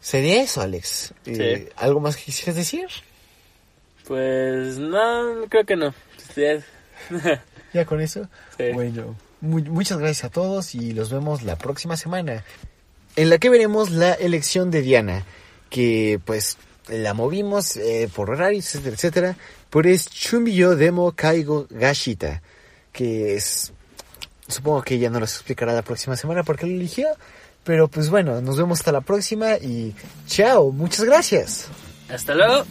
sería 0.00 0.42
eso, 0.42 0.60
Alex. 0.60 1.12
Eh, 1.42 1.70
¿Algo 1.76 1.98
más 2.00 2.16
que 2.16 2.24
quisieras 2.24 2.54
decir? 2.54 2.86
Pues 4.06 4.78
no, 4.78 5.44
creo 5.48 5.64
que 5.64 5.76
no. 5.76 5.94
Ya 7.72 7.84
con 7.84 8.00
eso. 8.00 8.28
Sí. 8.56 8.70
Bueno, 8.72 9.16
mu- 9.40 9.60
muchas 9.64 9.98
gracias 9.98 10.24
a 10.24 10.30
todos 10.30 10.74
y 10.74 10.92
los 10.92 11.10
vemos 11.10 11.42
la 11.42 11.56
próxima 11.56 11.96
semana. 11.96 12.42
En 13.16 13.28
la 13.30 13.38
que 13.38 13.50
veremos 13.50 13.90
la 13.90 14.12
elección 14.14 14.70
de 14.70 14.80
Diana, 14.82 15.24
que 15.68 16.20
pues 16.24 16.56
la 16.88 17.12
movimos 17.14 17.76
eh, 17.76 18.08
por 18.14 18.30
horarios, 18.30 18.66
etcétera, 18.74 18.94
etcétera, 18.94 19.36
por 19.70 19.86
es 19.86 20.08
Chumbiyo 20.08 20.76
Demo 20.76 21.12
Kaigo 21.12 21.66
Gashita, 21.68 22.40
que 22.92 23.34
es, 23.34 23.72
supongo 24.48 24.82
que 24.82 24.94
ella 24.94 25.10
nos 25.10 25.20
lo 25.20 25.24
explicará 25.26 25.72
la 25.74 25.82
próxima 25.82 26.16
semana 26.16 26.44
porque 26.44 26.66
lo 26.66 26.72
eligió, 26.72 27.08
pero 27.64 27.88
pues 27.88 28.08
bueno, 28.08 28.40
nos 28.40 28.56
vemos 28.56 28.78
hasta 28.80 28.92
la 28.92 29.00
próxima 29.00 29.56
y 29.56 29.94
chao, 30.28 30.70
muchas 30.70 31.04
gracias. 31.04 31.66
Hasta 32.08 32.34
luego. 32.34 32.64